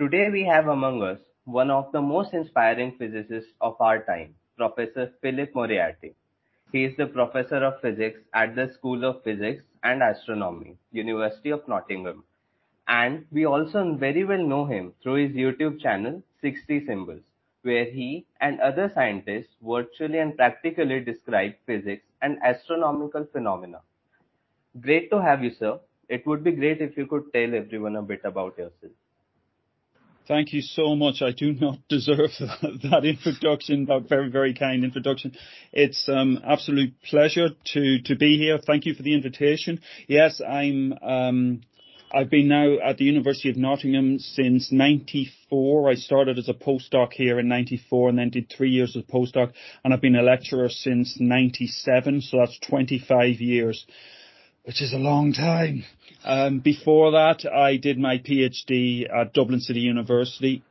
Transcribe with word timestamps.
Today 0.00 0.30
we 0.30 0.44
have 0.44 0.68
among 0.68 1.02
us 1.02 1.18
one 1.44 1.72
of 1.72 1.90
the 1.90 2.00
most 2.00 2.32
inspiring 2.32 2.94
physicists 2.98 3.50
of 3.60 3.74
our 3.80 4.04
time, 4.04 4.36
Professor 4.56 5.12
Philip 5.20 5.52
Moriarty. 5.56 6.14
He 6.70 6.84
is 6.84 6.96
the 6.96 7.06
Professor 7.06 7.56
of 7.64 7.80
Physics 7.80 8.20
at 8.32 8.54
the 8.54 8.72
School 8.74 9.04
of 9.04 9.24
Physics 9.24 9.64
and 9.82 10.00
Astronomy, 10.00 10.76
University 10.92 11.50
of 11.50 11.66
Nottingham. 11.66 12.22
And 12.86 13.26
we 13.32 13.44
also 13.44 13.92
very 13.94 14.22
well 14.22 14.46
know 14.46 14.66
him 14.66 14.92
through 15.02 15.26
his 15.26 15.36
YouTube 15.36 15.80
channel, 15.80 16.22
60 16.42 16.86
Symbols, 16.86 17.22
where 17.62 17.86
he 17.86 18.24
and 18.40 18.60
other 18.60 18.92
scientists 18.94 19.56
virtually 19.60 20.20
and 20.20 20.36
practically 20.36 21.00
describe 21.00 21.54
physics 21.66 22.04
and 22.22 22.38
astronomical 22.44 23.26
phenomena. 23.32 23.80
Great 24.80 25.10
to 25.10 25.20
have 25.20 25.42
you, 25.42 25.50
sir. 25.50 25.80
It 26.08 26.24
would 26.24 26.44
be 26.44 26.52
great 26.52 26.80
if 26.80 26.96
you 26.96 27.08
could 27.08 27.32
tell 27.32 27.52
everyone 27.52 27.96
a 27.96 28.02
bit 28.02 28.20
about 28.22 28.56
yourself. 28.56 28.92
Thank 30.28 30.52
you 30.52 30.60
so 30.60 30.94
much. 30.94 31.22
I 31.22 31.30
do 31.30 31.54
not 31.54 31.78
deserve 31.88 32.30
that, 32.38 33.00
introduction, 33.04 33.86
that 33.86 34.10
very, 34.10 34.30
very 34.30 34.52
kind 34.52 34.84
introduction. 34.84 35.34
It's 35.72 36.06
um 36.06 36.38
absolute 36.46 36.92
pleasure 37.02 37.48
to, 37.72 38.02
to 38.02 38.14
be 38.14 38.36
here. 38.36 38.58
Thank 38.58 38.84
you 38.84 38.92
for 38.92 39.02
the 39.02 39.14
invitation. 39.14 39.80
Yes, 40.06 40.42
I'm 40.46 40.92
um, 41.02 41.62
I've 42.12 42.28
been 42.28 42.48
now 42.48 42.76
at 42.78 42.98
the 42.98 43.06
University 43.06 43.48
of 43.48 43.56
Nottingham 43.56 44.18
since 44.18 44.70
94. 44.70 45.90
I 45.90 45.94
started 45.94 46.38
as 46.38 46.50
a 46.50 46.54
postdoc 46.54 47.14
here 47.14 47.38
in 47.38 47.48
94 47.48 48.10
and 48.10 48.18
then 48.18 48.28
did 48.28 48.52
three 48.54 48.70
years 48.70 48.96
as 48.96 49.04
a 49.08 49.12
postdoc 49.12 49.52
and 49.82 49.94
I've 49.94 50.02
been 50.02 50.14
a 50.14 50.22
lecturer 50.22 50.68
since 50.68 51.16
97, 51.18 52.20
so 52.20 52.36
that's 52.38 52.58
25 52.68 53.40
years 53.40 53.86
which 54.68 54.82
is 54.82 54.92
a 54.92 54.98
long 54.98 55.32
time. 55.32 55.82
Um, 56.28 56.58
before 56.58 57.12
that, 57.12 57.50
I 57.50 57.78
did 57.78 57.98
my 57.98 58.18
PhD 58.18 59.10
at 59.10 59.32
Dublin 59.32 59.60
City 59.60 59.80
University. 59.80 60.62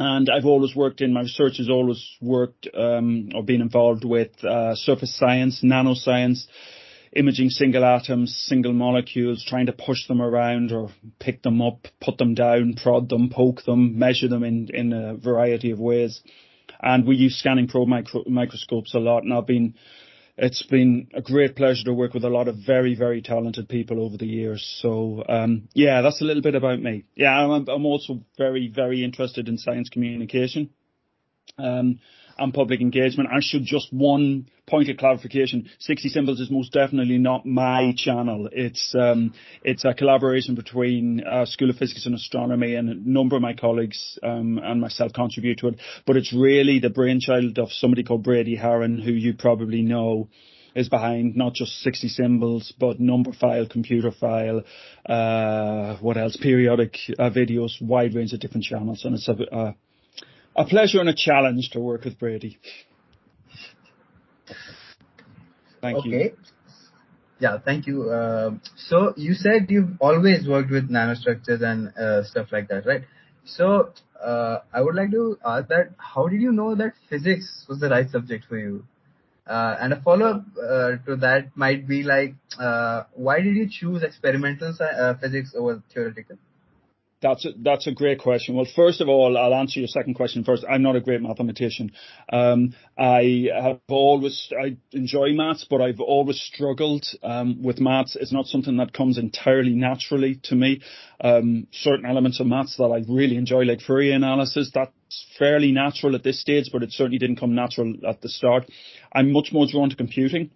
And 0.00 0.28
I've 0.28 0.44
always 0.44 0.74
worked 0.74 1.00
in, 1.00 1.12
my 1.12 1.20
research 1.20 1.58
has 1.58 1.70
always 1.70 2.04
worked 2.20 2.68
um, 2.74 3.28
or 3.32 3.44
been 3.44 3.60
involved 3.60 4.04
with 4.04 4.42
uh, 4.42 4.74
surface 4.74 5.16
science, 5.16 5.62
nanoscience, 5.62 6.46
imaging 7.14 7.50
single 7.50 7.84
atoms, 7.84 8.34
single 8.48 8.72
molecules, 8.72 9.44
trying 9.46 9.66
to 9.66 9.72
push 9.72 10.08
them 10.08 10.20
around 10.20 10.72
or 10.72 10.90
pick 11.20 11.42
them 11.42 11.62
up, 11.62 11.86
put 12.00 12.18
them 12.18 12.34
down, 12.34 12.74
prod 12.74 13.08
them, 13.08 13.30
poke 13.30 13.62
them, 13.64 14.00
measure 14.00 14.28
them 14.28 14.42
in, 14.42 14.68
in 14.74 14.92
a 14.92 15.14
variety 15.14 15.70
of 15.70 15.78
ways. 15.78 16.22
And 16.80 17.06
we 17.06 17.14
use 17.14 17.38
scanning 17.38 17.68
probe 17.68 17.86
micro- 17.86 18.24
microscopes 18.26 18.94
a 18.94 18.98
lot. 18.98 19.22
And 19.22 19.32
I've 19.32 19.46
been 19.46 19.74
it's 20.42 20.64
been 20.64 21.06
a 21.14 21.22
great 21.22 21.54
pleasure 21.54 21.84
to 21.84 21.94
work 21.94 22.14
with 22.14 22.24
a 22.24 22.28
lot 22.28 22.48
of 22.48 22.56
very, 22.66 22.96
very 22.96 23.22
talented 23.22 23.68
people 23.68 24.04
over 24.04 24.16
the 24.16 24.26
years. 24.26 24.78
So, 24.82 25.22
um, 25.28 25.68
yeah, 25.72 26.02
that's 26.02 26.20
a 26.20 26.24
little 26.24 26.42
bit 26.42 26.56
about 26.56 26.80
me. 26.80 27.04
Yeah, 27.14 27.30
I'm, 27.30 27.68
I'm 27.68 27.86
also 27.86 28.24
very, 28.36 28.66
very 28.66 29.04
interested 29.04 29.46
in 29.46 29.56
science 29.56 29.88
communication. 29.88 30.70
Um, 31.58 32.00
and 32.42 32.52
public 32.52 32.80
engagement. 32.80 33.28
I 33.32 33.40
should 33.40 33.64
just 33.64 33.92
one 33.92 34.48
point 34.66 34.88
of 34.88 34.96
clarification. 34.96 35.68
60 35.78 36.08
Symbols 36.08 36.40
is 36.40 36.50
most 36.50 36.72
definitely 36.72 37.18
not 37.18 37.46
my 37.46 37.92
channel. 37.96 38.48
It's, 38.52 38.94
um, 38.98 39.34
it's 39.62 39.84
a 39.84 39.94
collaboration 39.94 40.54
between 40.54 41.22
uh, 41.24 41.46
School 41.46 41.70
of 41.70 41.76
Physics 41.76 42.06
and 42.06 42.14
Astronomy 42.14 42.74
and 42.74 42.88
a 42.88 42.94
number 42.94 43.36
of 43.36 43.42
my 43.42 43.54
colleagues 43.54 44.18
um, 44.22 44.58
and 44.62 44.80
myself 44.80 45.12
contribute 45.12 45.58
to 45.58 45.68
it. 45.68 45.80
But 46.06 46.16
it's 46.16 46.32
really 46.32 46.78
the 46.78 46.90
brainchild 46.90 47.58
of 47.58 47.70
somebody 47.70 48.02
called 48.02 48.24
Brady 48.24 48.56
Haran, 48.56 49.00
who 49.00 49.12
you 49.12 49.34
probably 49.34 49.82
know 49.82 50.28
is 50.74 50.88
behind 50.88 51.36
not 51.36 51.54
just 51.54 51.80
60 51.82 52.08
symbols, 52.08 52.72
but 52.78 52.98
Numberphile, 52.98 53.70
Computerphile, 53.70 54.64
uh, 55.06 55.96
what 55.98 56.16
else, 56.16 56.36
periodic 56.36 56.96
uh, 57.18 57.30
videos, 57.30 57.72
wide 57.80 58.14
range 58.14 58.32
of 58.32 58.40
different 58.40 58.64
channels. 58.64 59.04
And 59.04 59.14
it's 59.14 59.28
a, 59.28 59.54
uh, 59.54 59.72
a 60.56 60.64
pleasure 60.64 61.00
and 61.00 61.08
a 61.08 61.14
challenge 61.14 61.70
to 61.70 61.80
work 61.80 62.04
with 62.04 62.18
Brady. 62.18 62.58
Thank 65.80 65.98
okay. 65.98 66.08
you. 66.08 66.16
Okay. 66.16 66.34
Yeah, 67.40 67.58
thank 67.58 67.86
you. 67.86 68.10
Uh, 68.10 68.52
so 68.76 69.14
you 69.16 69.34
said 69.34 69.66
you've 69.68 69.96
always 70.00 70.46
worked 70.46 70.70
with 70.70 70.88
nanostructures 70.88 71.62
and 71.62 71.92
uh, 71.96 72.22
stuff 72.22 72.48
like 72.52 72.68
that, 72.68 72.86
right? 72.86 73.02
So 73.44 73.92
uh, 74.24 74.58
I 74.72 74.80
would 74.80 74.94
like 74.94 75.10
to 75.10 75.38
ask 75.44 75.68
that 75.68 75.90
how 75.98 76.28
did 76.28 76.40
you 76.40 76.52
know 76.52 76.76
that 76.76 76.92
physics 77.10 77.64
was 77.68 77.80
the 77.80 77.88
right 77.88 78.08
subject 78.08 78.44
for 78.48 78.56
you? 78.56 78.84
Uh, 79.44 79.76
and 79.80 79.92
a 79.92 80.00
follow-up 80.00 80.44
uh, 80.56 80.92
to 81.04 81.16
that 81.16 81.56
might 81.56 81.88
be 81.88 82.04
like, 82.04 82.34
uh, 82.60 83.02
why 83.14 83.40
did 83.40 83.56
you 83.56 83.68
choose 83.68 84.04
experimental 84.04 84.72
physics 85.20 85.52
over 85.56 85.82
theoretical? 85.92 86.36
That's 87.22 87.44
a, 87.46 87.50
that's 87.56 87.86
a 87.86 87.92
great 87.92 88.18
question. 88.18 88.56
Well, 88.56 88.66
first 88.74 89.00
of 89.00 89.08
all, 89.08 89.38
I'll 89.38 89.54
answer 89.54 89.78
your 89.78 89.86
second 89.86 90.14
question 90.14 90.42
first. 90.42 90.64
I'm 90.68 90.82
not 90.82 90.96
a 90.96 91.00
great 91.00 91.22
mathematician. 91.22 91.92
Um, 92.32 92.74
I 92.98 93.46
have 93.54 93.80
always, 93.88 94.52
I 94.60 94.76
enjoy 94.90 95.32
maths, 95.32 95.64
but 95.70 95.80
I've 95.80 96.00
always 96.00 96.40
struggled 96.40 97.06
um, 97.22 97.62
with 97.62 97.78
maths. 97.78 98.16
It's 98.16 98.32
not 98.32 98.46
something 98.46 98.76
that 98.78 98.92
comes 98.92 99.18
entirely 99.18 99.74
naturally 99.74 100.40
to 100.44 100.56
me. 100.56 100.82
Um, 101.20 101.68
certain 101.70 102.06
elements 102.06 102.40
of 102.40 102.48
maths 102.48 102.76
that 102.78 102.84
I 102.84 103.04
really 103.08 103.36
enjoy, 103.36 103.62
like 103.62 103.80
Fourier 103.80 104.16
analysis, 104.16 104.72
that's 104.74 104.92
fairly 105.38 105.70
natural 105.70 106.16
at 106.16 106.24
this 106.24 106.40
stage, 106.40 106.70
but 106.72 106.82
it 106.82 106.90
certainly 106.92 107.18
didn't 107.18 107.36
come 107.36 107.54
natural 107.54 107.94
at 108.08 108.20
the 108.20 108.28
start. 108.28 108.68
I'm 109.14 109.32
much 109.32 109.50
more 109.52 109.66
drawn 109.68 109.90
to 109.90 109.96
computing 109.96 110.50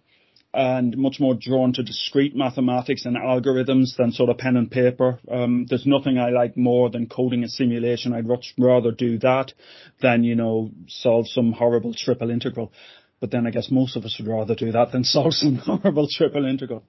and 0.53 0.97
much 0.97 1.19
more 1.19 1.35
drawn 1.35 1.73
to 1.73 1.83
discrete 1.83 2.35
mathematics 2.35 3.05
and 3.05 3.17
algorithms 3.17 3.95
than 3.97 4.11
sort 4.11 4.29
of 4.29 4.37
pen 4.37 4.55
and 4.55 4.71
paper. 4.71 5.19
Um, 5.29 5.65
there's 5.69 5.85
nothing 5.85 6.17
I 6.17 6.29
like 6.29 6.55
more 6.55 6.89
than 6.89 7.07
coding 7.07 7.43
a 7.43 7.49
simulation. 7.49 8.13
I'd 8.13 8.25
much 8.25 8.53
rather 8.57 8.91
do 8.91 9.19
that 9.19 9.53
than, 10.01 10.23
you 10.23 10.35
know, 10.35 10.71
solve 10.87 11.27
some 11.27 11.51
horrible 11.51 11.93
triple 11.93 12.31
integral. 12.31 12.71
But 13.19 13.31
then 13.31 13.45
I 13.45 13.51
guess 13.51 13.69
most 13.71 13.95
of 13.95 14.05
us 14.05 14.15
would 14.19 14.27
rather 14.27 14.55
do 14.55 14.71
that 14.71 14.91
than 14.91 15.03
solve 15.05 15.33
some 15.33 15.55
horrible 15.55 16.07
triple 16.09 16.45
integral. 16.45 16.83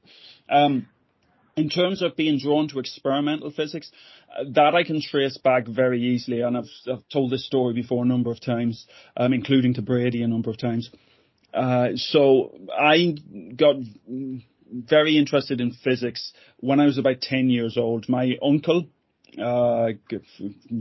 Um, 0.48 0.88
in 1.56 1.68
terms 1.68 2.02
of 2.02 2.14
being 2.14 2.38
drawn 2.38 2.68
to 2.68 2.78
experimental 2.78 3.50
physics, 3.50 3.90
uh, 4.30 4.44
that 4.54 4.76
I 4.76 4.84
can 4.84 5.02
trace 5.02 5.36
back 5.38 5.66
very 5.66 6.00
easily, 6.00 6.40
and 6.40 6.56
I've, 6.56 6.70
I've 6.90 7.08
told 7.12 7.32
this 7.32 7.44
story 7.44 7.74
before 7.74 8.04
a 8.04 8.06
number 8.06 8.30
of 8.30 8.40
times, 8.40 8.86
um, 9.16 9.32
including 9.32 9.74
to 9.74 9.82
Brady 9.82 10.22
a 10.22 10.28
number 10.28 10.50
of 10.50 10.58
times. 10.58 10.90
Uh, 11.52 11.88
so 11.96 12.54
I 12.78 13.14
got 13.56 13.76
very 14.70 15.16
interested 15.16 15.60
in 15.60 15.72
physics 15.72 16.32
when 16.58 16.80
I 16.80 16.86
was 16.86 16.98
about 16.98 17.20
10 17.20 17.48
years 17.50 17.76
old. 17.78 18.08
My 18.08 18.36
uncle, 18.42 18.86
uh, 19.42 19.88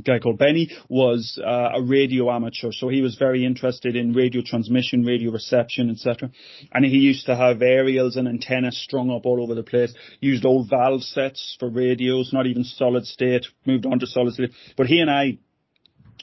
guy 0.04 0.20
called 0.20 0.38
Benny, 0.38 0.72
was 0.90 1.40
uh, 1.44 1.70
a 1.76 1.82
radio 1.82 2.32
amateur, 2.32 2.72
so 2.72 2.90
he 2.90 3.02
was 3.02 3.16
very 3.16 3.46
interested 3.46 3.96
in 3.96 4.14
radio 4.14 4.42
transmission, 4.46 5.04
radio 5.04 5.32
reception, 5.32 5.90
etc. 5.90 6.32
And 6.74 6.84
he 6.84 6.98
used 6.98 7.28
to 7.28 7.36
have 7.36 7.62
aerials 7.62 8.18
and 8.18 8.28
antennas 8.28 8.78
strung 8.78 9.10
up 9.10 9.26
all 9.26 9.42
over 9.42 9.56
the 9.56 9.64
place. 9.64 9.94
Used 10.20 10.46
old 10.46 10.70
valve 10.70 11.04
sets 11.04 11.56
for 11.60 11.70
radios, 11.70 12.32
not 12.34 12.46
even 12.46 12.64
solid 12.64 13.06
state. 13.06 13.46
Moved 13.66 13.86
on 13.86 14.00
to 14.00 14.08
solid 14.08 14.34
state, 14.34 14.52
but 14.76 14.88
he 14.88 15.00
and 15.00 15.10
I, 15.10 15.38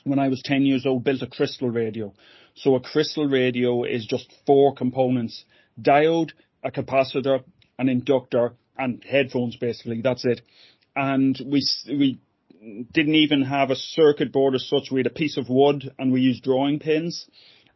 when 0.05 0.19
I 0.19 0.29
was 0.29 0.43
10 0.45 0.63
years 0.63 0.87
old, 0.87 1.05
built 1.05 1.23
a 1.23 1.27
crystal 1.27 1.71
radio. 1.71 2.15
So 2.55 2.77
a 2.77 2.81
crystal 2.81 3.27
radio 3.27 3.85
is 3.85 4.07
just 4.07 4.33
four 4.47 4.75
components. 4.75 5.45
Diode, 5.81 6.31
a 6.63 6.71
capacitor, 6.71 7.43
an 7.79 7.89
inductor, 7.89 8.53
and 8.79 9.03
headphones 9.05 9.57
basically. 9.57 10.01
That's 10.03 10.25
it. 10.25 10.43
And 10.95 11.39
we, 11.45 11.67
we 11.89 12.21
didn't 12.93 13.15
even 13.17 13.43
have 13.43 13.71
a 13.71 13.77
circuit 13.77 14.33
board 14.33 14.55
as 14.55 14.69
such. 14.69 14.91
We 14.91 15.01
had 15.01 15.07
a 15.07 15.11
piece 15.11 15.37
of 15.37 15.49
wood 15.49 15.93
and 15.99 16.13
we 16.13 16.21
used 16.21 16.45
drawing 16.45 16.79
pins 16.79 17.27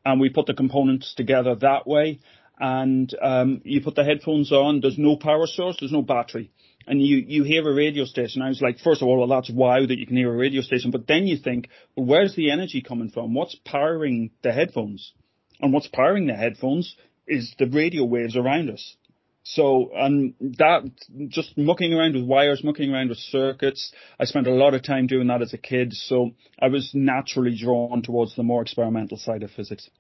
and 0.05 0.21
we 0.21 0.31
put 0.31 0.47
the 0.47 0.55
components 0.55 1.15
together 1.17 1.55
that 1.57 1.87
way. 1.87 2.21
And 2.61 3.13
um, 3.23 3.61
you 3.65 3.81
put 3.81 3.95
the 3.95 4.05
headphones 4.05 4.53
on. 4.53 4.81
There's 4.81 4.99
no 4.99 5.17
power 5.17 5.47
source. 5.47 5.77
There's 5.79 5.93
no 5.93 6.03
battery 6.03 6.51
and 6.89 7.03
you, 7.03 7.19
you 7.19 7.45
hear 7.45 7.69
a 7.69 7.75
radio 7.75 8.05
station. 8.05 8.41
I 8.41 8.49
was 8.49 8.63
like, 8.63 8.79
first 8.79 9.03
of 9.03 9.09
all, 9.09 9.19
well, 9.19 9.29
that's 9.29 9.51
wow 9.51 9.85
that 9.85 9.99
you 9.99 10.07
can 10.07 10.17
hear 10.17 10.33
a 10.33 10.37
radio 10.37 10.63
station. 10.63 10.91
But 10.91 11.07
then 11.07 11.27
you 11.27 11.37
think, 11.37 11.69
well, 11.95 12.07
where's 12.07 12.35
the 12.35 12.51
energy 12.51 12.81
coming 12.81 13.11
from? 13.11 13.35
What's 13.35 13.57
powering 13.65 14.31
the 14.43 14.53
headphones? 14.53 15.13
And 15.61 15.73
what's 15.73 15.89
powering 15.89 16.27
the 16.27 16.35
headphones 16.35 16.97
is 17.27 17.55
the 17.59 17.67
radio 17.67 18.05
waves 18.05 18.37
around 18.37 18.71
us. 18.71 18.97
So, 19.43 19.91
and 19.95 20.35
that, 20.41 20.91
just 21.29 21.57
mucking 21.59 21.93
around 21.93 22.15
with 22.15 22.25
wires, 22.25 22.65
mucking 22.65 22.91
around 22.91 23.11
with 23.11 23.19
circuits, 23.19 23.93
I 24.19 24.25
spent 24.25 24.47
a 24.47 24.53
lot 24.53 24.75
of 24.75 24.83
time 24.83 25.07
doing 25.07 25.27
that 25.29 25.43
as 25.43 25.53
a 25.53 25.59
kid. 25.59 25.93
So 25.93 26.31
I 26.61 26.69
was 26.69 26.91
naturally 26.95 27.57
drawn 27.57 28.03
towards 28.03 28.35
the 28.35 28.43
more 28.43 28.63
experimental 28.63 29.19
side 29.19 29.43
of 29.43 29.51
physics. 29.51 29.91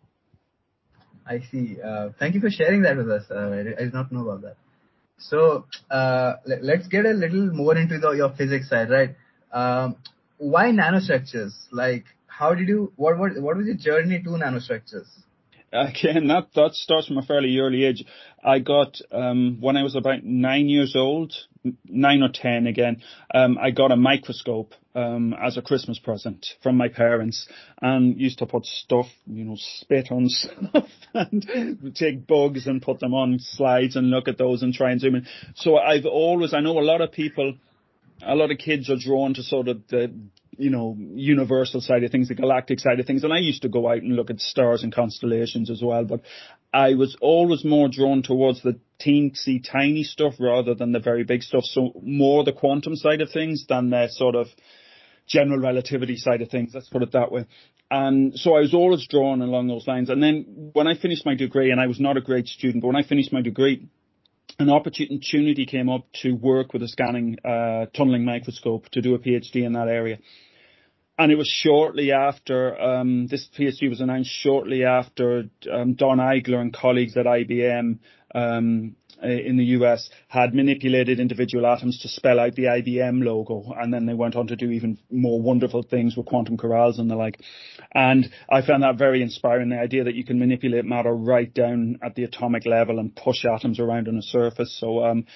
I 1.27 1.41
see. 1.51 1.77
Uh, 1.83 2.11
thank 2.19 2.35
you 2.35 2.41
for 2.41 2.51
sharing 2.51 2.83
that 2.83 2.97
with 2.97 3.11
us. 3.11 3.25
Uh, 3.31 3.35
I, 3.35 3.59
I 3.61 3.85
did 3.85 3.93
not 3.93 4.11
know 4.11 4.29
about 4.29 4.43
that. 4.43 4.57
So 5.19 5.67
uh, 5.91 6.35
let, 6.47 6.81
us 6.81 6.87
get 6.87 7.05
a 7.05 7.11
little 7.11 7.53
more 7.53 7.77
into 7.77 7.99
your 8.17 8.31
physics 8.31 8.69
side, 8.71 8.91
right? 8.91 9.17
Um, 9.53 9.97
why 10.39 10.71
nanostructures? 10.71 11.53
Like, 11.73 12.05
how 12.27 12.55
did 12.55 12.69
you? 12.69 12.93
What 12.97 13.19
was 13.19 13.67
your 13.67 13.75
journey 13.75 14.23
to 14.23 14.31
nanostructures? 14.31 15.09
Again, 15.73 16.29
that 16.29 16.49
that 16.55 16.75
starts 16.75 17.09
from 17.09 17.19
a 17.19 17.23
fairly 17.23 17.59
early 17.59 17.85
age. 17.85 18.05
I 18.45 18.59
got 18.59 18.99
um, 19.13 19.59
when 19.61 19.77
I 19.77 19.83
was 19.83 19.97
about 19.97 20.25
nine 20.25 20.69
years 20.69 20.95
old, 20.97 21.35
nine 21.85 22.23
or 22.23 22.31
ten 22.33 22.67
again. 22.67 23.03
Um, 23.35 23.59
I 23.61 23.71
got 23.71 23.93
a 23.93 23.97
microscope 23.97 24.75
um, 24.95 25.35
as 25.35 25.57
a 25.57 25.63
Christmas 25.63 25.99
present 25.99 26.47
from 26.63 26.77
my 26.77 26.89
parents, 26.89 27.49
and 27.83 28.19
used 28.19 28.39
to 28.39 28.47
put 28.47 28.67
stuff, 28.67 29.07
you 29.27 29.45
know, 29.45 29.57
spit 29.57 30.11
on 30.11 30.29
stuff, 30.29 30.89
and 31.15 31.95
take 31.95 32.27
bugs 32.27 32.67
and 32.67 32.83
put 32.83 33.01
them 33.01 33.15
on 33.15 33.39
slides 33.39 33.97
and 33.97 34.11
look 34.11 34.29
at 34.29 34.39
those 34.39 34.63
and 34.63 34.75
try 34.75 34.91
and 34.91 35.01
zoom 35.01 35.17
in. 35.17 35.27
So 35.57 35.77
I've 35.77 36.07
always, 36.07 36.55
I 36.55 36.61
know 36.61 36.79
a 36.79 36.81
lot 36.81 37.01
of 37.01 37.13
people 37.13 37.55
a 38.23 38.35
lot 38.35 38.51
of 38.51 38.59
kids 38.59 38.91
are 38.91 38.97
drawn 38.99 39.35
to 39.35 39.43
sort 39.43 39.69
of 39.69 39.87
the 39.89 40.13
you 40.59 40.71
know, 40.71 40.97
universal 40.99 41.81
side 41.81 42.03
of 42.03 42.11
things, 42.11 42.29
the 42.29 42.35
galactic 42.35 42.81
side 42.81 43.01
of 43.01 43.07
things. 43.07 43.25
And 43.25 43.33
I 43.33 43.39
used 43.39 43.63
to 43.63 43.69
go 43.69 43.89
out 43.89 43.99
and 43.99 44.17
look 44.17 44.31
at 44.31 44.41
stars 44.41 44.83
and 44.83 44.93
constellations 44.93 45.71
as 45.71 45.81
well, 45.83 46.05
but 46.05 46.21
I 46.75 46.95
was 46.95 47.17
always 47.21 47.65
more 47.65 47.89
drawn 47.89 48.23
towards 48.23 48.63
the 48.63 48.79
teensy 49.01 49.63
tiny 49.65 50.03
stuff 50.03 50.35
rather 50.39 50.75
than 50.75 50.93
the 50.93 50.99
very 50.99 51.25
big 51.25 51.43
stuff. 51.43 51.65
So 51.65 51.93
more 52.03 52.45
the 52.45 52.53
quantum 52.53 52.97
side 52.97 53.21
of 53.21 53.31
things 53.31 53.67
than 53.69 53.91
the 53.91 54.09
sort 54.11 54.35
of 54.35 54.49
general 55.27 55.61
relativity 55.61 56.17
side 56.17 56.43
of 56.43 56.51
things. 56.51 56.73
Let's 56.75 56.89
put 56.89 57.03
it 57.03 57.13
that 57.13 57.31
way. 57.31 57.47
And 57.91 58.39
so 58.39 58.55
I 58.55 58.61
was 58.61 58.75
always 58.75 59.07
drawn 59.09 59.41
along 59.41 59.69
those 59.69 59.87
lines. 59.87 60.11
And 60.11 60.23
then 60.23 60.71
when 60.73 60.87
I 60.87 60.95
finished 60.95 61.25
my 61.25 61.35
degree, 61.35 61.71
and 61.71 61.81
I 61.81 61.87
was 61.87 62.01
not 62.01 62.17
a 62.17 62.21
great 62.21 62.49
student, 62.49 62.83
but 62.83 62.89
when 62.89 62.97
I 62.97 63.07
finished 63.07 63.33
my 63.33 63.41
degree, 63.41 63.89
an 64.59 64.71
opportunity 64.71 65.67
came 65.67 65.89
up 65.89 66.07
to 66.23 66.33
work 66.33 66.73
with 66.73 66.83
a 66.83 66.89
scanning 66.89 67.37
uh, 67.45 67.87
tunneling 67.95 68.25
microscope 68.25 68.89
to 68.91 69.01
do 69.01 69.15
a 69.15 69.19
PhD 69.19 69.65
in 69.65 69.73
that 69.75 69.89
area 69.89 70.19
and 71.19 71.33
it 71.33 71.35
was 71.35 71.49
shortly 71.49 72.13
after 72.13 72.81
um, 72.81 73.27
this 73.27 73.49
PhD 73.59 73.89
was 73.89 74.01
announced. 74.01 74.31
Shortly 74.31 74.85
after 74.85 75.51
um, 75.71 75.95
Don 75.95 76.19
Eigler 76.19 76.61
and 76.61 76.73
colleagues 76.73 77.17
at 77.17 77.27
IBM 77.27 77.99
um, 78.35 78.95
in 79.21 79.57
the 79.57 79.65
US 79.65 80.11
had 80.29 80.55
manipulated 80.55 81.19
individual 81.19 81.67
atoms 81.67 81.99
to 82.03 82.09
spell 82.09 82.39
out 82.39 82.55
the 82.55 82.67
IBM 82.67 83.25
logo, 83.25 83.75
and 83.77 83.93
then 83.93 84.07
they 84.07 84.15
went 84.15 84.37
on 84.37 84.47
to 84.47 84.55
do 84.55 84.71
even 84.71 84.97
more 85.11 85.43
wonderful 85.43 85.83
things 85.83 86.17
with 86.17 86.27
quantum 86.27 86.57
corrals 86.57 87.01
and 87.01 87.11
the 87.11 87.17
like. 87.17 87.41
And 87.93 88.31
I 88.49 88.63
found 88.63 88.85
that 88.85 88.97
very 88.97 89.21
inspiring. 89.21 89.71
The 89.71 89.81
idea 89.81 90.05
that 90.05 90.15
you 90.15 90.25
can 90.25 90.39
manipulate 90.39 90.85
matter 90.85 91.13
right 91.13 91.53
down 91.53 91.99
at 92.01 92.15
the 92.15 92.25
atomic 92.25 92.65
level 92.65 93.01
and 93.01 93.15
push 93.15 93.45
atoms 93.45 93.81
around 93.81 94.07
on 94.07 94.19
a 94.19 94.23
surface. 94.23 94.77
So 94.79 95.05
um, 95.05 95.27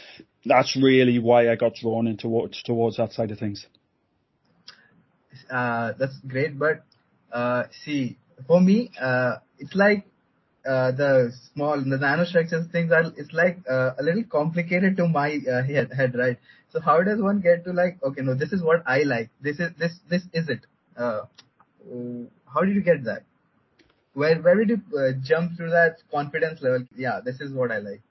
that's 0.44 0.76
really 0.76 1.19
why 1.19 1.50
I 1.50 1.56
got 1.56 1.75
drawn 1.75 2.06
into 2.06 2.49
towards 2.64 2.99
that 2.99 3.12
side 3.14 3.32
of 3.32 3.40
things 3.40 3.67
that's 5.52 6.19
great. 6.26 6.58
But 6.58 6.84
uh, 7.32 7.64
see, 7.84 8.16
for 8.46 8.60
me, 8.60 8.90
uh, 9.00 9.37
it's 9.58 9.75
like 9.75 10.06
uh, 10.66 10.93
the 10.93 11.32
small, 11.52 11.76
the 11.76 11.96
nanostructures 11.96 12.70
things 12.70 12.93
are, 12.93 13.12
it's 13.16 13.32
like 13.32 13.58
uh, 13.69 13.93
a 13.99 14.02
little 14.02 14.25
complicated 14.25 14.96
to 14.96 15.08
my 15.08 15.38
uh, 15.50 15.62
head, 15.62 16.14
right? 16.14 16.38
So 16.72 16.81
how 16.81 17.02
does 17.02 17.20
one 17.20 17.40
get 17.40 17.64
to 17.64 17.72
like, 17.72 17.99
okay, 18.02 18.22
no, 18.22 18.34
this 18.34 18.52
is 18.52 18.62
what 18.62 18.82
I 18.87 19.02
like. 19.02 19.31
This 19.40 19.60
is, 19.60 19.70
this, 19.78 19.93
this 20.08 20.22
is 20.32 20.49
it. 20.49 20.60
Uh, 20.96 21.22
how 22.52 22.60
did 22.62 22.75
you 22.75 22.82
get 22.82 23.05
that? 23.05 23.25
Where, 24.14 24.37
where 24.40 24.56
did 24.56 24.69
you 24.69 24.98
uh, 24.98 25.12
jump 25.22 25.56
through 25.56 25.70
that 25.70 25.96
confidence 26.10 26.60
level? 26.62 26.87
Yeah, 26.96 27.20
this 27.25 27.40
is 27.40 27.52
what 27.52 27.72
I 27.72 27.78
like. 27.78 28.02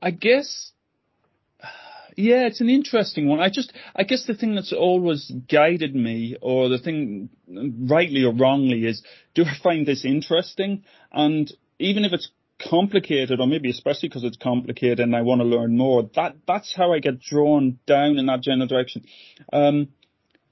I 0.00 0.12
guess 0.12 0.72
yeah, 2.18 2.46
it's 2.46 2.60
an 2.60 2.68
interesting 2.68 3.28
one. 3.28 3.38
I 3.38 3.48
just, 3.48 3.72
I 3.94 4.02
guess 4.02 4.26
the 4.26 4.34
thing 4.34 4.56
that's 4.56 4.72
always 4.72 5.30
guided 5.48 5.94
me, 5.94 6.36
or 6.42 6.68
the 6.68 6.78
thing, 6.78 7.30
rightly 7.48 8.24
or 8.24 8.34
wrongly, 8.34 8.86
is 8.86 9.04
do 9.34 9.44
I 9.44 9.54
find 9.62 9.86
this 9.86 10.04
interesting? 10.04 10.82
And 11.12 11.48
even 11.78 12.04
if 12.04 12.12
it's 12.12 12.28
complicated, 12.68 13.38
or 13.38 13.46
maybe 13.46 13.70
especially 13.70 14.08
because 14.08 14.24
it's 14.24 14.36
complicated 14.36 14.98
and 14.98 15.14
I 15.14 15.22
want 15.22 15.42
to 15.42 15.46
learn 15.46 15.76
more, 15.76 16.10
that 16.16 16.34
that's 16.44 16.74
how 16.74 16.92
I 16.92 16.98
get 16.98 17.20
drawn 17.20 17.78
down 17.86 18.18
in 18.18 18.26
that 18.26 18.42
general 18.42 18.66
direction. 18.66 19.04
Um, 19.52 19.90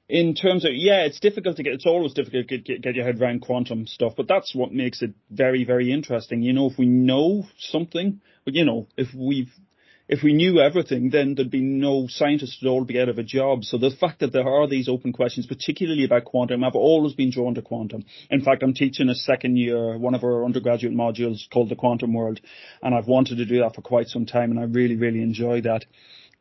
in 0.09 0.37
terms 0.37 0.65
of 0.65 0.71
yeah, 0.73 1.01
it's 1.01 1.19
difficult 1.19 1.57
to 1.57 1.65
get. 1.65 1.73
It's 1.73 1.85
always 1.85 2.15
difficult 2.15 2.47
to 2.47 2.59
get, 2.59 2.81
get 2.81 2.95
your 2.95 3.05
head 3.05 3.21
around 3.21 3.41
quantum 3.41 3.89
stuff, 3.89 4.13
but 4.17 4.29
that's 4.29 4.55
what 4.55 4.73
makes 4.73 5.03
it 5.03 5.15
very, 5.33 5.65
very 5.65 5.93
interesting. 5.93 6.43
You 6.43 6.53
know, 6.53 6.71
if 6.71 6.79
we 6.79 6.87
know 6.87 7.49
something, 7.59 8.21
but 8.45 8.55
you 8.55 8.65
know, 8.65 8.87
if 8.97 9.09
we've 9.13 9.51
if 10.09 10.23
we 10.23 10.35
knew 10.35 10.61
everything, 10.61 11.11
then 11.11 11.35
there'd 11.35 11.51
be 11.51 11.61
no 11.61 12.07
scientists 12.09 12.59
at 12.63 12.69
all 12.69 12.85
be 12.85 13.01
out 13.01 13.09
of 13.09 13.19
a 13.19 13.25
job. 13.25 13.65
So 13.65 13.77
the 13.77 13.91
fact 13.91 14.21
that 14.21 14.33
there 14.33 14.49
are 14.49 14.69
these 14.69 14.89
open 14.89 15.13
questions, 15.13 15.47
particularly 15.47 16.05
about 16.05 16.25
quantum, 16.25 16.63
I've 16.63 16.77
always 16.77 17.15
been 17.15 17.31
drawn 17.31 17.55
to 17.55 17.63
quantum. 17.63 18.05
In 18.31 18.43
fact, 18.43 18.63
I'm 18.63 18.75
teaching 18.75 19.09
a 19.09 19.15
second 19.15 19.57
year, 19.57 19.99
one 19.99 20.15
of 20.15 20.23
our 20.23 20.45
undergraduate 20.45 20.95
modules 20.95 21.51
called 21.53 21.71
the 21.71 21.77
Quantum 21.77 22.15
World, 22.15 22.41
and 22.83 22.95
I've 22.95 23.09
wanted 23.09 23.39
to 23.39 23.47
do 23.47 23.61
that 23.61 23.75
for 23.75 23.83
quite 23.83 24.07
some 24.07 24.27
time, 24.27 24.53
and 24.53 24.61
I 24.61 24.65
really, 24.65 24.97
really 24.97 25.23
enjoy 25.23 25.63
that. 25.63 25.85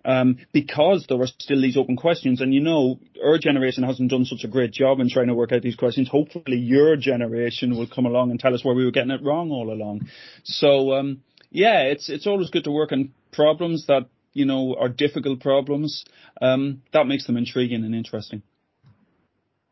Um, 0.04 0.38
because 0.52 1.08
there 1.10 1.20
are 1.20 1.26
still 1.26 1.60
these 1.60 1.78
open 1.78 1.96
questions. 1.96 2.40
And 2.40 2.54
you 2.54 2.60
know, 2.60 3.00
our 3.26 3.40
generation 3.40 3.84
hasn't 3.84 4.12
done 4.12 4.26
such 4.26 4.44
a 4.44 4.48
great 4.48 4.72
job 4.72 5.00
in 5.00 5.10
trying 5.10 5.30
to 5.30 5.34
work 5.34 5.52
out 5.52 5.64
these 5.64 5.76
questions. 5.76 6.08
Hopefully 6.08 6.58
your 6.58 6.96
generation 6.96 7.76
will 7.76 7.88
come 7.88 8.06
along 8.06 8.30
and 8.30 8.40
tell 8.40 8.54
us 8.54 8.64
where 8.64 8.76
we 8.76 8.86
were 8.86 8.92
getting 8.92 9.10
it 9.10 9.24
wrong 9.24 9.50
all 9.50 9.74
along. 9.74 10.08
So, 10.44 10.94
um, 10.94 11.24
yeah, 11.50 11.84
it's, 11.84 12.08
it's 12.08 12.28
always 12.28 12.52
good 12.52 12.66
to 12.66 12.72
work 12.72 12.92
on 12.92 13.14
problems 13.36 13.86
that 13.88 14.08
you 14.34 14.46
know 14.46 14.76
are 14.80 14.90
difficult 14.90 15.42
problems, 15.42 16.06
um, 16.42 16.82
that 16.94 17.06
makes 17.06 17.26
them 17.26 17.38
intriguing 17.38 17.84
and 17.84 17.96
interesting. 17.96 18.42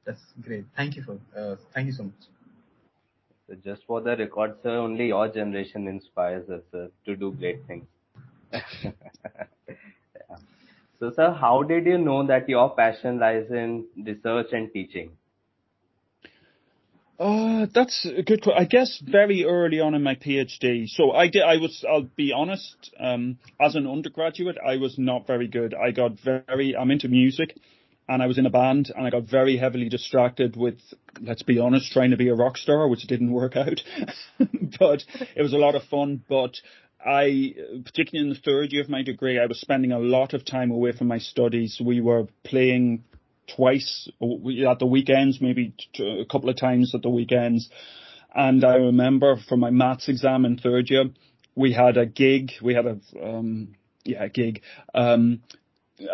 That's 0.05 0.21
great. 0.41 0.65
Thank 0.75 0.95
you 0.95 1.03
for 1.03 1.17
uh, 1.37 1.55
thank 1.73 1.87
you 1.87 1.93
so 1.93 2.03
much. 2.03 2.13
So 3.47 3.55
just 3.63 3.83
for 3.85 4.01
the 4.01 4.15
record, 4.15 4.55
sir, 4.63 4.77
only 4.77 5.07
your 5.07 5.27
generation 5.27 5.87
inspires 5.87 6.49
us 6.49 6.61
sir, 6.71 6.89
to 7.05 7.15
do 7.15 7.31
great 7.33 7.65
things. 7.67 7.85
yeah. 8.53 8.91
So, 10.99 11.11
sir, 11.13 11.31
how 11.31 11.63
did 11.63 11.85
you 11.85 11.97
know 11.97 12.25
that 12.27 12.47
your 12.47 12.73
passion 12.75 13.19
lies 13.19 13.49
in 13.49 13.85
research 14.05 14.53
and 14.53 14.71
teaching? 14.71 15.11
Uh, 17.23 17.67
that's 17.73 18.05
a 18.05 18.21
good. 18.21 18.41
question. 18.41 18.61
I 18.61 18.65
guess 18.65 19.01
very 19.01 19.45
early 19.45 19.79
on 19.79 19.93
in 19.95 20.03
my 20.03 20.15
PhD. 20.15 20.89
So 20.89 21.11
I 21.11 21.29
did. 21.29 21.41
I 21.41 21.55
was. 21.55 21.85
I'll 21.89 22.09
be 22.17 22.33
honest. 22.33 22.93
Um, 22.99 23.37
as 23.61 23.75
an 23.75 23.87
undergraduate, 23.87 24.57
I 24.57 24.75
was 24.75 24.95
not 24.97 25.25
very 25.25 25.47
good. 25.47 25.73
I 25.73 25.91
got 25.91 26.19
very. 26.19 26.75
I'm 26.75 26.91
into 26.91 27.07
music, 27.07 27.57
and 28.09 28.21
I 28.21 28.27
was 28.27 28.37
in 28.37 28.45
a 28.45 28.49
band, 28.49 28.91
and 28.93 29.07
I 29.07 29.09
got 29.09 29.23
very 29.23 29.55
heavily 29.55 29.87
distracted 29.87 30.57
with. 30.57 30.79
Let's 31.21 31.43
be 31.43 31.59
honest, 31.59 31.93
trying 31.93 32.11
to 32.11 32.17
be 32.17 32.27
a 32.27 32.35
rock 32.35 32.57
star, 32.57 32.89
which 32.89 33.07
didn't 33.07 33.31
work 33.31 33.55
out. 33.55 33.79
but 34.79 35.05
it 35.33 35.41
was 35.41 35.53
a 35.53 35.57
lot 35.57 35.75
of 35.75 35.83
fun. 35.83 36.21
But 36.27 36.57
I, 37.05 37.53
particularly 37.85 38.27
in 38.27 38.33
the 38.33 38.41
third 38.41 38.73
year 38.73 38.81
of 38.81 38.89
my 38.89 39.01
degree, 39.01 39.39
I 39.39 39.45
was 39.45 39.61
spending 39.61 39.93
a 39.93 39.99
lot 39.99 40.33
of 40.33 40.43
time 40.43 40.71
away 40.71 40.91
from 40.91 41.07
my 41.07 41.19
studies. 41.19 41.81
We 41.81 42.01
were 42.01 42.27
playing 42.43 43.05
twice 43.47 44.09
at 44.21 44.79
the 44.79 44.85
weekends, 44.85 45.41
maybe 45.41 45.73
a 45.99 46.25
couple 46.25 46.49
of 46.49 46.57
times 46.57 46.93
at 46.95 47.01
the 47.01 47.09
weekends. 47.09 47.69
And 48.33 48.63
I 48.63 48.75
remember 48.75 49.37
for 49.47 49.57
my 49.57 49.69
maths 49.69 50.09
exam 50.09 50.45
in 50.45 50.57
third 50.57 50.89
year, 50.89 51.05
we 51.55 51.73
had 51.73 51.97
a 51.97 52.05
gig, 52.05 52.51
we 52.61 52.73
had 52.73 52.85
a, 52.85 52.99
um, 53.21 53.75
yeah, 54.03 54.23
a 54.23 54.29
gig, 54.29 54.61
um, 54.95 55.41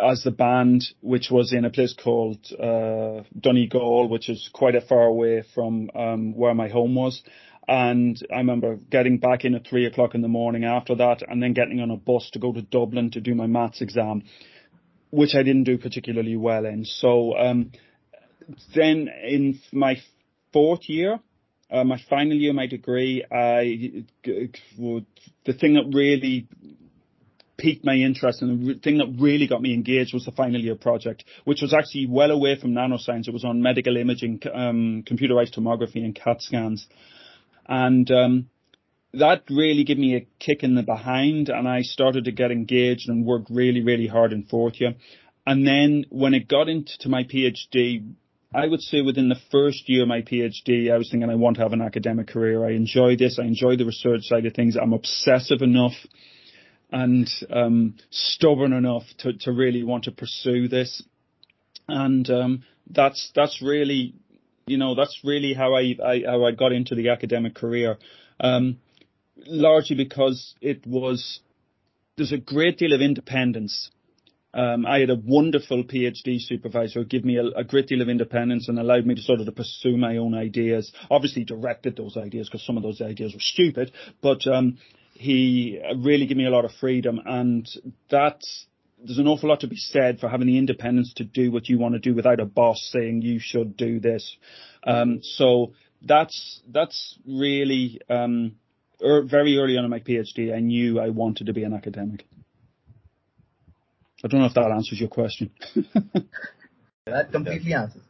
as 0.02 0.22
the 0.22 0.30
band, 0.30 0.84
which 1.00 1.30
was 1.30 1.52
in 1.52 1.64
a 1.64 1.70
place 1.70 1.94
called, 1.94 2.38
uh, 2.52 3.22
Donegal, 3.38 4.08
which 4.08 4.28
is 4.28 4.50
quite 4.52 4.74
a 4.74 4.82
far 4.82 5.06
away 5.06 5.42
from, 5.54 5.90
um, 5.94 6.34
where 6.36 6.54
my 6.54 6.68
home 6.68 6.94
was. 6.94 7.22
And 7.66 8.20
I 8.30 8.38
remember 8.38 8.76
getting 8.76 9.18
back 9.18 9.44
in 9.44 9.54
at 9.54 9.66
three 9.66 9.86
o'clock 9.86 10.14
in 10.14 10.22
the 10.22 10.28
morning 10.28 10.64
after 10.64 10.96
that 10.96 11.22
and 11.26 11.42
then 11.42 11.54
getting 11.54 11.80
on 11.80 11.90
a 11.90 11.96
bus 11.96 12.28
to 12.32 12.38
go 12.38 12.52
to 12.52 12.62
Dublin 12.62 13.12
to 13.12 13.20
do 13.20 13.34
my 13.34 13.46
maths 13.46 13.80
exam 13.80 14.24
which 15.10 15.34
I 15.34 15.42
didn't 15.42 15.64
do 15.64 15.78
particularly 15.78 16.36
well 16.36 16.64
in. 16.64 16.84
So 16.84 17.36
um, 17.36 17.72
then 18.74 19.08
in 19.26 19.60
my 19.72 19.96
fourth 20.52 20.88
year, 20.88 21.20
uh, 21.70 21.84
my 21.84 22.00
final 22.08 22.36
year, 22.36 22.50
of 22.50 22.56
my 22.56 22.66
degree, 22.66 23.24
I 23.30 24.04
the 24.24 25.52
thing 25.52 25.74
that 25.74 25.92
really 25.92 26.48
piqued 27.60 27.84
my 27.84 27.94
interest 27.94 28.42
and 28.42 28.66
the 28.66 28.74
thing 28.74 28.98
that 28.98 29.16
really 29.20 29.46
got 29.46 29.60
me 29.60 29.74
engaged 29.74 30.14
was 30.14 30.24
the 30.24 30.32
final 30.32 30.60
year 30.60 30.74
project, 30.74 31.24
which 31.44 31.60
was 31.60 31.74
actually 31.74 32.06
well 32.06 32.30
away 32.30 32.58
from 32.58 32.72
nanoscience. 32.72 33.28
It 33.28 33.34
was 33.34 33.44
on 33.44 33.62
medical 33.62 33.96
imaging, 33.96 34.40
um, 34.52 35.04
computerized 35.06 35.56
tomography 35.56 36.02
and 36.02 36.14
CAT 36.14 36.40
scans. 36.40 36.86
And 37.68 38.10
um, 38.10 38.48
that 39.12 39.42
really 39.50 39.84
gave 39.84 39.98
me 39.98 40.16
a 40.16 40.26
kick 40.38 40.62
in 40.62 40.74
the 40.74 40.82
behind 40.82 41.48
and 41.48 41.68
I 41.68 41.82
started 41.82 42.24
to 42.24 42.32
get 42.32 42.50
engaged 42.50 43.08
and 43.08 43.26
work 43.26 43.42
really, 43.50 43.82
really 43.82 44.06
hard 44.06 44.32
in 44.32 44.44
fourth 44.44 44.80
year. 44.80 44.94
And 45.46 45.66
then 45.66 46.04
when 46.10 46.34
it 46.34 46.48
got 46.48 46.68
into 46.68 47.08
my 47.08 47.24
PhD, 47.24 48.14
I 48.54 48.66
would 48.66 48.80
say 48.80 49.00
within 49.00 49.28
the 49.28 49.40
first 49.50 49.88
year 49.88 50.02
of 50.02 50.08
my 50.08 50.22
PhD, 50.22 50.92
I 50.92 50.98
was 50.98 51.08
thinking 51.10 51.30
I 51.30 51.34
want 51.34 51.56
to 51.56 51.62
have 51.62 51.72
an 51.72 51.82
academic 51.82 52.28
career. 52.28 52.64
I 52.64 52.72
enjoy 52.72 53.16
this. 53.16 53.38
I 53.38 53.44
enjoy 53.44 53.76
the 53.76 53.86
research 53.86 54.22
side 54.22 54.46
of 54.46 54.54
things. 54.54 54.76
I'm 54.76 54.92
obsessive 54.92 55.62
enough 55.62 55.94
and 56.92 57.28
um, 57.50 57.96
stubborn 58.10 58.72
enough 58.72 59.04
to, 59.18 59.32
to 59.32 59.52
really 59.52 59.84
want 59.84 60.04
to 60.04 60.12
pursue 60.12 60.68
this. 60.68 61.02
And 61.88 62.28
um, 62.30 62.64
that's 62.88 63.30
that's 63.34 63.62
really, 63.62 64.14
you 64.66 64.78
know, 64.78 64.94
that's 64.94 65.20
really 65.24 65.54
how 65.54 65.74
I, 65.74 65.96
I 66.04 66.22
how 66.26 66.44
I 66.44 66.52
got 66.52 66.72
into 66.72 66.94
the 66.94 67.10
academic 67.10 67.54
career. 67.54 67.98
Um, 68.40 68.78
largely 69.46 69.96
because 69.96 70.54
it 70.60 70.86
was 70.86 71.40
there's 72.16 72.32
a 72.32 72.38
great 72.38 72.78
deal 72.78 72.92
of 72.92 73.00
independence. 73.00 73.90
Um, 74.52 74.84
I 74.84 74.98
had 74.98 75.10
a 75.10 75.14
wonderful 75.14 75.84
PhD 75.84 76.38
supervisor 76.40 77.00
who 77.00 77.04
gave 77.06 77.24
me 77.24 77.36
a, 77.36 77.46
a, 77.60 77.64
great 77.64 77.86
deal 77.86 78.02
of 78.02 78.08
independence 78.08 78.68
and 78.68 78.80
allowed 78.80 79.06
me 79.06 79.14
to 79.14 79.22
sort 79.22 79.38
of 79.38 79.46
to 79.46 79.52
pursue 79.52 79.96
my 79.96 80.16
own 80.16 80.34
ideas. 80.34 80.92
Obviously 81.08 81.44
directed 81.44 81.96
those 81.96 82.16
ideas 82.16 82.48
because 82.48 82.66
some 82.66 82.76
of 82.76 82.82
those 82.82 83.00
ideas 83.00 83.32
were 83.32 83.40
stupid, 83.40 83.92
but 84.20 84.44
um, 84.48 84.78
he 85.14 85.80
really 85.96 86.26
gave 86.26 86.36
me 86.36 86.46
a 86.46 86.50
lot 86.50 86.64
of 86.64 86.72
freedom 86.80 87.20
and 87.24 87.68
that's 88.10 88.66
there's 89.02 89.18
an 89.18 89.28
awful 89.28 89.48
lot 89.48 89.60
to 89.60 89.66
be 89.66 89.76
said 89.76 90.18
for 90.18 90.28
having 90.28 90.46
the 90.46 90.58
independence 90.58 91.12
to 91.14 91.24
do 91.24 91.50
what 91.50 91.68
you 91.68 91.78
want 91.78 91.94
to 91.94 92.00
do 92.00 92.14
without 92.14 92.40
a 92.40 92.44
boss 92.44 92.90
saying 92.92 93.22
you 93.22 93.38
should 93.40 93.76
do 93.76 93.98
this. 93.98 94.36
Um, 94.84 95.20
so 95.22 95.72
that's 96.02 96.60
that's 96.70 97.18
really 97.26 98.00
um, 98.08 98.56
er, 99.02 99.22
very 99.22 99.58
early 99.58 99.76
on 99.76 99.84
in 99.84 99.90
my 99.90 100.00
PhD. 100.00 100.54
I 100.54 100.60
knew 100.60 101.00
I 101.00 101.10
wanted 101.10 101.46
to 101.46 101.52
be 101.52 101.64
an 101.64 101.74
academic. 101.74 102.26
I 104.22 104.28
don't 104.28 104.40
know 104.40 104.46
if 104.46 104.54
that 104.54 104.70
answers 104.70 105.00
your 105.00 105.08
question. 105.08 105.50
that 107.06 107.32
completely 107.32 107.72
answers. 107.74 108.02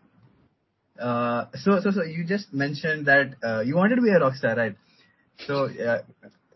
Uh, 1.01 1.47
so 1.55 1.81
so 1.81 1.91
so 1.93 2.03
you 2.03 2.25
just 2.25 2.53
mentioned 2.53 3.07
that 3.07 3.35
uh, 3.43 3.61
you 3.61 3.77
wanted 3.77 3.97
to 3.97 4.03
be 4.03 4.11
a 4.11 4.19
rock 4.19 4.35
star, 4.35 4.55
right? 4.55 4.77
So 5.47 5.67
uh, 5.67 6.03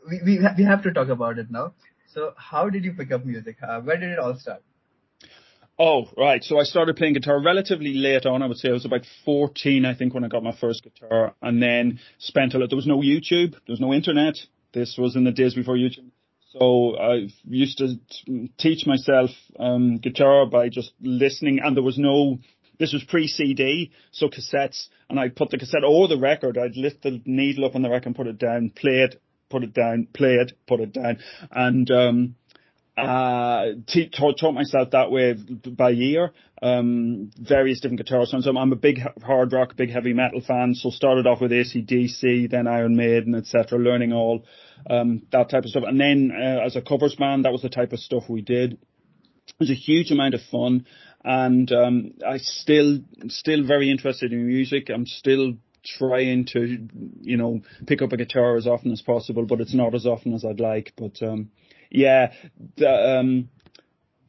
we 0.08 0.20
we 0.24 0.38
we 0.58 0.64
have 0.64 0.82
to 0.82 0.92
talk 0.92 1.08
about 1.08 1.38
it 1.38 1.50
now. 1.50 1.72
So 2.12 2.32
how 2.36 2.68
did 2.68 2.84
you 2.84 2.92
pick 2.92 3.12
up 3.12 3.24
music? 3.24 3.56
Uh, 3.62 3.80
where 3.80 3.96
did 3.96 4.10
it 4.10 4.18
all 4.18 4.36
start? 4.36 4.62
Oh, 5.78 6.08
right. 6.16 6.42
So 6.42 6.58
I 6.58 6.62
started 6.62 6.96
playing 6.96 7.14
guitar 7.14 7.42
relatively 7.42 7.94
late 7.94 8.26
on. 8.26 8.42
I 8.42 8.46
would 8.46 8.58
say 8.58 8.68
I 8.68 8.72
was 8.72 8.84
about 8.84 9.04
14, 9.24 9.84
I 9.84 9.94
think, 9.94 10.14
when 10.14 10.24
I 10.24 10.28
got 10.28 10.44
my 10.44 10.56
first 10.56 10.84
guitar 10.84 11.34
and 11.42 11.60
then 11.60 11.98
spent 12.18 12.54
a 12.54 12.58
lot. 12.58 12.70
There 12.70 12.76
was 12.76 12.86
no 12.86 12.98
YouTube. 12.98 13.52
There 13.52 13.72
was 13.72 13.80
no 13.80 13.92
internet. 13.92 14.34
This 14.72 14.96
was 14.96 15.16
in 15.16 15.24
the 15.24 15.32
days 15.32 15.54
before 15.54 15.76
YouTube. 15.76 16.10
So 16.52 16.96
I 16.96 17.28
used 17.44 17.78
to 17.78 17.96
teach 18.58 18.86
myself 18.86 19.30
um, 19.58 19.98
guitar 19.98 20.46
by 20.46 20.68
just 20.68 20.92
listening 21.00 21.58
and 21.58 21.76
there 21.76 21.82
was 21.82 21.98
no, 21.98 22.38
this 22.78 22.92
was 22.92 23.02
pre-CD, 23.02 23.90
so 24.12 24.28
cassettes, 24.28 24.86
and 25.10 25.18
I'd 25.18 25.34
put 25.34 25.50
the 25.50 25.58
cassette 25.58 25.82
or 25.84 26.06
the 26.06 26.18
record, 26.18 26.56
I'd 26.56 26.76
lift 26.76 27.02
the 27.02 27.20
needle 27.24 27.64
up 27.64 27.74
on 27.74 27.82
the 27.82 27.90
record 27.90 28.06
and 28.06 28.16
put 28.16 28.28
it 28.28 28.38
down, 28.38 28.70
play 28.70 29.00
it, 29.00 29.20
put 29.50 29.64
it 29.64 29.74
down, 29.74 30.06
play 30.12 30.34
it, 30.34 30.52
put 30.68 30.78
it 30.78 30.92
down, 30.92 31.18
and 31.50 31.90
um, 31.90 32.34
uh, 32.96 33.66
taught, 34.16 34.38
taught 34.38 34.52
myself 34.52 34.90
that 34.90 35.10
way 35.10 35.34
by 35.34 35.90
year. 35.90 36.32
Um, 36.62 37.30
various 37.38 37.80
different 37.80 37.98
guitar 37.98 38.24
sounds. 38.26 38.46
I'm, 38.46 38.56
I'm 38.56 38.72
a 38.72 38.76
big 38.76 39.00
hard 39.22 39.52
rock, 39.52 39.76
big 39.76 39.90
heavy 39.90 40.12
metal 40.12 40.40
fan, 40.40 40.74
so 40.74 40.90
started 40.90 41.26
off 41.26 41.40
with 41.40 41.50
ACDC, 41.50 42.50
then 42.50 42.66
Iron 42.66 42.96
Maiden, 42.96 43.34
etc., 43.34 43.78
learning 43.78 44.12
all 44.12 44.44
um, 44.88 45.22
that 45.32 45.50
type 45.50 45.64
of 45.64 45.70
stuff. 45.70 45.84
And 45.86 46.00
then 46.00 46.32
uh, 46.34 46.64
as 46.64 46.76
a 46.76 46.82
covers 46.82 47.16
band, 47.16 47.44
that 47.44 47.52
was 47.52 47.62
the 47.62 47.68
type 47.68 47.92
of 47.92 47.98
stuff 47.98 48.24
we 48.28 48.42
did. 48.42 48.74
It 48.74 49.60
was 49.60 49.70
a 49.70 49.74
huge 49.74 50.10
amount 50.10 50.34
of 50.34 50.40
fun, 50.50 50.86
and 51.22 51.70
um, 51.72 52.12
I 52.26 52.38
still 52.38 53.00
still 53.28 53.66
very 53.66 53.90
interested 53.90 54.32
in 54.32 54.46
music. 54.46 54.88
I'm 54.88 55.06
still 55.06 55.54
trying 55.84 56.46
to, 56.46 56.88
you 57.20 57.36
know, 57.36 57.60
pick 57.86 58.02
up 58.02 58.12
a 58.12 58.16
guitar 58.16 58.56
as 58.56 58.66
often 58.66 58.90
as 58.92 59.02
possible, 59.02 59.44
but 59.44 59.60
it's 59.60 59.74
not 59.74 59.94
as 59.94 60.06
often 60.06 60.32
as 60.32 60.44
I'd 60.44 60.60
like. 60.60 60.92
But 60.96 61.22
um, 61.22 61.50
yeah, 61.94 62.32
the, 62.76 62.90
um, 62.90 63.48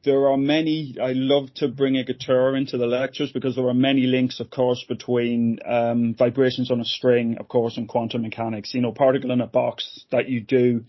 there 0.03 0.29
are 0.29 0.37
many. 0.37 0.97
I 1.01 1.13
love 1.13 1.51
to 1.55 1.67
bring 1.67 1.97
a 1.97 2.03
guitar 2.03 2.55
into 2.55 2.77
the 2.77 2.85
lectures 2.85 3.31
because 3.31 3.55
there 3.55 3.67
are 3.67 3.73
many 3.73 4.01
links, 4.01 4.39
of 4.39 4.51
course, 4.51 4.85
between 4.87 5.57
um, 5.65 6.13
vibrations 6.13 6.69
on 6.69 6.79
a 6.79 6.85
string, 6.85 7.37
of 7.39 7.47
course, 7.47 7.77
and 7.77 7.89
quantum 7.89 8.21
mechanics. 8.21 8.75
You 8.75 8.81
know, 8.81 8.91
particle 8.91 9.31
in 9.31 9.41
a 9.41 9.47
box 9.47 10.05
that 10.11 10.29
you 10.29 10.41
do. 10.41 10.85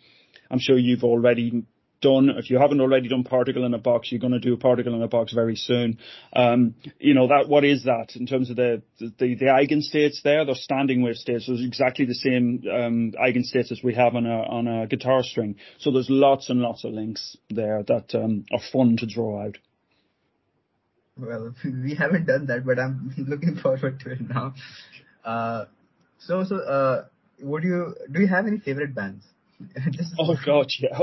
I'm 0.51 0.59
sure 0.59 0.77
you've 0.77 1.03
already 1.03 1.65
done. 2.01 2.31
If 2.31 2.51
you 2.51 2.59
haven't 2.59 2.81
already 2.81 3.09
done 3.09 3.25
particle 3.25 3.65
in 3.65 3.75
a 3.75 3.79
box, 3.79 4.11
you're 4.11 4.21
going 4.21 4.33
to 4.33 4.41
do 4.41 4.55
a 4.55 4.59
particle 4.59 4.95
in 4.95 5.03
a 5.03 5.09
box 5.09 5.33
very 5.33 5.57
soon. 5.57 5.99
Um, 6.33 6.75
you 6.99 7.15
know 7.15 7.29
that 7.29 7.49
what 7.49 7.65
is 7.65 7.85
that 7.85 8.17
in 8.17 8.27
terms 8.27 8.51
of 8.51 8.57
the 8.57 8.83
the, 8.99 9.11
the 9.19 9.47
eigenstates 9.47 10.23
there? 10.23 10.45
They're 10.45 10.55
standing 10.55 11.03
wave 11.03 11.17
states. 11.17 11.47
So 11.47 11.53
it's 11.53 11.65
exactly 11.65 12.05
the 12.05 12.15
same 12.15 12.63
um, 12.71 13.13
eigenstates 13.21 13.73
as 13.73 13.81
we 13.83 13.95
have 13.95 14.15
on 14.15 14.27
a 14.27 14.39
on 14.43 14.67
a 14.67 14.87
guitar 14.87 15.23
string. 15.23 15.57
So 15.79 15.91
there's 15.91 16.11
lots 16.11 16.51
and 16.51 16.61
lots 16.61 16.85
of 16.85 16.93
links 16.93 17.37
there 17.51 17.83
that 17.85 18.15
um, 18.15 18.45
are 18.53 18.61
fun 18.73 18.97
to 18.99 19.07
draw 19.07 19.47
out. 19.47 19.59
Well, 21.19 21.55
we 21.65 21.95
haven't 21.95 22.27
done 22.27 22.47
that, 22.47 22.67
but 22.67 22.79
I'm 22.79 23.15
looking 23.19 23.57
forward 23.57 24.01
to 24.01 24.11
it 24.11 24.21
now. 24.29 24.55
Uh, 25.25 25.65
so 26.19 26.45
so 26.45 26.57
uh, 26.57 27.07
would 27.41 27.65
you 27.65 27.95
do 28.13 28.21
you 28.21 28.29
have 28.29 28.47
any 28.47 28.59
favorite 28.59 28.95
bands? 28.95 29.25
oh 30.19 30.37
God, 30.45 30.71
yeah 30.79 30.99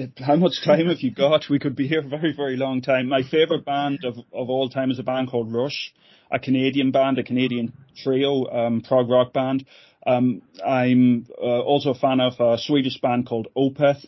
how 0.18 0.36
much 0.36 0.64
time 0.64 0.88
have 0.88 1.00
you 1.00 1.10
got? 1.10 1.48
We 1.48 1.58
could 1.58 1.76
be 1.76 1.88
here 1.88 2.00
a 2.00 2.08
very, 2.08 2.32
very 2.32 2.56
long 2.56 2.82
time. 2.82 3.08
My 3.08 3.22
favourite 3.22 3.64
band 3.64 4.00
of, 4.04 4.16
of 4.32 4.50
all 4.50 4.68
time 4.68 4.90
is 4.90 4.98
a 4.98 5.02
band 5.02 5.30
called 5.30 5.52
Rush, 5.52 5.92
a 6.30 6.38
Canadian 6.38 6.90
band, 6.90 7.18
a 7.18 7.22
Canadian 7.22 7.72
trio, 7.96 8.46
um, 8.46 8.82
prog 8.82 9.08
rock 9.10 9.32
band. 9.32 9.66
Um, 10.06 10.42
I'm 10.64 11.26
uh, 11.40 11.60
also 11.60 11.90
a 11.90 11.94
fan 11.94 12.20
of 12.20 12.40
a 12.40 12.58
Swedish 12.58 13.00
band 13.00 13.26
called 13.26 13.48
Opeth. 13.56 14.04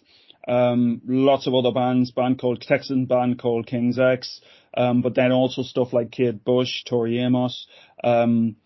Um, 0.47 1.01
lots 1.07 1.47
of 1.47 1.55
other 1.55 1.73
bands, 1.73 2.11
band 2.11 2.39
called 2.39 2.61
Texan 2.61 3.07
band 3.07 3.39
called 3.39 3.67
King's 3.67 3.99
X, 3.99 4.41
um, 4.77 5.01
but 5.01 5.15
then 5.15 5.33
also 5.33 5.63
stuff 5.63 5.93
like 5.93 6.11
Kate 6.11 6.45
Bush, 6.45 6.85
Tori 6.85 7.19
Amos, 7.19 7.67
um, 8.03 8.57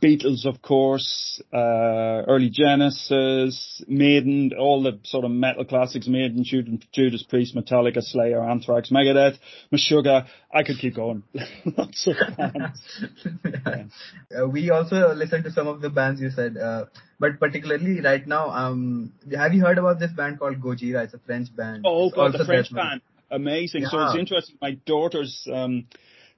Beatles, 0.00 0.46
of 0.46 0.62
course, 0.62 1.42
uh, 1.52 2.22
early 2.26 2.50
Genesis, 2.50 3.82
Maiden, 3.88 4.52
all 4.58 4.82
the 4.82 4.98
sort 5.04 5.24
of 5.24 5.30
metal 5.30 5.64
classics, 5.64 6.06
Maiden, 6.06 6.44
Judas 6.44 7.22
Priest, 7.24 7.54
Metallica, 7.54 8.00
Slayer, 8.00 8.42
Anthrax, 8.42 8.90
Megadeth, 8.90 9.38
Meshuggah. 9.72 10.26
I 10.54 10.62
could 10.62 10.78
keep 10.78 10.94
going. 10.94 11.24
Lots 11.76 12.06
of 12.06 12.36
bands. 12.36 13.04
yeah. 13.44 14.42
uh, 14.42 14.48
we 14.48 14.70
also 14.70 15.12
listened 15.14 15.44
to 15.44 15.50
some 15.50 15.66
of 15.66 15.80
the 15.80 15.90
bands 15.90 16.20
you 16.20 16.30
said, 16.30 16.56
uh, 16.56 16.84
but 17.18 17.38
particularly 17.38 18.00
right 18.00 18.26
now, 18.26 18.50
um, 18.50 19.12
have 19.36 19.52
you 19.52 19.62
heard 19.62 19.78
about 19.78 19.98
this 19.98 20.12
band 20.12 20.38
called 20.38 20.60
Gojira? 20.60 21.04
It's 21.04 21.14
a 21.14 21.18
French 21.18 21.54
band. 21.54 21.84
Oh, 21.86 22.10
God, 22.10 22.32
the 22.32 22.44
French 22.44 22.72
band. 22.72 23.02
Amazing. 23.30 23.82
Yeah. 23.82 23.88
So 23.90 24.02
it's 24.04 24.18
interesting. 24.18 24.56
My 24.60 24.78
daughter's, 24.86 25.46
um, 25.52 25.86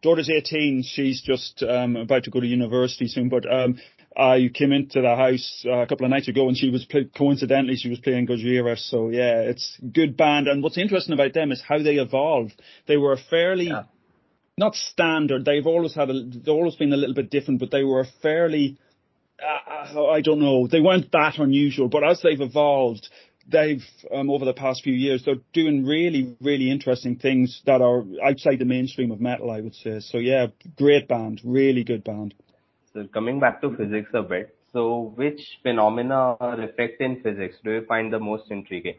daughter's 0.04 0.30
18. 0.30 0.84
She's 0.86 1.20
just 1.22 1.64
um, 1.64 1.96
about 1.96 2.24
to 2.24 2.30
go 2.30 2.38
to 2.38 2.46
university 2.46 3.08
soon. 3.08 3.28
But 3.28 3.50
um, 3.52 3.80
I 4.16 4.50
came 4.54 4.70
into 4.72 5.00
the 5.00 5.16
house 5.16 5.64
uh, 5.66 5.78
a 5.78 5.86
couple 5.86 6.04
of 6.04 6.10
nights 6.10 6.28
ago, 6.28 6.46
and 6.46 6.56
she 6.56 6.70
was 6.70 6.84
play- 6.84 7.10
coincidentally 7.16 7.76
she 7.76 7.88
was 7.88 7.98
playing 7.98 8.28
Gojira. 8.28 8.78
So 8.78 9.08
yeah, 9.08 9.40
it's 9.40 9.76
good 9.92 10.16
band. 10.16 10.46
And 10.46 10.62
what's 10.62 10.78
interesting 10.78 11.14
about 11.14 11.32
them 11.32 11.50
is 11.50 11.62
how 11.66 11.82
they 11.82 11.96
evolved. 11.96 12.60
They 12.86 12.96
were 12.96 13.16
fairly 13.30 13.68
yeah. 13.68 13.84
not 14.56 14.76
standard. 14.76 15.44
They've 15.44 15.66
always 15.66 15.94
had 15.94 16.10
a, 16.10 16.22
they've 16.22 16.48
always 16.48 16.76
been 16.76 16.92
a 16.92 16.96
little 16.96 17.14
bit 17.14 17.30
different, 17.30 17.58
but 17.58 17.70
they 17.72 17.82
were 17.82 18.06
fairly. 18.22 18.78
Uh, 19.42 20.12
I 20.12 20.20
don't 20.20 20.38
know. 20.38 20.68
They 20.68 20.80
weren't 20.80 21.10
that 21.10 21.38
unusual, 21.38 21.88
but 21.88 22.04
as 22.04 22.22
they've 22.22 22.40
evolved, 22.40 23.08
they've 23.48 23.84
um, 24.12 24.30
over 24.30 24.44
the 24.44 24.54
past 24.54 24.82
few 24.82 24.92
years 24.92 25.24
they're 25.24 25.42
doing 25.52 25.84
really 25.84 26.36
really 26.40 26.70
interesting 26.70 27.16
things 27.16 27.62
that 27.66 27.80
are 27.80 28.04
outside 28.24 28.58
the 28.58 28.64
mainstream 28.64 29.10
of 29.10 29.20
metal 29.20 29.50
i 29.50 29.60
would 29.60 29.74
say 29.74 30.00
so 30.00 30.18
yeah 30.18 30.46
great 30.76 31.08
band 31.08 31.40
really 31.44 31.84
good 31.84 32.04
band 32.04 32.34
so 32.92 33.06
coming 33.12 33.40
back 33.40 33.60
to 33.60 33.76
physics 33.76 34.10
a 34.14 34.22
bit 34.22 34.56
so 34.72 35.12
which 35.16 35.58
phenomena 35.62 36.36
or 36.40 36.60
effect 36.60 37.00
in 37.00 37.22
physics 37.22 37.56
do 37.64 37.72
you 37.72 37.84
find 37.86 38.12
the 38.12 38.18
most 38.18 38.50
intriguing 38.50 38.96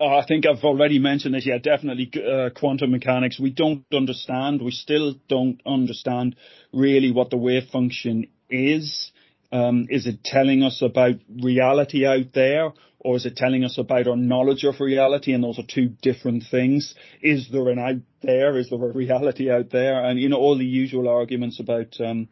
uh, 0.00 0.16
I 0.16 0.24
think 0.26 0.46
I've 0.46 0.64
already 0.64 0.98
mentioned 0.98 1.34
this. 1.34 1.44
Yeah, 1.44 1.58
definitely 1.58 2.10
uh, 2.16 2.48
quantum 2.58 2.90
mechanics. 2.90 3.38
We 3.38 3.50
don't 3.50 3.84
understand. 3.92 4.62
We 4.62 4.70
still 4.70 5.14
don't 5.28 5.60
understand 5.66 6.36
really 6.72 7.12
what 7.12 7.28
the 7.28 7.36
wave 7.36 7.64
function 7.70 8.28
is. 8.48 9.12
Um, 9.52 9.86
is 9.90 10.06
it 10.06 10.22
telling 10.24 10.62
us 10.62 10.80
about 10.82 11.16
reality 11.42 12.06
out 12.06 12.32
there, 12.34 12.72
or 13.00 13.16
is 13.16 13.26
it 13.26 13.36
telling 13.36 13.64
us 13.64 13.78
about 13.78 14.06
our 14.06 14.16
knowledge 14.16 14.64
of 14.64 14.80
reality? 14.80 15.32
And 15.32 15.42
those 15.42 15.58
are 15.58 15.66
two 15.66 15.88
different 16.02 16.44
things. 16.50 16.94
Is 17.22 17.48
there 17.50 17.68
an 17.68 17.78
out 17.78 18.02
there? 18.22 18.56
Is 18.58 18.70
there 18.70 18.84
a 18.84 18.92
reality 18.92 19.50
out 19.50 19.70
there? 19.70 20.04
And 20.04 20.20
you 20.20 20.28
know 20.28 20.36
all 20.36 20.56
the 20.56 20.64
usual 20.64 21.08
arguments 21.08 21.58
about 21.58 21.96
um, 22.00 22.28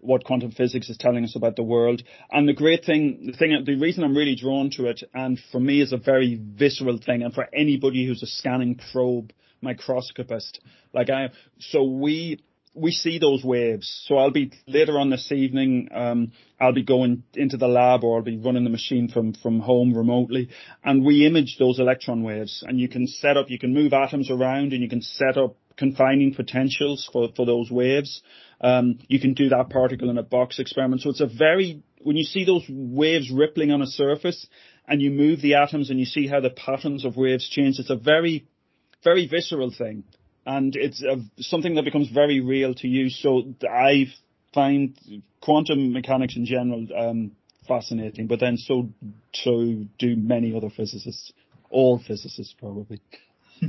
what 0.00 0.24
quantum 0.24 0.50
physics 0.50 0.88
is 0.88 0.96
telling 0.96 1.24
us 1.24 1.36
about 1.36 1.56
the 1.56 1.62
world. 1.62 2.02
And 2.30 2.48
the 2.48 2.52
great 2.52 2.84
thing, 2.84 3.26
the 3.26 3.32
thing, 3.32 3.62
the 3.64 3.76
reason 3.76 4.04
I'm 4.04 4.16
really 4.16 4.36
drawn 4.36 4.70
to 4.70 4.86
it, 4.86 5.02
and 5.14 5.38
for 5.50 5.60
me 5.60 5.80
is 5.80 5.92
a 5.92 5.96
very 5.96 6.40
visceral 6.40 6.98
thing, 6.98 7.22
and 7.22 7.34
for 7.34 7.46
anybody 7.52 8.06
who's 8.06 8.22
a 8.22 8.26
scanning 8.26 8.80
probe 8.92 9.32
microscopist, 9.60 10.60
like 10.92 11.10
I, 11.10 11.24
am, 11.24 11.30
so 11.58 11.82
we 11.82 12.40
we 12.74 12.92
see 12.92 13.18
those 13.18 13.42
waves. 13.44 14.04
So 14.06 14.16
I'll 14.16 14.30
be 14.30 14.52
later 14.66 14.98
on 14.98 15.10
this 15.10 15.30
evening. 15.32 15.88
Um, 15.92 16.32
I'll 16.60 16.72
be 16.72 16.84
going 16.84 17.24
into 17.34 17.56
the 17.56 17.68
lab 17.68 18.04
or 18.04 18.16
I'll 18.16 18.22
be 18.22 18.36
running 18.36 18.64
the 18.64 18.70
machine 18.70 19.08
from 19.08 19.34
from 19.34 19.60
home 19.60 19.94
remotely, 19.94 20.50
and 20.84 21.04
we 21.04 21.26
image 21.26 21.56
those 21.58 21.78
electron 21.78 22.22
waves. 22.22 22.64
And 22.66 22.78
you 22.78 22.88
can 22.88 23.06
set 23.06 23.36
up, 23.36 23.50
you 23.50 23.58
can 23.58 23.74
move 23.74 23.92
atoms 23.92 24.30
around, 24.30 24.72
and 24.72 24.82
you 24.82 24.88
can 24.88 25.02
set 25.02 25.36
up 25.36 25.56
confining 25.76 26.34
potentials 26.34 27.08
for 27.12 27.28
for 27.34 27.46
those 27.46 27.70
waves. 27.70 28.22
Um, 28.60 28.98
you 29.08 29.20
can 29.20 29.34
do 29.34 29.48
that 29.50 29.70
particle 29.70 30.10
in 30.10 30.18
a 30.18 30.22
box 30.22 30.58
experiment. 30.58 31.02
So 31.02 31.10
it's 31.10 31.20
a 31.20 31.26
very 31.26 31.82
when 32.02 32.16
you 32.16 32.24
see 32.24 32.44
those 32.44 32.64
waves 32.68 33.30
rippling 33.30 33.70
on 33.70 33.82
a 33.82 33.86
surface 33.86 34.46
and 34.86 35.02
you 35.02 35.10
move 35.10 35.40
the 35.40 35.54
atoms 35.54 35.90
and 35.90 35.98
you 35.98 36.06
see 36.06 36.26
how 36.26 36.40
the 36.40 36.50
patterns 36.50 37.04
of 37.04 37.16
waves 37.16 37.48
change, 37.48 37.78
it's 37.78 37.90
a 37.90 37.96
very, 37.96 38.46
very 39.04 39.26
visceral 39.26 39.70
thing. 39.70 40.04
And 40.48 40.74
it's 40.76 41.02
a, 41.02 41.16
something 41.42 41.74
that 41.74 41.84
becomes 41.84 42.08
very 42.08 42.40
real 42.40 42.74
to 42.76 42.88
you. 42.88 43.10
So 43.10 43.52
I 43.70 44.06
find 44.54 44.96
quantum 45.42 45.92
mechanics 45.92 46.36
in 46.36 46.46
general 46.46 46.86
um, 46.96 47.32
fascinating, 47.66 48.28
but 48.28 48.40
then 48.40 48.56
so 48.56 48.88
so 49.34 49.84
do 49.98 50.16
many 50.16 50.56
other 50.56 50.70
physicists, 50.70 51.34
all 51.68 51.98
physicists 51.98 52.54
probably. 52.58 53.02
yeah. 53.60 53.68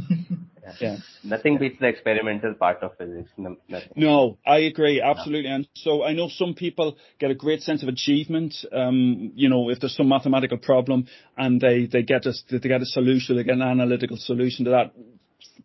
yeah. 0.80 0.98
Nothing 1.22 1.58
beats 1.58 1.82
the 1.82 1.88
experimental 1.88 2.54
part 2.54 2.82
of 2.82 2.98
physics. 2.98 3.30
No, 3.36 3.58
no 3.98 4.38
I 4.48 4.60
agree 4.60 5.02
absolutely. 5.02 5.50
No. 5.50 5.56
And 5.56 5.68
so 5.76 6.06
I 6.06 6.14
know 6.14 6.30
some 6.30 6.54
people 6.54 6.96
get 7.20 7.30
a 7.30 7.36
great 7.36 7.62
sense 7.62 7.84
of 7.84 7.90
achievement. 7.90 8.56
Um, 8.72 9.34
you 9.36 9.50
know, 9.50 9.70
if 9.70 9.82
there's 9.82 9.98
some 9.98 10.08
mathematical 10.08 10.60
problem 10.60 11.08
and 11.36 11.60
they 11.60 11.88
they 11.88 12.04
get 12.04 12.26
a 12.26 12.34
they 12.50 12.70
get 12.70 12.82
a 12.82 12.86
solution, 12.86 13.36
they 13.36 13.44
get 13.44 13.56
an 13.56 13.64
analytical 13.64 14.16
solution 14.16 14.64
to 14.64 14.72
that. 14.72 14.94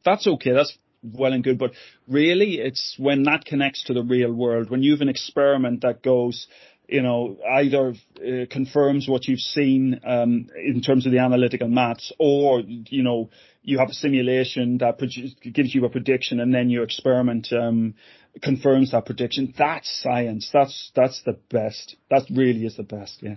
That's 0.04 0.26
okay. 0.26 0.50
That's 0.52 0.76
well 1.04 1.32
and 1.32 1.44
good. 1.44 1.58
But 1.58 1.72
really, 2.08 2.54
it's 2.54 2.96
when 2.98 3.24
that 3.24 3.44
connects 3.44 3.84
to 3.84 3.94
the 3.94 4.02
real 4.02 4.32
world, 4.32 4.70
when 4.70 4.82
you 4.82 4.92
have 4.92 5.00
an 5.00 5.08
experiment 5.08 5.82
that 5.82 6.02
goes, 6.02 6.46
you 6.88 7.02
know, 7.02 7.38
either 7.50 7.94
uh, 8.18 8.46
confirms 8.50 9.08
what 9.08 9.26
you've 9.26 9.40
seen 9.40 10.00
um, 10.06 10.48
in 10.56 10.82
terms 10.82 11.06
of 11.06 11.12
the 11.12 11.18
analytical 11.18 11.68
maths, 11.68 12.12
or 12.18 12.60
you 12.60 13.02
know, 13.02 13.30
you 13.62 13.78
have 13.78 13.88
a 13.88 13.94
simulation 13.94 14.78
that 14.78 14.98
produce, 14.98 15.34
gives 15.40 15.74
you 15.74 15.84
a 15.84 15.88
prediction, 15.88 16.40
and 16.40 16.54
then 16.54 16.68
your 16.68 16.84
experiment 16.84 17.48
um, 17.52 17.94
confirms 18.42 18.92
that 18.92 19.06
prediction. 19.06 19.54
That's 19.56 20.02
science. 20.02 20.50
That's 20.52 20.90
that's 20.94 21.22
the 21.24 21.38
best. 21.50 21.96
That 22.10 22.24
really 22.30 22.66
is 22.66 22.76
the 22.76 22.82
best. 22.82 23.22
Yeah. 23.22 23.36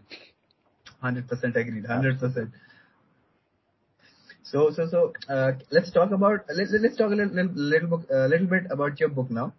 Hundred 1.02 1.28
percent 1.28 1.56
agreed. 1.56 1.86
Hundred 1.86 2.20
percent. 2.20 2.50
So 4.52 4.72
so 4.72 4.88
so 4.88 5.14
uh, 5.28 5.52
let's 5.72 5.92
talk 5.92 6.12
about 6.12 6.46
let, 6.54 6.68
let's 6.82 6.96
talk 6.96 7.12
a 7.12 7.16
little 7.16 7.34
little 7.34 7.52
little, 7.54 7.90
book, 7.90 8.08
uh, 8.12 8.28
little 8.28 8.48
bit 8.48 8.64
about 8.70 9.00
your 9.00 9.10
book 9.10 9.30
now. 9.30 9.54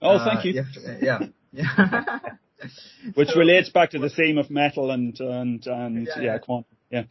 Oh, 0.00 0.18
thank 0.24 0.44
you. 0.44 0.60
Uh, 0.62 0.92
yeah. 1.02 1.18
yeah. 1.52 2.18
Which 3.14 3.28
relates 3.36 3.68
back 3.68 3.90
to 3.90 3.98
the 3.98 4.08
theme 4.08 4.38
of 4.38 4.50
metal 4.50 4.90
and 4.90 5.18
and 5.20 5.66
and 5.66 6.08
yeah, 6.20 6.38
quantum. 6.38 6.76
Yeah. 6.90 7.04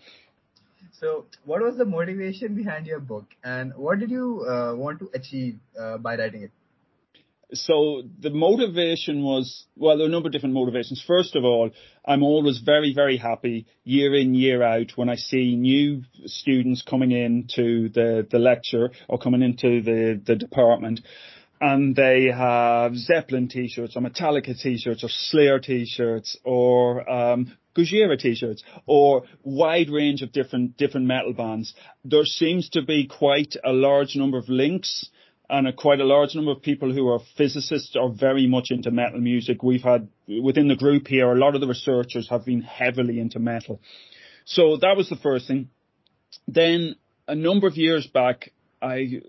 So, 0.99 1.25
what 1.43 1.61
was 1.61 1.77
the 1.77 1.85
motivation 1.85 2.55
behind 2.55 2.87
your 2.87 2.99
book, 2.99 3.25
and 3.43 3.73
what 3.75 3.99
did 3.99 4.09
you 4.09 4.45
uh, 4.49 4.75
want 4.75 4.99
to 4.99 5.09
achieve 5.13 5.59
uh, 5.79 5.97
by 5.97 6.15
writing 6.15 6.43
it? 6.43 6.51
So 7.53 8.03
the 8.19 8.31
motivation 8.31 9.23
was, 9.23 9.65
well, 9.75 9.97
there 9.97 10.05
are 10.05 10.09
a 10.09 10.11
number 10.11 10.27
of 10.27 10.33
different 10.33 10.55
motivations. 10.55 11.03
First 11.05 11.35
of 11.35 11.43
all, 11.43 11.69
I'm 12.05 12.23
always 12.23 12.59
very, 12.59 12.93
very 12.93 13.17
happy 13.17 13.67
year 13.83 14.15
in, 14.15 14.33
year 14.33 14.63
out 14.63 14.91
when 14.95 15.09
I 15.09 15.15
see 15.15 15.55
new 15.55 16.03
students 16.25 16.81
coming 16.81 17.11
into 17.11 17.89
the, 17.89 18.27
the 18.29 18.39
lecture 18.39 18.89
or 19.07 19.19
coming 19.19 19.41
into 19.41 19.81
the, 19.81 20.21
the 20.25 20.35
department 20.35 21.01
and 21.61 21.95
they 21.95 22.25
have 22.25 22.95
Zeppelin 22.95 23.47
t-shirts 23.47 23.95
or 23.95 24.01
Metallica 24.01 24.59
t-shirts 24.59 25.03
or 25.03 25.09
Slayer 25.09 25.59
t-shirts 25.59 26.37
or 26.43 27.09
um, 27.09 27.55
Gojira 27.75 28.19
t-shirts 28.19 28.63
or 28.85 29.23
wide 29.43 29.89
range 29.89 30.21
of 30.21 30.31
different 30.31 30.77
different 30.77 31.07
metal 31.07 31.33
bands. 31.33 31.73
There 32.03 32.25
seems 32.25 32.69
to 32.69 32.81
be 32.81 33.07
quite 33.07 33.55
a 33.63 33.71
large 33.71 34.15
number 34.15 34.37
of 34.37 34.49
links 34.49 35.09
and 35.49 35.67
a, 35.67 35.73
quite 35.73 35.99
a 35.99 36.05
large 36.05 36.35
number 36.35 36.51
of 36.51 36.61
people 36.61 36.93
who 36.93 37.07
are 37.09 37.19
physicists 37.37 37.95
are 37.95 38.09
very 38.09 38.47
much 38.47 38.67
into 38.71 38.91
metal 38.91 39.19
music. 39.19 39.63
We've 39.63 39.83
had 39.83 40.07
within 40.27 40.67
the 40.67 40.75
group 40.75 41.07
here 41.07 41.31
a 41.31 41.37
lot 41.37 41.55
of 41.55 41.61
the 41.61 41.67
researchers 41.67 42.29
have 42.29 42.45
been 42.45 42.61
heavily 42.61 43.19
into 43.19 43.39
metal. 43.39 43.79
So 44.45 44.77
that 44.77 44.95
was 44.97 45.09
the 45.09 45.15
first 45.15 45.47
thing. 45.47 45.69
Then 46.47 46.95
a 47.27 47.35
number 47.35 47.67
of 47.67 47.77
years 47.77 48.07
back, 48.07 48.51
I 48.81 49.21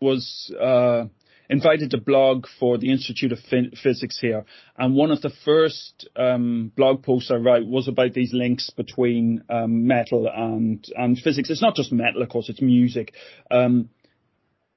was 0.00 0.52
uh, 0.58 1.04
invited 1.50 1.90
to 1.90 1.98
blog 1.98 2.46
for 2.58 2.78
the 2.78 2.90
Institute 2.90 3.32
of 3.32 3.38
Physics 3.40 4.18
here, 4.18 4.44
and 4.76 4.94
one 4.94 5.10
of 5.10 5.20
the 5.20 5.32
first 5.44 6.08
um, 6.16 6.72
blog 6.76 7.02
posts 7.02 7.30
I 7.30 7.36
write 7.36 7.66
was 7.66 7.88
about 7.88 8.14
these 8.14 8.32
links 8.32 8.70
between 8.70 9.42
um, 9.48 9.86
metal 9.86 10.30
and 10.34 10.84
and 10.96 11.18
physics. 11.18 11.50
It's 11.50 11.62
not 11.62 11.74
just 11.74 11.92
metal, 11.92 12.22
of 12.22 12.28
course; 12.28 12.48
it's 12.48 12.62
music. 12.62 13.12
Um, 13.50 13.90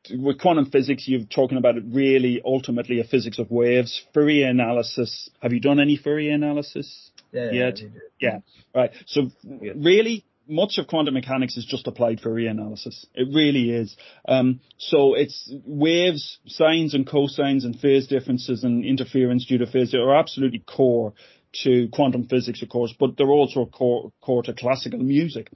with 0.10 0.40
quantum 0.40 0.66
physics, 0.70 1.08
you're 1.08 1.26
talking 1.26 1.58
about 1.58 1.78
it 1.78 1.84
really 1.88 2.42
ultimately 2.44 3.00
a 3.00 3.04
physics 3.04 3.40
of 3.40 3.52
waves. 3.52 4.04
Fourier 4.14 4.50
analysis. 4.50 5.30
Have 5.42 5.54
you 5.54 5.60
done 5.60 5.80
any 5.80 5.98
Fourier 5.98 6.34
analysis 6.34 7.12
yeah, 7.32 7.52
yet? 7.52 7.80
Yeah, 7.80 7.90
yeah, 8.20 8.38
right. 8.74 8.92
So 9.06 9.32
really, 9.44 10.26
much 10.48 10.78
of 10.78 10.88
quantum 10.88 11.14
mechanics 11.14 11.56
is 11.58 11.66
just 11.66 11.88
applied 11.88 12.20
Fourier 12.20 12.50
analysis. 12.50 13.06
It 13.14 13.28
really 13.34 13.70
is. 13.72 13.96
Um, 14.28 14.60
so 14.78 15.14
it's 15.14 15.52
waves, 15.66 16.40
sines 16.48 16.94
and 16.94 17.08
cosines 17.08 17.64
and 17.64 17.80
phase 17.80 18.08
differences 18.08 18.64
and 18.64 18.84
interference 18.84 19.46
due 19.46 19.60
to 19.60 19.68
phase 19.68 19.94
are 19.94 20.16
absolutely 20.16 20.60
core 20.60 21.14
to 21.64 21.90
quantum 21.90 22.28
physics, 22.28 22.62
of 22.62 22.70
course, 22.70 22.94
but 22.98 23.18
they're 23.18 23.28
also 23.28 23.66
core, 23.66 24.12
core 24.22 24.44
to 24.44 24.54
classical 24.54 25.00
music 25.00 25.50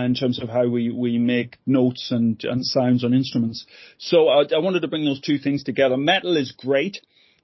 in 0.00 0.14
terms 0.14 0.40
of 0.40 0.48
how 0.48 0.66
we, 0.66 0.90
we 0.90 1.18
make 1.18 1.58
notes 1.66 2.10
and, 2.10 2.42
and 2.44 2.64
sounds 2.64 3.04
on 3.04 3.12
instruments. 3.12 3.66
So 3.98 4.28
I, 4.28 4.44
I 4.54 4.58
wanted 4.58 4.80
to 4.80 4.88
bring 4.88 5.04
those 5.04 5.20
two 5.20 5.38
things 5.38 5.64
together. 5.64 5.96
Metal 5.96 6.36
is 6.36 6.52
great 6.52 6.98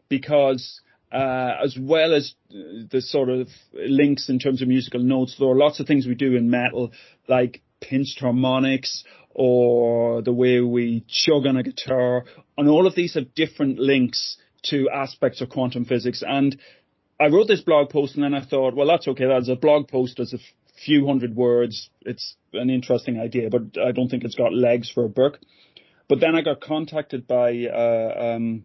because 0.08 0.80
uh, 1.12 1.52
as 1.62 1.76
well 1.80 2.14
as 2.14 2.34
the 2.52 3.00
sort 3.00 3.28
of 3.28 3.48
links 3.72 4.28
in 4.28 4.38
terms 4.38 4.62
of 4.62 4.68
musical 4.68 5.00
notes, 5.00 5.36
there 5.38 5.48
are 5.48 5.56
lots 5.56 5.80
of 5.80 5.86
things 5.86 6.06
we 6.06 6.14
do 6.14 6.36
in 6.36 6.50
metal, 6.50 6.92
like 7.28 7.62
pinched 7.80 8.20
harmonics 8.20 9.04
or 9.30 10.22
the 10.22 10.32
way 10.32 10.60
we 10.60 11.04
chug 11.08 11.46
on 11.46 11.56
a 11.56 11.62
guitar, 11.62 12.24
and 12.56 12.68
all 12.68 12.86
of 12.86 12.94
these 12.94 13.14
have 13.14 13.34
different 13.34 13.78
links 13.78 14.36
to 14.64 14.90
aspects 14.92 15.40
of 15.40 15.48
quantum 15.48 15.84
physics. 15.84 16.24
And 16.26 16.58
I 17.20 17.28
wrote 17.28 17.46
this 17.46 17.60
blog 17.60 17.90
post 17.90 18.14
and 18.14 18.24
then 18.24 18.34
I 18.34 18.44
thought, 18.44 18.74
well, 18.74 18.86
that's 18.86 19.08
okay. 19.08 19.26
That's 19.26 19.48
a 19.48 19.56
blog 19.56 19.88
post. 19.88 20.14
There's 20.16 20.34
a 20.34 20.38
few 20.84 21.06
hundred 21.06 21.34
words. 21.34 21.90
It's 22.02 22.36
an 22.52 22.70
interesting 22.70 23.18
idea, 23.18 23.50
but 23.50 23.78
I 23.78 23.92
don't 23.92 24.08
think 24.08 24.24
it's 24.24 24.34
got 24.34 24.52
legs 24.52 24.90
for 24.90 25.04
a 25.04 25.08
book. 25.08 25.38
But 26.08 26.20
then 26.20 26.34
I 26.34 26.42
got 26.42 26.60
contacted 26.60 27.26
by 27.26 27.66
uh, 27.66 28.34
um, 28.36 28.64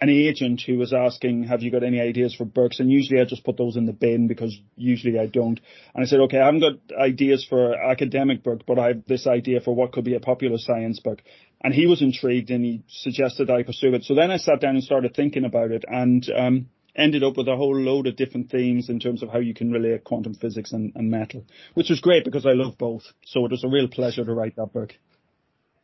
an 0.00 0.08
agent 0.08 0.62
who 0.64 0.78
was 0.78 0.92
asking, 0.92 1.44
"Have 1.44 1.62
you 1.62 1.70
got 1.70 1.82
any 1.82 2.00
ideas 2.00 2.34
for 2.34 2.44
books?" 2.44 2.78
And 2.78 2.90
usually 2.90 3.20
I 3.20 3.24
just 3.24 3.44
put 3.44 3.56
those 3.56 3.76
in 3.76 3.86
the 3.86 3.92
bin 3.92 4.28
because 4.28 4.56
usually 4.76 5.18
I 5.18 5.26
don't. 5.26 5.60
And 5.94 6.04
I 6.04 6.06
said, 6.06 6.20
"Okay, 6.20 6.38
I 6.38 6.46
haven't 6.46 6.60
got 6.60 6.96
ideas 6.96 7.44
for 7.48 7.74
academic 7.74 8.42
book, 8.42 8.62
but 8.66 8.78
I 8.78 8.88
have 8.88 9.04
this 9.06 9.26
idea 9.26 9.60
for 9.60 9.74
what 9.74 9.92
could 9.92 10.04
be 10.04 10.14
a 10.14 10.20
popular 10.20 10.58
science 10.58 11.00
book." 11.00 11.22
And 11.62 11.74
he 11.74 11.86
was 11.86 12.00
intrigued 12.00 12.50
and 12.50 12.64
he 12.64 12.82
suggested 12.88 13.50
I 13.50 13.64
pursue 13.64 13.94
it. 13.94 14.04
So 14.04 14.14
then 14.14 14.30
I 14.30 14.38
sat 14.38 14.60
down 14.60 14.76
and 14.76 14.84
started 14.84 15.14
thinking 15.14 15.44
about 15.44 15.70
it 15.72 15.84
and. 15.88 16.28
Um, 16.34 16.66
ended 16.96 17.22
up 17.22 17.36
with 17.36 17.48
a 17.48 17.56
whole 17.56 17.76
load 17.76 18.06
of 18.06 18.16
different 18.16 18.50
themes 18.50 18.88
in 18.88 19.00
terms 19.00 19.22
of 19.22 19.30
how 19.30 19.38
you 19.38 19.54
can 19.54 19.70
relate 19.72 20.04
quantum 20.04 20.34
physics 20.34 20.72
and, 20.72 20.92
and 20.94 21.10
metal, 21.10 21.44
which 21.74 21.90
was 21.90 22.00
great 22.00 22.24
because 22.24 22.46
I 22.46 22.52
love 22.52 22.78
both. 22.78 23.04
So 23.24 23.44
it 23.44 23.50
was 23.50 23.64
a 23.64 23.68
real 23.68 23.88
pleasure 23.88 24.24
to 24.24 24.34
write 24.34 24.56
that 24.56 24.72
book. 24.72 24.94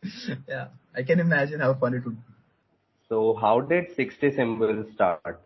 Yeah, 0.49 0.69
I 0.95 1.03
can 1.03 1.21
imagine 1.21 1.61
how 1.61 1.75
fun 1.75 1.95
it 1.95 2.05
would 2.05 2.17
be. 2.17 2.33
So 3.09 3.35
how 3.41 3.61
did 3.61 3.95
60 3.97 4.33
symbols 4.33 4.87
start? 4.95 5.41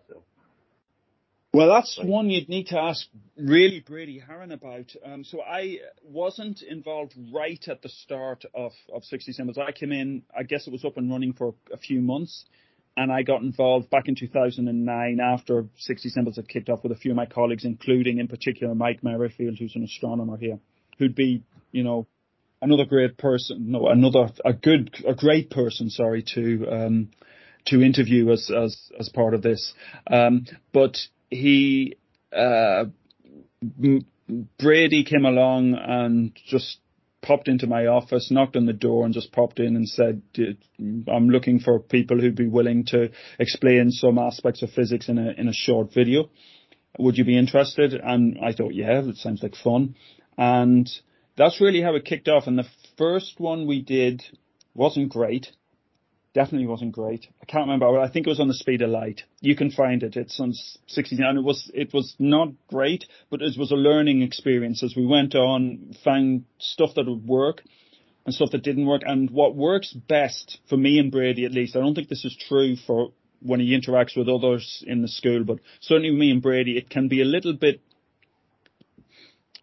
Well, 1.52 1.68
that's 1.68 1.98
one 2.00 2.30
you'd 2.30 2.48
need 2.48 2.68
to 2.68 2.78
ask 2.78 3.06
really 3.36 3.80
Brady 3.80 4.20
Haran 4.20 4.52
about. 4.52 4.94
Um, 5.04 5.24
so 5.24 5.42
I 5.42 5.78
wasn't 6.04 6.62
involved 6.62 7.14
right 7.32 7.62
at 7.66 7.82
the 7.82 7.88
start 7.88 8.44
of, 8.54 8.70
of 8.92 9.02
60 9.02 9.32
Symbols. 9.32 9.58
I 9.58 9.72
came 9.72 9.90
in, 9.90 10.22
I 10.36 10.44
guess 10.44 10.68
it 10.68 10.70
was 10.70 10.84
up 10.84 10.96
and 10.96 11.10
running 11.10 11.32
for 11.32 11.54
a 11.72 11.76
few 11.76 12.00
months 12.00 12.44
and 12.96 13.12
I 13.12 13.22
got 13.22 13.42
involved 13.42 13.90
back 13.90 14.08
in 14.08 14.14
2009 14.14 15.20
after 15.20 15.66
60 15.78 16.08
Symbols 16.08 16.36
had 16.36 16.48
kicked 16.48 16.68
off 16.68 16.82
with 16.82 16.92
a 16.92 16.96
few 16.96 17.12
of 17.12 17.16
my 17.16 17.26
colleagues, 17.26 17.64
including 17.64 18.18
in 18.18 18.28
particular 18.28 18.74
Mike 18.74 19.02
Merrifield, 19.02 19.58
who's 19.58 19.74
an 19.76 19.84
astronomer 19.84 20.36
here, 20.36 20.58
who'd 20.98 21.14
be, 21.14 21.42
you 21.72 21.82
know, 21.82 22.06
another 22.60 22.84
great 22.84 23.16
person, 23.16 23.70
no, 23.70 23.88
another, 23.88 24.30
a 24.44 24.52
good, 24.52 24.94
a 25.06 25.14
great 25.14 25.50
person, 25.50 25.88
sorry, 25.88 26.24
to, 26.34 26.66
um, 26.70 27.10
to 27.66 27.82
interview 27.82 28.30
as, 28.30 28.50
as, 28.50 28.90
as 28.98 29.08
part 29.08 29.34
of 29.34 29.42
this. 29.42 29.72
Um, 30.10 30.46
but 30.72 30.98
he, 31.30 31.96
uh, 32.36 32.84
Brady 34.58 35.04
came 35.04 35.24
along 35.24 35.74
and 35.74 36.32
just 36.46 36.78
popped 37.22 37.48
into 37.48 37.66
my 37.66 37.86
office, 37.86 38.30
knocked 38.30 38.56
on 38.56 38.66
the 38.66 38.72
door, 38.72 39.04
and 39.04 39.14
just 39.14 39.32
popped 39.32 39.60
in 39.60 39.76
and 39.76 39.88
said, 39.88 40.22
"I'm 41.08 41.28
looking 41.28 41.60
for 41.60 41.78
people 41.78 42.20
who'd 42.20 42.34
be 42.34 42.46
willing 42.46 42.84
to 42.86 43.10
explain 43.38 43.90
some 43.90 44.18
aspects 44.18 44.62
of 44.62 44.70
physics 44.70 45.08
in 45.08 45.18
a 45.18 45.32
in 45.32 45.48
a 45.48 45.52
short 45.52 45.92
video. 45.92 46.30
Would 46.98 47.18
you 47.18 47.24
be 47.24 47.36
interested?" 47.36 47.94
And 47.94 48.38
I 48.42 48.52
thought, 48.52 48.74
"Yeah, 48.74 49.00
that 49.02 49.16
sounds 49.16 49.42
like 49.42 49.56
fun." 49.56 49.94
And 50.38 50.90
that's 51.36 51.60
really 51.60 51.82
how 51.82 51.94
it 51.94 52.04
kicked 52.04 52.28
off. 52.28 52.46
And 52.46 52.58
the 52.58 52.68
first 52.96 53.38
one 53.38 53.66
we 53.66 53.82
did 53.82 54.22
wasn't 54.74 55.10
great. 55.10 55.52
Definitely 56.34 56.66
wasn't 56.66 56.92
great. 56.92 57.26
I 57.42 57.44
can't 57.44 57.66
remember. 57.66 57.98
I 57.98 58.08
think 58.08 58.26
it 58.26 58.30
was 58.30 58.40
on 58.40 58.48
the 58.48 58.54
speed 58.54 58.82
of 58.82 58.90
light. 58.90 59.22
You 59.40 59.56
can 59.56 59.70
find 59.70 60.02
it. 60.02 60.16
It's 60.16 60.38
on 60.40 60.54
16, 60.86 61.22
and 61.22 61.38
it 61.38 61.44
was 61.44 61.70
it 61.74 61.92
was 61.92 62.14
not 62.18 62.48
great, 62.68 63.06
but 63.30 63.42
it 63.42 63.58
was 63.58 63.70
a 63.70 63.76
learning 63.76 64.22
experience 64.22 64.82
as 64.82 64.94
we 64.96 65.06
went 65.06 65.34
on, 65.34 65.94
found 66.04 66.44
stuff 66.58 66.90
that 66.96 67.06
would 67.06 67.26
work 67.26 67.62
and 68.24 68.34
stuff 68.34 68.50
that 68.52 68.62
didn't 68.62 68.86
work. 68.86 69.02
And 69.04 69.30
what 69.30 69.56
works 69.56 69.92
best 69.92 70.58
for 70.68 70.76
me 70.76 70.98
and 70.98 71.10
Brady, 71.10 71.44
at 71.44 71.52
least, 71.52 71.76
I 71.76 71.80
don't 71.80 71.94
think 71.94 72.08
this 72.08 72.24
is 72.24 72.36
true 72.48 72.76
for 72.86 73.12
when 73.42 73.60
he 73.60 73.78
interacts 73.78 74.16
with 74.16 74.28
others 74.28 74.84
in 74.86 75.02
the 75.02 75.08
school, 75.08 75.44
but 75.44 75.58
certainly 75.80 76.10
with 76.10 76.20
me 76.20 76.30
and 76.30 76.42
Brady, 76.42 76.76
it 76.76 76.90
can 76.90 77.08
be 77.08 77.22
a 77.22 77.24
little 77.24 77.54
bit 77.54 77.80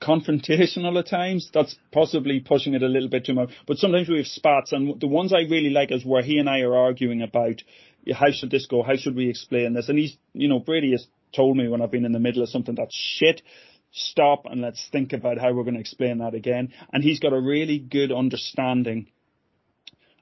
confrontational 0.01 0.99
at 0.99 1.07
times. 1.07 1.49
That's 1.53 1.75
possibly 1.91 2.39
pushing 2.39 2.73
it 2.73 2.83
a 2.83 2.88
little 2.88 3.10
bit 3.10 3.25
too 3.25 3.33
much. 3.33 3.49
But 3.65 3.77
sometimes 3.77 4.10
we 4.10 4.17
have 4.17 4.27
spats, 4.27 4.71
and 4.71 4.99
the 4.99 5.07
ones 5.07 5.33
I 5.33 5.49
really 5.49 5.69
like 5.69 5.91
is 5.91 6.05
where 6.05 6.23
he 6.23 6.38
and 6.38 6.49
I 6.49 6.62
are 6.62 6.75
arguing 6.75 7.21
about 7.21 7.62
how 8.13 8.31
should 8.31 8.51
this 8.51 8.67
go, 8.67 8.83
how 8.83 8.95
should 8.95 9.15
we 9.15 9.29
explain 9.29 9.73
this, 9.73 9.89
and 9.89 9.97
he's, 9.97 10.15
you 10.33 10.47
know, 10.47 10.60
Brady 10.60 10.91
has 10.91 11.05
told 11.36 11.57
me 11.57 11.67
when 11.67 11.81
I've 11.81 11.91
been 11.91 12.05
in 12.05 12.13
the 12.13 12.19
middle 12.19 12.43
of 12.43 12.49
something 12.49 12.75
that's 12.75 12.95
shit. 12.95 13.41
Stop 13.91 14.45
and 14.45 14.62
let's 14.62 14.88
think 14.91 15.13
about 15.13 15.38
how 15.38 15.53
we're 15.53 15.63
going 15.63 15.75
to 15.75 15.79
explain 15.79 16.19
that 16.19 16.33
again. 16.33 16.73
And 16.91 17.03
he's 17.03 17.19
got 17.19 17.33
a 17.33 17.39
really 17.39 17.79
good 17.79 18.12
understanding 18.12 19.07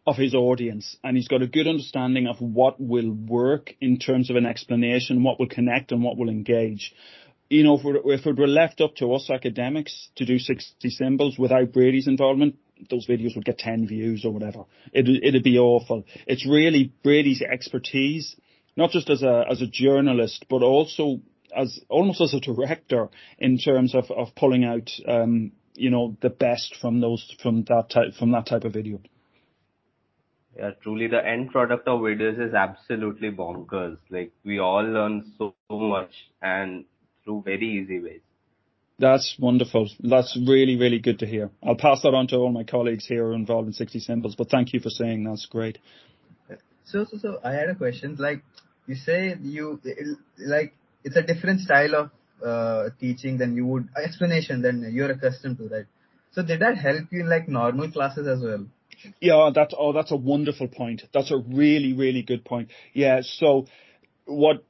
of 0.08 0.18
his 0.18 0.36
audience 0.36 0.98
and 1.04 1.18
he's 1.18 1.28
got 1.28 1.42
a 1.42 1.48
good 1.48 1.68
understanding 1.68 2.28
of 2.28 2.40
what 2.40 2.80
will 2.80 3.12
work 3.12 3.74
in 3.82 3.98
terms 3.98 4.30
of 4.30 4.36
an 4.36 4.46
explanation, 4.46 5.24
what 5.24 5.40
will 5.40 5.48
connect 5.48 5.92
and 5.92 6.04
what 6.04 6.18
will 6.18 6.30
engage 6.30 6.94
you 7.50 7.64
know, 7.64 7.76
if, 7.76 8.22
if 8.22 8.26
it 8.26 8.38
were 8.38 8.48
left 8.48 8.82
up 8.82 8.96
to 8.96 9.14
us 9.14 9.30
academics 9.30 10.10
to 10.16 10.26
do 10.26 10.40
60 10.40 10.90
symbols 10.90 11.38
without 11.38 11.72
Brady's 11.72 12.08
involvement, 12.08 12.56
those 12.90 13.08
videos 13.08 13.36
would 13.36 13.46
get 13.46 13.60
10 13.60 13.88
views 13.88 14.26
or 14.26 14.32
whatever. 14.32 14.66
It, 14.92 15.08
it'd 15.24 15.44
be 15.44 15.58
awful. 15.58 16.04
It's 16.28 16.48
really 16.48 16.92
Brady's 17.04 17.42
expertise, 17.42 18.36
not 18.76 18.92
just 18.92 19.10
as 19.10 19.22
a, 19.22 19.46
as 19.50 19.62
a 19.62 19.68
journalist, 19.68 20.46
but 20.50 20.64
also 20.64 21.22
as, 21.56 21.80
almost 21.88 22.22
as 22.22 22.34
a 22.34 22.40
director 22.40 23.10
in 23.38 23.58
terms 23.58 23.96
of, 23.96 24.12
of 24.12 24.36
pulling 24.36 24.66
out, 24.66 24.90
um, 25.08 25.52
you 25.76 25.90
know, 25.90 26.18
the 26.22 26.30
best 26.30 26.76
from 26.82 27.00
those, 27.00 27.36
from 27.42 27.64
that 27.68 27.90
type, 27.90 28.14
from 28.18 28.32
that 28.32 28.48
type 28.48 28.64
of 28.64 28.74
video. 28.74 29.00
Yeah, 30.58 30.72
truly 30.82 31.08
the 31.08 31.26
end 31.26 31.52
product 31.52 31.86
of 31.88 32.00
videos 32.00 32.40
is 32.48 32.54
absolutely 32.54 33.30
bonkers. 33.30 33.98
Like 34.10 34.32
we 34.46 34.60
all 34.60 34.84
learn 34.84 35.34
so, 35.38 35.54
so 35.70 35.80
much 35.80 36.12
and 36.42 36.86
through 37.26 37.42
very 37.44 37.82
easy 37.82 38.00
ways. 38.00 38.22
That's 38.98 39.36
wonderful. 39.38 39.90
That's 40.00 40.38
really, 40.48 40.78
really 40.78 41.00
good 41.00 41.20
to 41.20 41.26
hear. 41.26 41.52
I'll 41.62 41.76
pass 41.76 42.02
that 42.04 42.14
on 42.14 42.28
to 42.28 42.38
all 42.38 42.52
my 42.52 42.64
colleagues 42.64 43.06
here 43.06 43.34
involved 43.34 43.68
in 43.68 43.74
60 43.74 44.00
Symbols, 44.00 44.36
but 44.36 44.50
thank 44.50 44.74
you 44.74 44.80
for 44.80 44.90
saying 44.90 45.26
that's 45.26 45.46
great. 45.48 45.80
So, 46.86 47.04
so, 47.04 47.18
so 47.18 47.40
I 47.44 47.52
had 47.52 47.70
a 47.70 47.76
question. 47.76 48.16
Like 48.18 48.42
you 48.88 48.96
say, 48.96 49.36
you 49.42 49.82
like 50.38 50.74
it's 51.04 51.18
a 51.18 51.24
different 51.24 51.60
style 51.62 51.96
of 51.96 52.12
uh, 52.46 52.90
teaching 53.00 53.38
than 53.38 53.56
you 53.56 53.66
would 53.66 53.90
explanation 54.02 54.62
than 54.62 54.94
you're 54.94 55.12
accustomed 55.12 55.58
to, 55.58 55.68
right? 55.68 55.86
So 56.32 56.44
did 56.44 56.62
that 56.62 56.78
help 56.78 57.06
you 57.12 57.22
in 57.22 57.30
like 57.30 57.50
normal 57.50 57.92
classes 57.92 58.28
as 58.28 58.42
well? 58.42 58.66
Yeah, 59.20 59.50
that's 59.54 59.74
oh, 59.78 59.94
that's 59.94 60.12
a 60.12 60.16
wonderful 60.16 60.68
point. 60.68 61.04
That's 61.14 61.32
a 61.32 61.38
really, 61.38 61.94
really 61.94 62.22
good 62.22 62.46
point. 62.46 62.70
Yeah. 62.94 63.22
So 63.24 63.68
what 64.26 64.64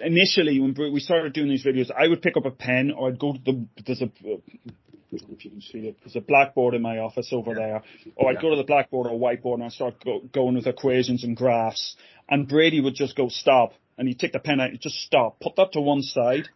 initially 0.00 0.60
when 0.60 0.74
we 0.92 1.00
started 1.00 1.32
doing 1.32 1.48
these 1.48 1.64
videos, 1.64 1.90
I 1.90 2.08
would 2.08 2.22
pick 2.22 2.36
up 2.36 2.44
a 2.44 2.50
pen 2.50 2.90
or 2.90 3.08
I'd 3.08 3.18
go 3.18 3.32
to 3.32 3.38
the 3.44 3.66
there's 3.84 4.02
a 4.02 4.10
if 5.12 5.44
you 5.44 5.50
can 5.50 5.60
see 5.60 5.78
it, 5.78 5.96
there's 6.02 6.16
a 6.16 6.20
blackboard 6.20 6.74
in 6.74 6.82
my 6.82 6.98
office 6.98 7.28
over 7.32 7.52
yeah. 7.52 7.56
there, 7.56 7.82
or 8.16 8.28
I'd 8.28 8.36
yeah. 8.36 8.42
go 8.42 8.50
to 8.50 8.56
the 8.56 8.64
blackboard 8.64 9.06
or 9.06 9.18
whiteboard 9.18 9.54
and 9.54 9.64
I'd 9.64 9.72
start 9.72 10.04
go, 10.04 10.20
going 10.32 10.56
with 10.56 10.66
equations 10.66 11.24
and 11.24 11.36
graphs, 11.36 11.96
and 12.28 12.48
Brady 12.48 12.80
would 12.80 12.94
just 12.94 13.16
go 13.16 13.28
stop, 13.28 13.72
and 13.96 14.08
he'd 14.08 14.18
take 14.18 14.32
the 14.32 14.40
pen 14.40 14.60
out, 14.60 14.70
just 14.80 14.96
stop, 14.96 15.40
put 15.40 15.56
that 15.56 15.72
to 15.72 15.80
one 15.80 16.02
side, 16.02 16.48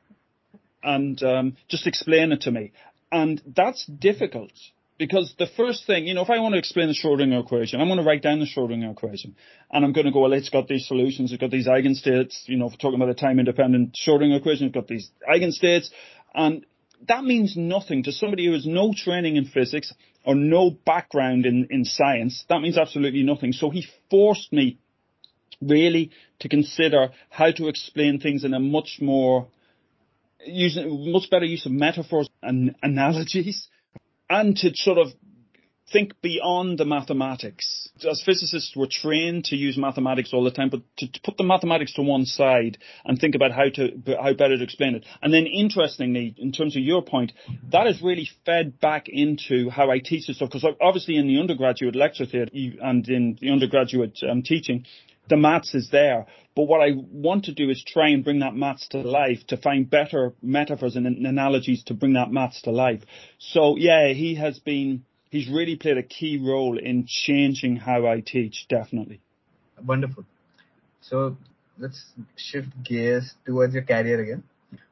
and 0.83 1.23
um, 1.23 1.57
just 1.69 1.87
explain 1.87 2.33
it 2.33 2.43
to 2.43 2.51
me, 2.51 2.73
and 3.13 3.41
that's 3.55 3.87
difficult 3.87 4.53
because 5.01 5.35
the 5.39 5.47
first 5.57 5.87
thing, 5.87 6.07
you 6.07 6.13
know, 6.13 6.21
if 6.21 6.29
I 6.29 6.41
want 6.41 6.53
to 6.53 6.59
explain 6.59 6.89
the 6.89 6.95
Schrodinger 6.95 7.43
equation, 7.43 7.81
I'm 7.81 7.89
going 7.89 7.99
to 7.99 8.05
write 8.05 8.21
down 8.23 8.39
the 8.39 8.45
Schrodinger 8.45 8.93
equation. 8.93 9.35
And 9.73 9.83
I'm 9.83 9.95
going 9.95 10.05
to 10.05 10.13
go, 10.13 10.21
well, 10.21 10.35
it's 10.35 10.51
got 10.51 10.69
these 10.69 10.87
solutions, 10.87 11.33
it's 11.33 11.41
got 11.41 11.51
these 11.51 11.67
eigenstates, 11.67 12.37
you 12.45 12.59
know, 12.59 12.67
if 12.67 12.73
we're 12.73 12.77
talking 12.77 13.01
about 13.01 13.09
a 13.09 13.15
time 13.15 13.39
independent 13.39 13.97
Schrodinger 13.97 14.37
equation, 14.37 14.67
it's 14.67 14.75
got 14.75 14.89
these 14.89 15.11
eigenstates. 15.27 15.89
And 16.35 16.67
that 17.09 17.25
means 17.25 17.57
nothing 17.57 18.03
to 18.03 18.13
somebody 18.13 18.45
who 18.45 18.53
has 18.53 18.67
no 18.67 18.93
training 18.95 19.37
in 19.37 19.47
physics 19.47 19.91
or 20.23 20.35
no 20.35 20.71
background 20.71 21.47
in, 21.47 21.69
in 21.71 21.87
science. 21.87 22.45
That 22.51 22.61
means 22.61 22.77
absolutely 22.77 23.23
nothing. 23.23 23.55
So 23.55 23.71
he 23.71 23.87
forced 24.11 24.53
me 24.53 24.79
really 25.63 26.11
to 26.41 26.51
consider 26.51 27.09
how 27.31 27.53
to 27.53 27.69
explain 27.69 28.21
things 28.21 28.45
in 28.45 28.53
a 28.53 28.61
much 28.61 28.99
more 29.01 29.49
using 30.45 31.11
much 31.11 31.31
better 31.31 31.47
use 31.47 31.65
of 31.65 31.73
metaphors 31.73 32.29
and 32.43 32.75
analogies 32.83 33.69
and 34.31 34.57
to 34.57 34.71
sort 34.75 34.97
of 34.97 35.09
think 35.93 36.13
beyond 36.23 36.79
the 36.79 36.85
mathematics. 36.85 37.89
As 38.09 38.23
physicists, 38.25 38.75
we're 38.77 38.87
trained 38.89 39.47
to 39.47 39.57
use 39.57 39.77
mathematics 39.77 40.31
all 40.33 40.45
the 40.45 40.51
time, 40.51 40.71
but 40.71 40.83
to, 40.99 41.11
to, 41.11 41.21
put 41.25 41.37
the 41.37 41.45
mathematics 41.45 41.93
to 41.95 42.03
one 42.03 42.25
side 42.25 42.79
and 43.05 43.19
think 43.19 43.35
about 43.35 43.51
how 43.51 43.69
to 43.69 43.91
how 44.23 44.33
better 44.33 44.57
to 44.57 44.63
explain 44.63 44.95
it. 44.95 45.05
And 45.21 45.35
then, 45.35 45.47
interestingly, 45.47 46.35
in 46.39 46.53
terms 46.53 46.77
of 46.77 46.83
your 46.83 47.03
point, 47.03 47.33
that 47.73 47.89
is 47.89 48.01
really 48.03 48.29
fed 48.47 48.81
back 48.81 49.07
into 49.09 49.69
how 49.69 49.91
I 49.91 49.99
teach 49.99 50.29
this 50.29 50.37
stuff. 50.37 50.51
Because 50.51 50.67
obviously, 50.81 51.17
in 51.17 51.27
the 51.27 51.41
undergraduate 51.41 51.97
lecture 51.97 52.25
theatre 52.25 52.53
and 52.55 53.07
in 53.09 53.37
the 53.41 53.51
undergraduate 53.51 54.19
um, 54.29 54.43
teaching, 54.43 54.87
the 55.31 55.37
maths 55.37 55.75
is 55.75 55.89
there. 55.91 56.27
But 56.55 56.65
what 56.65 56.83
I 56.83 56.91
want 56.95 57.45
to 57.45 57.55
do 57.55 57.71
is 57.71 57.83
try 57.83 58.11
and 58.11 58.23
bring 58.23 58.41
that 58.41 58.55
maths 58.55 58.89
to 58.89 58.99
life, 58.99 59.47
to 59.47 59.57
find 59.57 59.89
better 59.89 60.35
metaphors 60.43 60.97
and 60.97 61.07
analogies 61.07 61.83
to 61.85 61.95
bring 61.95 62.13
that 62.15 62.31
maths 62.31 62.61
to 62.63 62.71
life. 62.71 63.03
So 63.39 63.77
yeah, 63.79 64.09
he 64.09 64.35
has 64.35 64.59
been, 64.59 65.05
he's 65.31 65.49
really 65.49 65.77
played 65.77 65.97
a 65.97 66.03
key 66.03 66.39
role 66.45 66.77
in 66.77 67.07
changing 67.07 67.77
how 67.77 68.07
I 68.07 68.21
teach, 68.21 68.67
definitely. 68.69 69.23
Wonderful. 69.83 70.25
So 71.01 71.37
let's 71.79 72.05
shift 72.37 72.69
gears 72.85 73.33
towards 73.47 73.73
your 73.73 73.85
career 73.85 74.21
again. 74.21 74.43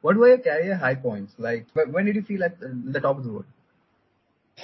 What 0.01 0.17
were 0.17 0.29
your 0.29 0.39
career 0.39 0.75
high 0.75 0.95
points? 0.95 1.33
Like, 1.37 1.67
when 1.73 2.05
did 2.05 2.15
you 2.15 2.23
feel 2.23 2.43
at 2.43 2.59
the 2.59 2.99
top 2.99 3.17
of 3.17 3.23
the 3.23 3.31
world? 3.31 3.45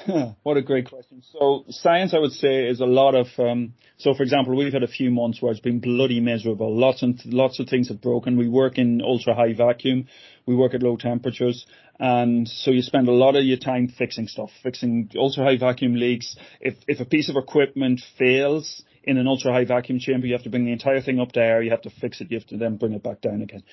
what 0.44 0.58
a 0.58 0.62
great 0.62 0.90
question. 0.90 1.22
So 1.32 1.66
science, 1.70 2.14
I 2.14 2.20
would 2.20 2.32
say, 2.32 2.66
is 2.66 2.80
a 2.80 2.86
lot 2.86 3.16
of. 3.16 3.28
Um, 3.38 3.74
so, 3.98 4.14
for 4.14 4.24
example, 4.24 4.56
we've 4.56 4.74
had 4.74 4.84
a 4.84 4.88
few 4.88 5.12
months 5.12 5.42
where 5.42 5.52
it's 5.52 5.62
been 5.62 5.80
bloody 5.80 6.20
miserable. 6.20 6.76
Lots 6.76 7.02
and 7.02 7.20
lots 7.26 7.60
of 7.60 7.68
things 7.68 7.88
have 7.90 8.02
broken. 8.02 8.38
We 8.38 8.48
work 8.48 8.78
in 8.78 9.02
ultra 9.02 9.34
high 9.34 9.54
vacuum. 9.54 10.08
We 10.46 10.56
work 10.56 10.74
at 10.74 10.84
low 10.84 10.98
temperatures, 10.98 11.66
and 12.00 12.48
so 12.48 12.72
you 12.72 12.82
spend 12.82 13.08
a 13.08 13.14
lot 13.14 13.36
of 13.36 13.44
your 13.44 13.58
time 13.58 13.88
fixing 13.88 14.28
stuff, 14.28 14.52
fixing 14.64 15.10
ultra 15.16 15.44
high 15.44 15.58
vacuum 15.58 15.96
leaks. 15.96 16.36
If 16.60 16.76
if 16.88 17.00
a 17.00 17.06
piece 17.06 17.30
of 17.30 17.36
equipment 17.36 18.02
fails 18.18 18.84
in 19.04 19.18
an 19.18 19.28
ultra 19.28 19.54
high 19.54 19.66
vacuum 19.66 20.00
chamber, 20.00 20.28
you 20.28 20.34
have 20.34 20.44
to 20.44 20.50
bring 20.50 20.66
the 20.66 20.74
entire 20.74 21.02
thing 21.02 21.20
up 21.20 21.32
to 21.34 21.42
air. 21.42 21.62
You 21.62 21.72
have 21.72 21.84
to 21.84 21.90
fix 21.90 22.22
it. 22.22 22.32
You 22.32 22.40
have 22.40 22.48
to 22.48 22.58
then 22.58 22.78
bring 22.78 22.94
it 22.94 23.04
back 23.04 23.22
down 23.22 23.42
again 23.42 23.64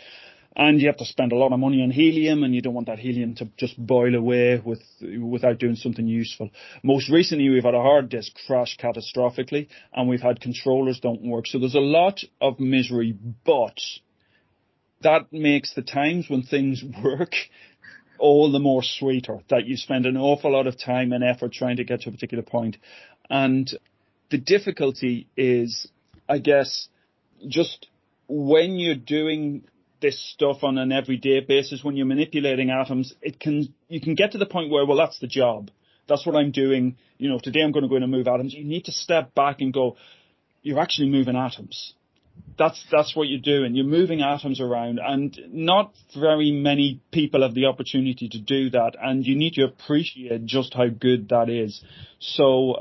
and 0.55 0.81
you 0.81 0.87
have 0.89 0.99
to 0.99 1.05
spend 1.05 1.33
a 1.33 1.37
lot 1.37 1.53
of 1.53 1.59
money 1.59 1.83
on 1.83 1.91
helium 1.91 2.43
and 2.45 2.55
you 2.55 2.61
don't 2.61 2.75
want 2.75 2.87
that 2.87 2.99
helium 2.99 3.35
to 3.37 3.49
just 3.57 3.79
boil 3.79 4.15
away 4.15 4.61
with 4.63 4.83
without 5.21 5.59
doing 5.59 5.77
something 5.77 6.07
useful. 6.07 6.51
Most 6.83 7.11
recently 7.11 7.49
we've 7.49 7.65
had 7.65 7.75
a 7.75 7.81
hard 7.81 8.09
disk 8.09 8.33
crash 8.47 8.77
catastrophically 8.79 9.69
and 9.93 10.09
we've 10.09 10.21
had 10.21 10.41
controllers 10.41 11.01
don't 11.01 11.23
work. 11.23 11.47
So 11.47 11.59
there's 11.59 11.75
a 11.75 11.81
lot 11.81 12.21
of 12.41 12.61
misery, 12.61 13.17
but 13.45 13.79
that 15.01 15.33
makes 15.33 15.75
the 15.75 15.83
times 15.83 16.27
when 16.29 16.43
things 16.43 16.85
work 17.05 17.33
all 18.19 18.53
the 18.53 18.59
more 18.59 18.83
sweeter 18.83 19.41
that 19.49 19.67
you 19.67 19.77
spend 19.77 20.07
an 20.07 20.17
awful 20.17 20.53
lot 20.53 20.67
of 20.67 20.79
time 20.79 21.13
and 21.13 21.25
effort 21.25 21.53
trying 21.53 21.79
to 21.79 21.85
get 21.85 22.03
to 22.03 22.09
a 22.09 22.13
particular 22.13 22.45
point. 22.45 22.77
And 23.29 23.71
the 24.31 24.39
difficulty 24.39 25.29
is, 25.37 25.89
I 26.29 26.39
guess, 26.39 26.89
just 27.49 27.89
when 28.29 28.77
you're 28.77 28.95
doing 28.95 29.65
this 30.03 30.21
stuff 30.33 30.63
on 30.63 30.77
an 30.77 30.93
everyday 30.93 31.41
basis, 31.41 31.83
when 31.83 31.97
you're 31.97 32.07
manipulating 32.07 32.71
atoms, 32.71 33.15
it 33.23 33.41
can 33.41 33.73
you 33.89 34.01
can 34.01 34.15
get 34.15 34.33
to 34.33 34.39
the 34.39 34.47
point 34.47 34.71
where 34.71 34.85
well 34.85 34.99
that's 34.99 35.19
the 35.21 35.27
job. 35.27 35.71
That's 36.09 36.27
what 36.27 36.37
I'm 36.37 36.51
doing. 36.51 36.97
You 37.17 37.31
know, 37.31 37.39
today 37.39 37.63
I'm 37.63 37.73
going 37.73 37.85
to 37.85 37.89
go 37.89 37.97
in 37.97 38.03
and 38.03 38.13
move 38.13 38.29
atoms. 38.29 38.53
You 38.53 38.65
need 38.65 38.85
to 38.87 38.93
step 38.93 39.35
back 39.35 39.61
and 39.61 39.73
go, 39.73 39.97
you're 40.63 40.81
actually 40.81 41.09
moving 41.09 41.37
atoms. 41.37 41.95
That's 42.59 42.85
that's 42.91 43.15
what 43.17 43.29
you're 43.29 43.41
doing. 43.41 43.75
You're 43.75 43.87
moving 43.87 44.21
atoms 44.23 44.61
around, 44.61 45.01
and 45.03 45.39
not 45.49 45.95
very 46.15 46.51
many 46.51 47.01
people 47.11 47.43
have 47.43 47.55
the 47.55 47.67
opportunity 47.67 48.29
to 48.29 48.39
do 48.39 48.71
that. 48.71 48.93
And 49.01 49.27
you 49.27 49.37
need 49.37 49.55
to 49.55 49.65
appreciate 49.65 50.45
just 50.45 50.75
how 50.75 50.89
good 50.89 51.29
that 51.31 51.49
is. 51.49 51.83
So, 52.19 52.81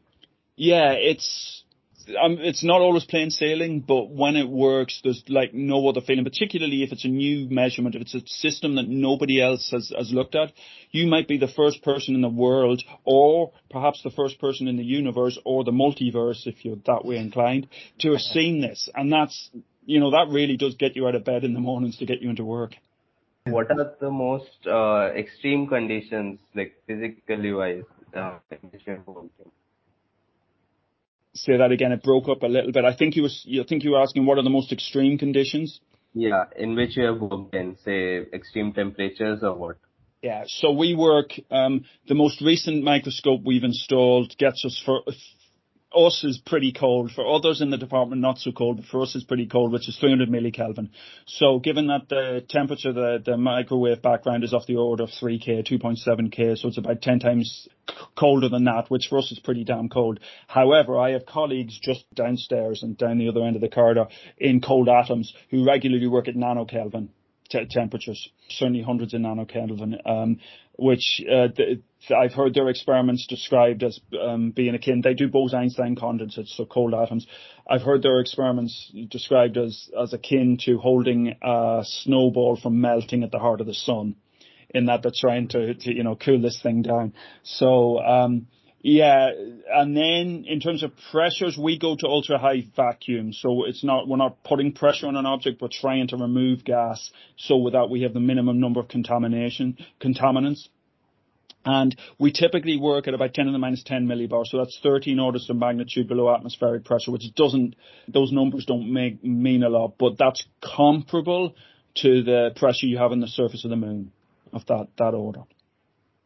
yeah, 0.56 0.92
it's 0.92 1.64
um, 2.10 2.38
it's 2.40 2.64
not 2.64 2.82
always 2.82 3.04
plain 3.06 3.30
sailing, 3.30 3.82
but 3.82 4.10
when 4.10 4.36
it 4.36 4.48
works, 4.48 5.00
there's 5.04 5.24
like 5.28 5.54
no 5.54 5.88
other 5.88 6.02
feeling, 6.02 6.24
particularly 6.24 6.84
if 6.84 6.92
it's 6.92 7.06
a 7.06 7.10
new 7.10 7.50
measurement, 7.50 7.96
if 7.96 8.02
it's 8.02 8.16
a 8.16 8.22
system 8.26 8.76
that 8.76 8.88
nobody 8.88 9.42
else 9.42 9.70
has, 9.72 9.92
has 9.98 10.12
looked 10.12 10.36
at. 10.36 10.52
You 10.92 11.08
might 11.08 11.28
be 11.28 11.38
the 11.38 11.48
first 11.48 11.84
person 11.84 12.16
in 12.16 12.22
the 12.22 12.30
world, 12.30 12.84
or 13.04 13.52
perhaps 13.70 14.02
the 14.04 14.12
first 14.12 14.40
person 14.40 14.68
in 14.68 14.78
the 14.78 14.84
universe, 14.84 15.40
or 15.46 15.64
the 15.64 15.72
multiverse, 15.72 16.48
if 16.48 16.64
you're 16.66 16.78
that 16.86 17.06
way 17.06 17.18
inclined, 17.18 17.68
to 18.00 18.12
have 18.12 18.22
seen 18.22 18.62
this. 18.62 18.90
And 18.96 19.12
that's, 19.12 19.50
you 19.86 20.00
know, 20.00 20.12
that 20.12 20.28
really 20.30 20.58
does 20.58 20.76
get 20.76 20.96
you 20.96 21.08
out 21.08 21.16
of 21.16 21.26
bed 21.26 21.44
in 21.44 21.54
the 21.54 21.60
mornings 21.60 21.98
to 21.98 22.06
get 22.06 22.22
you 22.22 22.30
into 22.30 22.44
work. 22.44 22.76
What 23.46 23.72
are 23.72 23.96
the 24.00 24.12
most 24.12 24.68
uh, 24.68 25.10
extreme 25.16 25.68
conditions, 25.68 26.40
like 26.54 26.76
physically 26.86 27.54
wise, 27.54 27.84
uh, 28.16 28.38
say 31.34 31.58
that 31.58 31.72
again. 31.72 31.92
It 31.92 32.04
broke 32.04 32.28
up 32.30 32.44
a 32.44 32.48
little 32.48 32.72
bit. 32.72 32.86
I 32.86 32.96
think 32.96 33.16
you 33.16 33.24
was 33.24 33.44
you 33.46 33.64
think 33.64 33.84
you 33.84 33.92
were 33.92 34.02
asking 34.02 34.26
what 34.26 34.38
are 34.38 34.44
the 34.44 34.50
most 34.50 34.72
extreme 34.72 35.18
conditions? 35.18 35.80
Yeah, 36.14 36.46
in 36.58 36.76
which 36.76 36.98
you 36.98 37.06
have 37.06 37.22
worked 37.22 37.56
in, 37.56 37.78
say 37.86 38.26
extreme 38.34 38.74
temperatures 38.74 39.40
or 39.44 39.56
what? 39.56 39.78
Yeah, 40.22 40.44
so 40.46 40.72
we 40.72 40.94
work. 40.94 41.32
Um, 41.50 41.86
the 42.08 42.16
most 42.16 42.42
recent 42.42 42.84
microscope 42.84 43.42
we've 43.44 43.64
installed 43.64 44.38
gets 44.38 44.64
us 44.66 44.82
for 44.86 45.02
us 45.96 46.24
is 46.24 46.38
pretty 46.38 46.72
cold. 46.72 47.12
For 47.12 47.26
others 47.26 47.62
in 47.62 47.70
the 47.70 47.78
department, 47.78 48.22
not 48.22 48.38
so 48.38 48.52
cold, 48.52 48.78
but 48.78 48.86
for 48.86 49.02
us 49.02 49.16
is 49.16 49.24
pretty 49.24 49.48
cold, 49.48 49.72
which 49.72 49.88
is 49.90 49.98
300 49.98 50.30
millikelvin. 50.30 50.90
So 51.26 51.60
given 51.60 51.88
that 51.88 52.10
the 52.10 52.44
temperature, 52.48 52.94
the, 52.94 53.22
the 53.24 53.38
microwave 53.38 54.02
background 54.02 54.44
is 54.44 54.54
off 54.54 54.68
the 54.68 54.78
order 54.78 55.04
of 55.04 55.10
3K, 55.10 55.68
2.7K, 55.68 56.58
so 56.58 56.68
it's 56.68 56.78
about 56.78 57.02
10 57.02 57.20
times 57.20 57.68
colder 58.16 58.50
than 58.50 58.66
that, 58.66 58.90
which 58.90 59.08
for 59.10 59.18
us 59.20 59.32
is 59.32 59.40
pretty 59.40 59.64
damn 59.64 59.90
cold. 59.90 60.20
However, 60.48 60.98
I 60.98 61.12
have 61.12 61.26
colleagues 61.26 61.78
just 61.80 62.06
downstairs 62.14 62.84
and 62.84 62.98
down 62.98 63.18
the 63.18 63.30
other 63.30 63.44
end 63.44 63.56
of 63.56 63.62
the 63.62 63.70
corridor 63.70 64.08
in 64.38 64.62
cold 64.62 64.88
atoms 64.90 65.34
who 65.50 65.66
regularly 65.66 66.08
work 66.08 66.28
at 66.28 66.36
nanokelvin 66.36 67.10
temperatures, 67.70 68.30
certainly 68.50 68.82
hundreds 68.82 69.14
of 69.14 69.22
nanokelvin, 69.22 69.96
um, 70.06 70.40
which 70.78 71.22
uh, 71.32 71.48
th- 71.50 71.80
I've 72.10 72.34
heard 72.34 72.54
their 72.54 72.70
experiments 72.70 73.28
described 73.28 73.84
as 73.84 74.00
um, 74.20 74.52
being 74.52 74.74
akin. 74.74 75.02
They 75.02 75.14
do 75.14 75.28
Bose-Einstein 75.28 75.96
condensates, 75.96 76.56
so 76.56 76.66
cold 76.66 76.94
atoms. 76.94 77.28
I've 77.70 77.82
heard 77.84 78.02
their 78.02 78.20
experiments 78.20 78.92
described 79.10 79.58
as 79.58 79.90
as 80.02 80.14
akin 80.14 80.58
to 80.66 80.78
holding 80.78 81.36
a 81.42 81.82
snowball 81.84 82.58
from 82.62 82.82
melting 82.82 83.24
at 83.24 83.32
the 83.32 83.40
heart 83.40 83.62
of 83.62 83.68
the 83.68 83.74
sun, 83.74 84.16
in 84.74 84.86
that 84.86 85.04
they're 85.04 85.12
trying 85.16 85.48
to, 85.50 85.74
to 85.74 85.94
you 85.94 86.04
know 86.04 86.16
cool 86.16 86.42
this 86.42 86.60
thing 86.62 86.82
down. 86.82 87.14
So 87.44 88.00
um, 88.00 88.48
yeah, 88.84 89.30
and 89.70 89.96
then 89.96 90.46
in 90.48 90.60
terms 90.60 90.82
of 90.82 90.92
pressures, 91.12 91.56
we 91.58 91.78
go 91.78 91.96
to 91.96 92.08
ultra 92.08 92.40
high 92.40 92.64
vacuum. 92.76 93.32
So 93.32 93.66
it's 93.66 93.84
not, 93.84 94.08
we're 94.08 94.18
not 94.18 94.44
putting 94.44 94.74
pressure 94.74 95.06
on 95.06 95.16
an 95.16 95.28
object, 95.28 95.62
we're 95.62 95.70
trying 95.72 96.08
to 96.08 96.18
remove 96.18 96.64
gas. 96.64 97.12
So 97.38 97.58
with 97.58 97.74
that, 97.74 97.90
we 97.92 98.02
have 98.02 98.14
the 98.14 98.20
minimum 98.20 98.60
number 98.60 98.80
of 98.80 98.88
contamination, 98.88 99.78
contaminants. 100.02 100.68
And 101.64 101.96
we 102.18 102.32
typically 102.32 102.78
work 102.78 103.08
at 103.08 103.14
about 103.14 103.36
10 103.36 103.46
to 103.46 103.52
the 103.52 103.60
minus 103.60 103.84
10 103.84 104.08
millibar. 104.08 104.48
So 104.48 104.58
that's 104.58 104.80
13 104.82 105.20
orders 105.20 105.48
of 105.48 105.58
magnitude 105.58 106.08
below 106.08 106.34
atmospheric 106.34 106.84
pressure, 106.84 107.12
which 107.12 107.32
doesn't, 107.36 107.76
those 108.08 108.32
numbers 108.32 108.66
don't 108.66 108.92
make, 108.92 109.24
mean 109.24 109.62
a 109.62 109.70
lot, 109.70 109.94
but 110.00 110.18
that's 110.18 110.44
comparable 110.60 111.54
to 111.98 112.24
the 112.24 112.50
pressure 112.56 112.88
you 112.88 112.98
have 112.98 113.12
on 113.12 113.20
the 113.20 113.28
surface 113.28 113.64
of 113.64 113.70
the 113.70 113.76
moon 113.76 114.12
of 114.54 114.66
that, 114.66 114.88
that 114.98 115.14
order. 115.14 115.44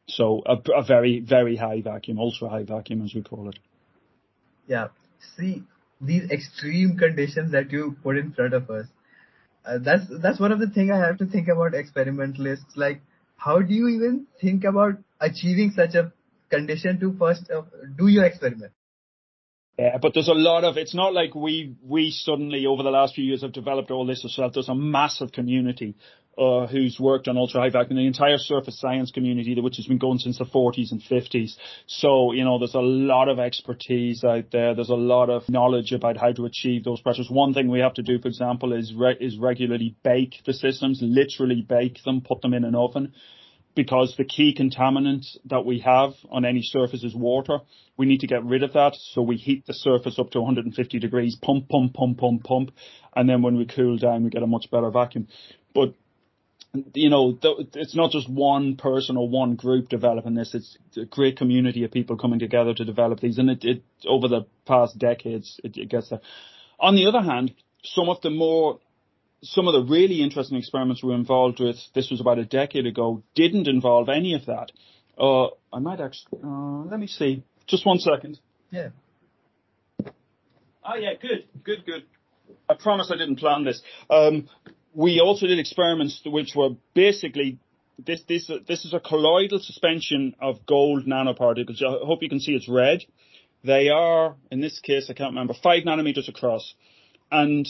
So 0.07 0.43
a, 0.45 0.57
a 0.71 0.83
very, 0.83 1.19
very 1.19 1.55
high 1.55 1.81
vacuum, 1.81 2.19
ultra 2.19 2.49
high 2.49 2.63
vacuum 2.63 3.03
as 3.03 3.13
we 3.13 3.23
call 3.23 3.49
it. 3.49 3.57
Yeah. 4.67 4.87
See, 5.37 5.63
these 5.99 6.29
extreme 6.29 6.97
conditions 6.97 7.51
that 7.53 7.71
you 7.71 7.95
put 8.03 8.17
in 8.17 8.31
front 8.33 8.53
of 8.53 8.69
us, 8.69 8.85
uh, 9.65 9.79
that's, 9.79 10.03
that's 10.21 10.39
one 10.39 10.51
of 10.51 10.59
the 10.59 10.67
things 10.67 10.91
I 10.91 10.97
have 10.97 11.17
to 11.17 11.25
think 11.25 11.47
about 11.47 11.73
experimentalists. 11.73 12.75
Like, 12.75 13.01
how 13.37 13.59
do 13.61 13.73
you 13.73 13.87
even 13.87 14.27
think 14.39 14.63
about 14.63 14.93
achieving 15.19 15.71
such 15.75 15.95
a 15.95 16.13
condition 16.49 16.99
to 16.99 17.15
first 17.17 17.49
uh, 17.49 17.63
do 17.97 18.07
your 18.07 18.25
experiment? 18.25 18.73
Yeah, 19.77 19.97
but 20.01 20.13
there's 20.13 20.29
a 20.29 20.33
lot 20.33 20.63
of, 20.63 20.77
it's 20.77 20.95
not 20.95 21.13
like 21.13 21.35
we, 21.35 21.75
we 21.83 22.11
suddenly 22.11 22.65
over 22.65 22.81
the 22.81 22.91
last 22.91 23.15
few 23.15 23.25
years 23.25 23.41
have 23.41 23.51
developed 23.51 23.91
all 23.91 24.05
this 24.05 24.23
ourselves. 24.23 24.53
There's 24.53 24.69
a 24.69 24.75
massive 24.75 25.33
community 25.33 25.95
uh, 26.37 26.67
who's 26.67 26.97
worked 26.99 27.27
on 27.27 27.37
ultra 27.37 27.61
high 27.61 27.69
vacuum, 27.69 27.97
the 27.97 28.05
entire 28.05 28.37
surface 28.37 28.79
science 28.79 29.11
community, 29.11 29.59
which 29.59 29.77
has 29.77 29.87
been 29.87 29.97
going 29.97 30.19
since 30.19 30.37
the 30.37 30.45
40s 30.45 30.91
and 30.91 31.01
50s. 31.01 31.53
So, 31.87 32.33
you 32.33 32.43
know, 32.43 32.59
there's 32.59 32.75
a 32.75 32.79
lot 32.79 33.29
of 33.29 33.39
expertise 33.39 34.23
out 34.23 34.51
there. 34.51 34.75
There's 34.75 34.89
a 34.89 34.95
lot 34.95 35.29
of 35.29 35.47
knowledge 35.47 35.93
about 35.93 36.17
how 36.17 36.33
to 36.33 36.45
achieve 36.45 36.83
those 36.83 37.01
pressures. 37.01 37.29
One 37.29 37.53
thing 37.53 37.69
we 37.69 37.79
have 37.79 37.93
to 37.95 38.03
do, 38.03 38.19
for 38.19 38.27
example, 38.27 38.73
is 38.73 38.93
re- 38.93 39.17
is 39.19 39.37
regularly 39.37 39.95
bake 40.03 40.41
the 40.45 40.53
systems, 40.53 40.99
literally 41.01 41.61
bake 41.61 41.99
them, 42.03 42.21
put 42.21 42.41
them 42.41 42.53
in 42.53 42.65
an 42.65 42.75
oven. 42.75 43.13
Because 43.73 44.15
the 44.17 44.23
key 44.23 44.55
contaminant 44.57 45.25
that 45.45 45.65
we 45.65 45.79
have 45.79 46.13
on 46.31 46.45
any 46.45 46.61
surface 46.61 47.03
is 47.03 47.13
water. 47.13 47.59
We 47.97 48.05
need 48.05 48.21
to 48.21 48.27
get 48.27 48.45
rid 48.45 48.63
of 48.63 48.71
that. 48.71 48.93
So 49.11 49.21
we 49.21 49.35
heat 49.35 49.65
the 49.67 49.73
surface 49.73 50.17
up 50.17 50.31
to 50.31 50.39
150 50.39 50.99
degrees, 50.99 51.35
pump, 51.41 51.67
pump, 51.67 51.93
pump, 51.93 52.17
pump, 52.17 52.45
pump. 52.45 52.71
And 53.13 53.27
then 53.27 53.41
when 53.41 53.57
we 53.57 53.65
cool 53.65 53.97
down, 53.97 54.23
we 54.23 54.29
get 54.29 54.43
a 54.43 54.47
much 54.47 54.71
better 54.71 54.89
vacuum. 54.91 55.27
But 55.73 55.93
you 56.93 57.09
know, 57.09 57.37
it's 57.73 57.95
not 57.95 58.11
just 58.11 58.29
one 58.29 58.75
person 58.75 59.17
or 59.17 59.29
one 59.29 59.55
group 59.55 59.89
developing 59.89 60.35
this. 60.35 60.53
It's 60.53 60.77
a 60.97 61.05
great 61.05 61.37
community 61.37 61.83
of 61.83 61.91
people 61.91 62.17
coming 62.17 62.39
together 62.39 62.73
to 62.73 62.85
develop 62.85 63.19
these. 63.19 63.37
And 63.37 63.49
it, 63.49 63.63
it 63.63 63.83
over 64.07 64.27
the 64.27 64.45
past 64.65 64.97
decades, 64.97 65.59
it, 65.63 65.77
it 65.77 65.89
gets 65.89 66.09
there. 66.09 66.21
On 66.79 66.95
the 66.95 67.07
other 67.07 67.21
hand, 67.21 67.53
some 67.83 68.09
of 68.09 68.21
the 68.21 68.29
more, 68.29 68.79
some 69.41 69.67
of 69.67 69.73
the 69.73 69.91
really 69.91 70.21
interesting 70.21 70.57
experiments 70.57 71.03
we 71.03 71.09
were 71.09 71.15
involved 71.15 71.59
with, 71.59 71.77
this 71.93 72.09
was 72.09 72.21
about 72.21 72.39
a 72.39 72.45
decade 72.45 72.85
ago, 72.85 73.23
didn't 73.35 73.67
involve 73.67 74.09
any 74.09 74.33
of 74.33 74.45
that. 74.47 74.71
Uh, 75.17 75.47
I 75.71 75.79
might 75.79 76.01
actually, 76.01 76.39
uh, 76.43 76.83
let 76.89 76.99
me 76.99 77.07
see. 77.07 77.43
Just 77.67 77.85
one 77.85 77.99
second. 77.99 78.39
Yeah. 78.71 78.89
Oh 80.83 80.95
yeah, 80.99 81.13
good, 81.19 81.45
good, 81.63 81.85
good. 81.85 82.03
I 82.69 82.75
promise 82.75 83.11
I 83.11 83.17
didn't 83.17 83.37
plan 83.37 83.63
this. 83.63 83.81
Um, 84.09 84.49
we 84.95 85.19
also 85.19 85.45
did 85.45 85.59
experiments 85.59 86.21
which 86.25 86.53
were 86.55 86.69
basically 86.93 87.59
this 88.03 88.21
this 88.27 88.49
this 88.67 88.85
is 88.85 88.93
a 88.93 88.99
colloidal 88.99 89.59
suspension 89.59 90.35
of 90.41 90.65
gold 90.65 91.05
nanoparticles. 91.05 91.83
I 91.83 92.05
hope 92.05 92.23
you 92.23 92.29
can 92.29 92.39
see 92.39 92.53
it's 92.53 92.69
red. 92.69 93.03
They 93.63 93.89
are, 93.89 94.35
in 94.51 94.61
this 94.61 94.79
case, 94.79 95.09
I 95.09 95.13
can't 95.13 95.31
remember, 95.31 95.55
five 95.61 95.83
nanometers 95.83 96.29
across. 96.29 96.73
And 97.31 97.67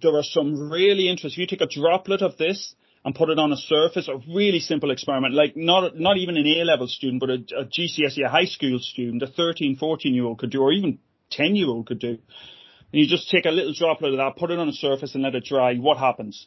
there 0.00 0.16
are 0.16 0.22
some 0.22 0.70
really 0.70 1.08
interesting, 1.08 1.42
if 1.42 1.50
you 1.50 1.58
take 1.58 1.66
a 1.66 1.80
droplet 1.80 2.22
of 2.22 2.36
this 2.36 2.74
and 3.04 3.14
put 3.14 3.30
it 3.30 3.38
on 3.38 3.52
a 3.52 3.56
surface, 3.56 4.08
a 4.08 4.20
really 4.32 4.60
simple 4.60 4.92
experiment, 4.92 5.34
like 5.34 5.56
not, 5.56 5.98
not 5.98 6.18
even 6.18 6.36
an 6.36 6.46
A-level 6.46 6.86
student, 6.86 7.20
but 7.20 7.30
a, 7.30 7.62
a 7.62 7.64
GCSE, 7.64 8.24
a 8.24 8.28
high 8.28 8.44
school 8.44 8.78
student, 8.78 9.22
a 9.22 9.26
13, 9.26 9.76
14 9.76 10.14
year 10.14 10.24
old 10.24 10.38
could 10.38 10.50
do, 10.50 10.62
or 10.62 10.72
even 10.72 10.98
10 11.30 11.56
year 11.56 11.66
old 11.66 11.86
could 11.86 11.98
do. 11.98 12.18
And 12.92 13.02
you 13.02 13.06
just 13.06 13.30
take 13.30 13.44
a 13.46 13.50
little 13.50 13.72
droplet 13.72 14.12
of 14.12 14.18
that, 14.18 14.36
put 14.36 14.50
it 14.50 14.58
on 14.58 14.68
a 14.68 14.72
surface 14.72 15.14
and 15.14 15.22
let 15.22 15.34
it 15.34 15.44
dry. 15.44 15.76
What 15.76 15.98
happens? 15.98 16.46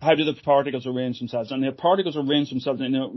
how 0.00 0.14
do 0.14 0.24
the 0.24 0.34
particles 0.34 0.86
arrange 0.86 1.18
themselves? 1.18 1.50
And 1.50 1.62
the 1.62 1.72
particles 1.72 2.16
arrange 2.16 2.50
themselves 2.50 2.80
in 2.80 2.94
a 2.94 3.08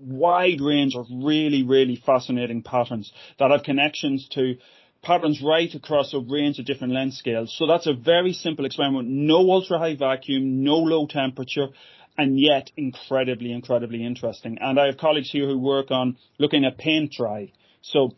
wide 0.00 0.60
range 0.60 0.94
of 0.96 1.06
really, 1.10 1.62
really 1.62 2.00
fascinating 2.04 2.62
patterns 2.62 3.12
that 3.38 3.50
have 3.50 3.62
connections 3.62 4.28
to 4.32 4.56
patterns 5.02 5.42
right 5.42 5.72
across 5.74 6.12
a 6.14 6.18
range 6.18 6.58
of 6.58 6.64
different 6.64 6.92
length 6.92 7.14
scales. 7.14 7.54
So 7.56 7.66
that's 7.66 7.86
a 7.86 7.92
very 7.92 8.32
simple 8.32 8.64
experiment. 8.64 9.08
No 9.08 9.50
ultra 9.50 9.78
high 9.78 9.96
vacuum, 9.96 10.64
no 10.64 10.76
low 10.76 11.06
temperature, 11.06 11.68
and 12.16 12.40
yet 12.40 12.70
incredibly, 12.76 13.52
incredibly 13.52 14.04
interesting. 14.04 14.58
And 14.60 14.80
I 14.80 14.86
have 14.86 14.96
colleagues 14.96 15.30
here 15.30 15.46
who 15.46 15.58
work 15.58 15.90
on 15.90 16.16
looking 16.38 16.64
at 16.64 16.78
paint 16.78 17.12
dry. 17.12 17.52
So 17.82 18.14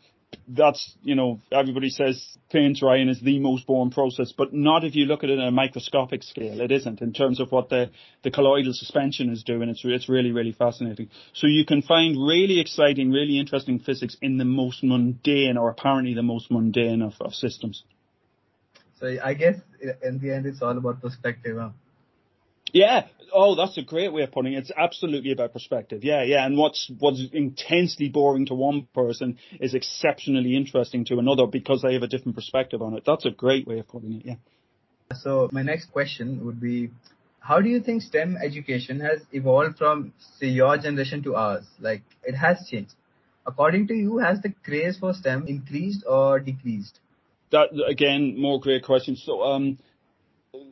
that's, 0.49 0.97
you 1.03 1.15
know, 1.15 1.41
everybody 1.51 1.91
says 1.91 2.39
paint 2.51 2.79
drying 2.79 3.09
is 3.09 3.21
the 3.21 3.39
most 3.39 3.67
boring 3.67 3.91
process, 3.91 4.33
but 4.37 4.53
not 4.53 4.85
if 4.85 4.95
you 4.95 5.07
look 5.07 5.25
at 5.25 5.31
it 5.31 5.39
on 5.39 5.47
a 5.47 5.51
microscopic 5.51 6.23
scale. 6.23 6.61
It 6.61 6.71
isn't 6.73 7.01
in 7.01 7.13
terms 7.13 7.41
of 7.41 7.53
what 7.53 7.69
the, 7.69 7.91
the 8.23 8.31
colloidal 8.31 8.73
suspension 8.73 9.31
is 9.31 9.43
doing. 9.43 9.69
It's, 9.69 9.83
it's 9.85 10.09
really, 10.09 10.33
really 10.33 10.53
fascinating. 10.53 11.11
So 11.33 11.47
you 11.47 11.65
can 11.65 11.83
find 11.83 12.17
really 12.17 12.61
exciting, 12.61 13.11
really 13.11 13.39
interesting 13.39 13.79
physics 13.79 14.17
in 14.23 14.39
the 14.39 14.45
most 14.45 14.83
mundane 14.83 15.57
or 15.57 15.71
apparently 15.71 16.15
the 16.15 16.23
most 16.23 16.51
mundane 16.51 17.03
of, 17.03 17.15
of 17.21 17.35
systems. 17.35 17.85
So 19.01 19.17
I 19.23 19.35
guess 19.35 19.57
in 20.03 20.19
the 20.21 20.33
end, 20.33 20.47
it's 20.47 20.63
all 20.63 20.77
about 20.77 21.03
perspective. 21.03 21.59
Huh? 21.59 21.71
Yeah. 22.77 23.07
Oh, 23.33 23.55
that's 23.55 23.77
a 23.77 23.83
great 23.83 24.13
way 24.13 24.23
of 24.23 24.33
putting 24.33 24.53
it. 24.53 24.59
It's 24.59 24.73
absolutely 24.77 25.33
about 25.33 25.53
perspective. 25.53 26.05
Yeah, 26.05 26.23
yeah. 26.23 26.45
And 26.47 26.57
what's 26.57 26.91
what's 26.99 27.23
intensely 27.33 28.09
boring 28.09 28.47
to 28.47 28.55
one 28.55 28.87
person 28.95 29.39
is 29.61 29.75
exceptionally 29.75 30.57
interesting 30.57 31.05
to 31.07 31.19
another 31.19 31.47
because 31.47 31.83
they 31.83 31.95
have 31.95 32.03
a 32.03 32.07
different 32.07 32.37
perspective 32.37 32.83
on 32.83 32.95
it. 32.95 33.03
That's 33.05 33.25
a 33.25 33.31
great 33.31 33.67
way 33.67 33.79
of 33.79 33.89
putting 33.89 34.13
it. 34.15 34.27
Yeah. 34.27 34.35
So 35.15 35.49
my 35.53 35.63
next 35.63 35.93
question 35.93 36.45
would 36.45 36.61
be, 36.61 36.91
how 37.41 37.61
do 37.61 37.69
you 37.69 37.81
think 37.81 38.03
STEM 38.03 38.37
education 38.45 39.01
has 39.01 39.21
evolved 39.33 39.79
from 39.79 40.13
say 40.39 40.49
your 40.49 40.77
generation 40.77 41.23
to 41.25 41.35
ours? 41.35 41.65
Like 41.81 42.03
it 42.25 42.35
has 42.35 42.69
changed. 42.71 42.95
According 43.47 43.89
to 43.89 43.95
you, 43.95 44.19
has 44.19 44.41
the 44.41 44.53
craze 44.65 44.99
for 44.99 45.15
STEM 45.15 45.47
increased 45.47 46.05
or 46.07 46.41
decreased? 46.41 47.01
that 47.51 47.69
again, 47.89 48.39
more 48.39 48.61
great 48.61 48.85
questions. 48.85 49.23
So, 49.25 49.43
um, 49.43 49.79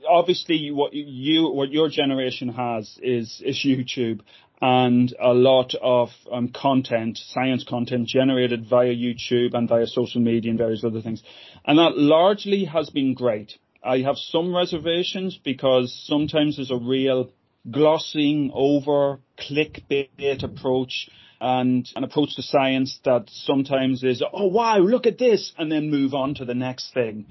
obviously, 0.09 0.71
what 0.71 0.93
you, 0.93 1.51
what 1.51 1.71
your 1.71 1.89
generation 1.89 2.49
has 2.49 2.99
is 3.03 3.43
is 3.45 3.65
YouTube, 3.65 4.21
and 4.61 5.15
a 5.21 5.33
lot 5.33 5.75
of 5.83 6.11
um, 6.31 6.49
content, 6.49 7.19
science 7.19 7.65
content, 7.69 8.09
generated 8.09 8.67
via 8.69 8.95
YouTube 8.95 9.55
and 9.55 9.69
via 9.69 9.87
social 9.87 10.21
media 10.21 10.51
and 10.51 10.59
various 10.59 10.85
other 10.85 11.03
things, 11.03 11.23
and 11.67 11.79
that 11.79 11.97
largely 11.97 12.65
has 12.65 12.91
been 12.91 13.15
great. 13.15 13.53
I 13.83 13.99
have 13.99 14.17
some 14.17 14.55
reservations 14.55 15.39
because 15.43 15.95
sometimes 16.07 16.57
there's 16.57 16.71
a 16.71 16.77
real 16.77 17.31
glossing 17.71 18.51
over 18.55 19.21
clickbait 19.39 20.43
approach 20.43 21.09
and 21.41 21.87
an 21.97 22.05
approach 22.05 22.37
to 22.37 22.43
science 22.43 22.99
that 23.05 23.29
sometimes 23.29 24.03
is, 24.03 24.23
oh 24.33 24.47
wow, 24.47 24.79
look 24.79 25.07
at 25.07 25.19
this, 25.19 25.53
and 25.59 25.71
then 25.71 25.91
move 25.91 26.15
on 26.15 26.35
to 26.37 26.45
the 26.45 26.55
next 26.55 26.95
thing. 26.95 27.27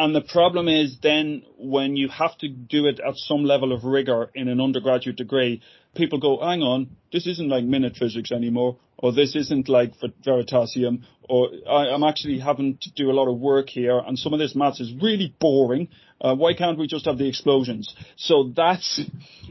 And 0.00 0.14
the 0.14 0.22
problem 0.22 0.66
is 0.66 0.96
then 1.02 1.42
when 1.58 1.94
you 1.94 2.08
have 2.08 2.38
to 2.38 2.48
do 2.48 2.86
it 2.86 3.00
at 3.06 3.16
some 3.16 3.44
level 3.44 3.70
of 3.70 3.84
rigor 3.84 4.30
in 4.34 4.48
an 4.48 4.58
undergraduate 4.58 5.16
degree, 5.16 5.60
people 5.94 6.18
go, 6.18 6.38
hang 6.40 6.62
on, 6.62 6.96
this 7.12 7.26
isn't 7.26 7.50
like 7.50 7.64
MinutePhysics 7.64 8.32
anymore, 8.32 8.78
or 8.96 9.12
this 9.12 9.36
isn't 9.36 9.68
like 9.68 9.92
Veritasium, 10.26 11.02
or 11.28 11.50
I, 11.68 11.88
am 11.88 12.02
actually 12.02 12.38
having 12.38 12.78
to 12.80 12.90
do 12.96 13.10
a 13.10 13.12
lot 13.12 13.30
of 13.30 13.38
work 13.38 13.68
here, 13.68 13.98
and 13.98 14.18
some 14.18 14.32
of 14.32 14.38
this 14.38 14.54
maths 14.54 14.80
is 14.80 14.90
really 15.02 15.34
boring. 15.38 15.88
Uh, 16.18 16.34
why 16.34 16.54
can't 16.54 16.78
we 16.78 16.86
just 16.86 17.04
have 17.04 17.18
the 17.18 17.28
explosions? 17.28 17.94
So 18.16 18.54
that's 18.56 19.02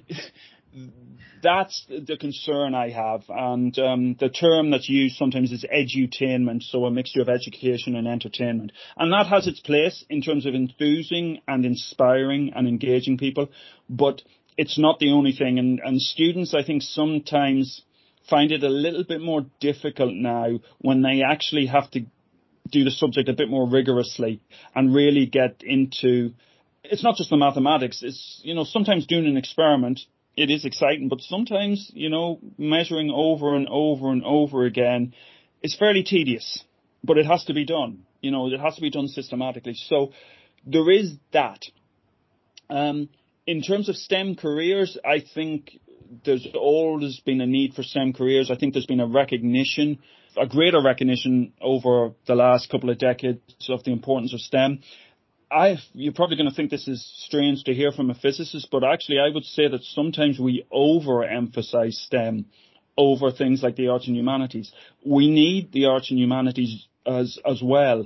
that's 1.41 1.86
the 1.88 2.17
concern 2.17 2.75
I 2.75 2.89
have. 2.89 3.23
And 3.30 3.78
um, 3.80 4.15
the 4.19 4.30
term 4.30 4.71
that's 4.71 4.89
used 4.89 5.15
sometimes 5.15 5.52
is 5.52 5.65
edutainment, 5.65 6.63
so 6.63 6.86
a 6.86 6.91
mixture 6.91 7.21
of 7.21 7.30
education 7.30 7.95
and 7.95 8.08
entertainment. 8.08 8.71
And 8.97 9.12
that 9.13 9.28
has 9.28 9.47
its 9.47 9.60
place 9.60 10.04
in 10.10 10.21
terms 10.21 10.45
of 10.45 10.56
enthusing 10.56 11.41
and 11.47 11.65
inspiring 11.65 12.54
and 12.56 12.67
engaging 12.67 13.17
people, 13.17 13.49
but 13.89 14.21
it's 14.58 14.78
not 14.78 14.99
the 14.99 15.12
only 15.12 15.32
thing. 15.32 15.60
And, 15.60 15.80
and 15.84 16.02
students, 16.02 16.54
I 16.54 16.63
think, 16.63 16.82
sometimes 16.82 17.82
find 18.30 18.52
it 18.52 18.63
a 18.63 18.69
little 18.69 19.04
bit 19.04 19.21
more 19.21 19.45
difficult 19.60 20.13
now 20.13 20.60
when 20.80 21.02
they 21.02 21.23
actually 21.23 21.65
have 21.67 21.89
to 21.91 22.02
do 22.69 22.84
the 22.84 22.91
subject 22.91 23.30
a 23.30 23.34
bit 23.34 23.49
more 23.49 23.67
rigorously 23.67 24.41
and 24.75 24.93
really 24.93 25.25
get 25.25 25.62
into 25.62 26.34
it's 26.84 27.04
not 27.04 27.15
just 27.15 27.30
the 27.30 27.38
mathematics. 27.38 28.02
It's, 28.04 28.41
you 28.43 28.56
know, 28.56 28.63
sometimes 28.63 29.06
doing 29.06 29.25
an 29.25 29.38
experiment 29.38 29.99
it 30.36 30.50
is 30.50 30.65
exciting, 30.65 31.10
but 31.10 31.22
sometimes, 31.22 31.92
you 31.94 32.10
know, 32.10 32.39
measuring 32.58 33.12
over 33.13 33.56
and 33.56 33.68
over 33.70 34.12
and 34.12 34.24
over 34.24 34.65
again 34.65 35.13
is 35.62 35.76
fairly 35.76 36.04
tedious, 36.04 36.63
but 37.04 37.18
it 37.18 37.26
has 37.26 37.44
to 37.46 37.54
be 37.54 37.65
done. 37.65 38.06
You 38.22 38.32
know, 38.32 38.48
it 38.48 38.60
has 38.60 38.76
to 38.76 38.82
be 38.82 38.89
done 38.89 39.08
systematically. 39.08 39.74
So 39.76 40.12
there 40.65 40.89
is 40.89 41.13
that. 41.32 41.63
Um, 42.70 43.10
in 43.48 43.62
terms 43.62 43.89
of 43.89 43.96
STEM 43.96 44.36
careers, 44.36 44.98
I 45.04 45.24
think 45.34 45.80
there's 46.26 46.48
always 46.54 47.20
been 47.22 47.42
a 47.42 47.48
need 47.48 47.74
for 47.74 47.84
STEM 47.84 48.13
careers. 48.13 48.52
I 48.52 48.56
think 48.56 48.74
there's 48.74 48.86
been 48.86 49.00
a 49.00 49.08
recognition, 49.08 50.00
a 50.39 50.48
greater 50.48 50.82
recognition 50.82 51.54
over 51.62 52.12
the 52.28 52.36
last 52.36 52.70
couple 52.70 52.89
of 52.89 52.98
decades 52.98 53.42
of 53.70 53.84
the 53.84 53.92
importance 53.92 54.34
of 54.34 54.39
STEM. 54.39 54.80
I, 55.52 55.78
you're 55.94 56.14
probably 56.14 56.38
going 56.38 56.50
to 56.50 56.56
think 56.56 56.70
this 56.70 56.88
is 56.88 57.04
strange 57.26 57.64
to 57.64 57.74
hear 57.74 57.92
from 57.92 58.10
a 58.10 58.16
physicist, 58.16 58.70
but 58.72 58.84
actually 58.84 59.20
I 59.20 59.34
would 59.34 59.46
say 59.46 59.68
that 59.68 59.84
sometimes 59.84 60.40
we 60.40 60.66
overemphasize 60.72 61.94
STEM 61.94 62.46
over 62.98 63.32
things 63.32 63.64
like 63.64 63.76
the 63.76 63.88
arts 63.88 64.08
and 64.08 64.16
humanities. 64.16 64.72
We 65.04 65.30
need 65.30 65.72
the 65.72 65.86
arts 65.86 66.12
and 66.12 66.20
humanities 66.20 66.88
as, 67.06 67.40
as 67.46 67.62
well. 67.64 68.06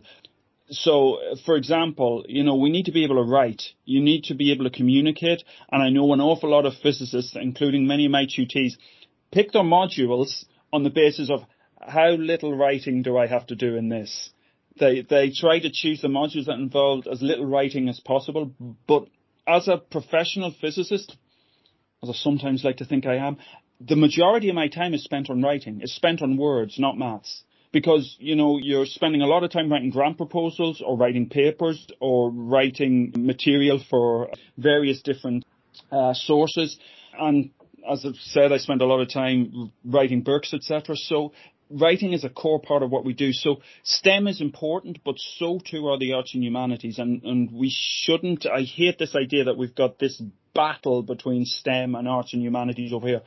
So, 0.70 1.20
for 1.46 1.56
example, 1.56 2.24
you 2.28 2.44
know, 2.44 2.56
we 2.56 2.70
need 2.70 2.86
to 2.86 2.92
be 2.92 3.04
able 3.04 3.18
to 3.18 3.30
write. 3.30 3.64
You 3.84 4.02
need 4.02 4.26
to 4.26 4.36
be 4.36 4.52
able 4.54 4.64
to 4.64 4.70
communicate. 4.70 5.44
And 5.72 5.84
I 5.84 5.90
know 5.90 6.14
an 6.14 6.22
awful 6.22 6.50
lot 6.50 6.66
of 6.66 6.74
physicists, 6.82 7.36
including 7.36 7.86
many 7.86 8.06
of 8.06 8.12
my 8.12 8.26
tutees, 8.26 8.74
pick 9.32 9.52
their 9.52 9.64
modules 9.64 10.46
on 10.72 10.84
the 10.84 10.90
basis 10.90 11.30
of 11.30 11.42
how 11.80 12.12
little 12.12 12.56
writing 12.56 13.02
do 13.02 13.18
I 13.18 13.28
have 13.28 13.48
to 13.48 13.56
do 13.56 13.76
in 13.76 13.90
this? 13.90 14.30
They 14.80 15.02
they 15.02 15.32
try 15.32 15.60
to 15.60 15.70
choose 15.72 16.02
the 16.02 16.08
modules 16.08 16.46
that 16.46 16.60
involved 16.60 17.08
as 17.08 17.22
little 17.22 17.46
writing 17.46 17.90
as 17.90 18.00
possible. 18.00 18.52
But 18.88 19.08
as 19.48 19.68
a 19.68 19.78
professional 19.78 20.54
physicist, 20.60 21.16
as 22.02 22.10
I 22.10 22.14
sometimes 22.14 22.64
like 22.64 22.78
to 22.78 22.86
think 22.86 23.06
I 23.06 23.18
am, 23.18 23.38
the 23.80 23.96
majority 23.96 24.50
of 24.50 24.56
my 24.56 24.68
time 24.68 24.94
is 24.94 25.04
spent 25.04 25.30
on 25.30 25.42
writing. 25.42 25.82
It's 25.82 25.94
spent 25.94 26.22
on 26.22 26.38
words, 26.38 26.80
not 26.80 26.98
maths. 26.98 27.44
Because, 27.72 28.16
you 28.20 28.36
know, 28.36 28.60
you're 28.62 28.86
spending 28.86 29.22
a 29.22 29.26
lot 29.26 29.44
of 29.44 29.50
time 29.50 29.72
writing 29.72 29.90
grant 29.90 30.18
proposals 30.18 30.82
or 30.86 30.96
writing 30.96 31.28
papers 31.28 31.88
or 32.00 32.30
writing 32.30 33.14
material 33.18 33.82
for 33.90 34.30
various 34.58 35.02
different 35.02 35.44
uh, 35.92 36.14
sources. 36.14 36.78
And 37.20 37.50
as 37.90 38.06
I've 38.06 38.16
said, 38.16 38.52
I 38.52 38.58
spend 38.58 38.82
a 38.82 38.86
lot 38.86 39.02
of 39.02 39.10
time 39.10 39.72
writing 39.84 40.22
books, 40.22 40.54
etc. 40.54 40.96
So 40.96 41.34
writing 41.74 42.14
is 42.14 42.24
a 42.24 42.30
core 42.30 42.62
part 42.62 42.84
of 42.84 42.92
what 42.92 43.06
we 43.06 43.14
do. 43.14 43.34
So 43.34 43.62
STEM 43.84 44.28
is 44.28 44.42
important, 44.42 45.00
but 45.04 45.16
so 45.18 45.60
too 45.60 45.88
are 45.88 45.98
the 45.98 46.14
arts 46.14 46.34
and 46.34 46.44
humanities. 46.44 47.00
And, 47.00 47.24
and 47.24 47.52
we 47.52 47.74
shouldn't, 47.74 48.46
I 48.46 48.62
hate 48.62 49.00
this 49.00 49.16
idea 49.16 49.46
that 49.46 49.58
we've 49.58 49.76
got 49.76 50.00
this 50.00 50.22
battle 50.54 51.02
between 51.04 51.46
STEM 51.46 51.96
and 51.96 52.08
arts 52.08 52.34
and 52.34 52.42
humanities 52.42 52.94
over 52.94 53.08
here. 53.08 53.22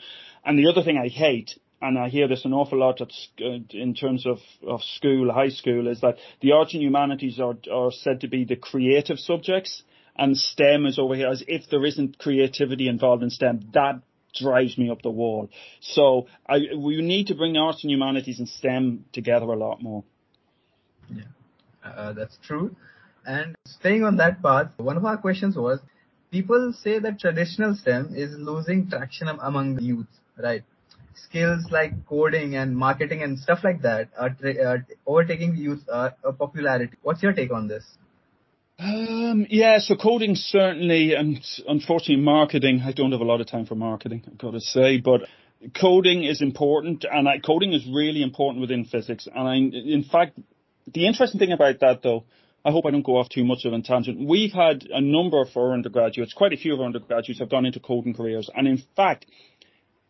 And 0.45 0.59
the 0.59 0.71
other 0.71 0.83
thing 0.83 0.97
I 0.97 1.09
hate, 1.09 1.59
and 1.83 1.99
I 1.99 2.09
hear 2.09 2.29
this 2.29 2.45
an 2.45 2.53
awful 2.53 2.79
lot 2.79 3.01
at, 3.01 3.11
uh, 3.41 3.59
in 3.71 3.95
terms 3.95 4.27
of, 4.27 4.39
of 4.67 4.83
school, 4.83 5.33
high 5.33 5.51
school, 5.51 5.89
is 5.89 6.01
that 6.01 6.17
the 6.41 6.53
arts 6.53 6.75
and 6.75 6.83
humanities 6.83 7.41
are, 7.41 7.57
are 7.71 7.91
said 7.91 8.21
to 8.21 8.29
be 8.29 8.45
the 8.45 8.57
creative 8.57 9.19
subjects 9.19 9.83
and 10.19 10.37
STEM 10.37 10.87
is 10.87 10.99
over 10.99 11.15
here 11.15 11.29
as 11.29 11.45
if 11.47 11.69
there 11.71 11.85
isn't 11.85 12.19
creativity 12.19 12.89
involved 12.89 13.23
in 13.23 13.31
STEM. 13.31 13.71
That 13.75 14.01
drives 14.37 14.77
me 14.79 14.91
up 14.91 15.03
the 15.03 15.11
wall. 15.11 15.51
So 15.81 16.27
I, 16.47 16.59
we 16.77 17.01
need 17.03 17.29
to 17.29 17.35
bring 17.35 17.57
arts 17.57 17.83
and 17.83 17.91
humanities 17.91 18.39
and 18.39 18.49
STEM 18.49 19.07
together 19.13 19.47
a 19.47 19.57
lot 19.57 19.83
more. 19.83 20.05
Yeah, 21.11 21.25
uh, 21.85 22.13
that's 22.13 22.39
true. 22.47 22.75
And 23.25 23.55
staying 23.67 24.05
on 24.05 24.17
that 24.19 24.43
path, 24.43 24.69
one 24.77 24.97
of 24.97 25.05
our 25.05 25.17
questions 25.17 25.57
was, 25.57 25.81
people 26.31 26.73
say 26.73 26.99
that 26.99 27.19
traditional 27.19 27.75
STEM 27.75 28.15
is 28.15 28.31
losing 28.39 28.89
traction 28.89 29.29
among 29.29 29.77
the 29.77 29.83
youth, 29.83 30.07
right? 30.39 30.63
Skills 31.15 31.65
like 31.71 32.07
coding 32.07 32.57
and 32.57 32.77
marketing 32.77 33.23
and 33.23 33.39
stuff 33.39 33.61
like 33.65 33.83
that 33.83 34.09
are 34.19 34.31
tra- 34.31 34.63
uh, 34.63 34.79
overtaking 35.07 35.57
youth 35.57 35.83
uh, 35.91 36.11
popularity. 36.39 36.97
What's 37.03 37.23
your 37.23 37.33
take 37.33 37.53
on 37.53 37.69
this? 37.69 37.85
Um, 38.79 39.47
yeah, 39.49 39.79
so 39.79 39.97
coding 39.97 40.35
certainly, 40.35 41.15
and 41.15 41.41
unfortunately 41.67 42.23
marketing, 42.23 42.83
I 42.85 42.93
don't 42.93 43.13
have 43.13 43.23
a 43.23 43.25
lot 43.25 43.41
of 43.41 43.47
time 43.47 43.65
for 43.65 43.75
marketing, 43.75 44.25
I've 44.27 44.37
got 44.37 44.51
to 44.51 44.61
say, 44.61 44.99
but 44.99 45.23
coding 45.75 46.25
is 46.25 46.43
important 46.43 47.07
and 47.11 47.27
I, 47.27 47.39
coding 47.39 47.73
is 47.73 47.87
really 47.87 48.23
important 48.23 48.61
within 48.61 48.85
physics. 48.85 49.27
And 49.35 49.49
I, 49.49 49.55
in 49.55 50.05
fact, 50.05 50.39
the 50.93 51.07
interesting 51.07 51.39
thing 51.39 51.53
about 51.53 51.81
that 51.81 52.03
though, 52.03 52.25
I 52.67 52.71
hope 52.71 52.85
I 52.85 52.91
don't 52.91 53.05
go 53.05 53.17
off 53.17 53.31
too 53.31 53.45
much 53.45 53.65
of 53.65 53.73
a 53.73 53.81
tangent. 53.81 54.29
We've 54.29 54.53
had 54.53 54.87
a 54.91 55.01
number 55.01 55.41
of 55.41 55.49
our 55.57 55.73
undergraduates, 55.73 56.35
quite 56.35 56.53
a 56.53 56.57
few 56.59 56.75
of 56.75 56.81
our 56.81 56.87
undergraduates 56.87 57.41
have 57.41 57.49
gone 57.49 57.65
into 57.65 57.81
coding 57.81 58.13
careers. 58.13 58.51
And 58.55 58.69
in 58.69 58.83
fact, 58.95 59.25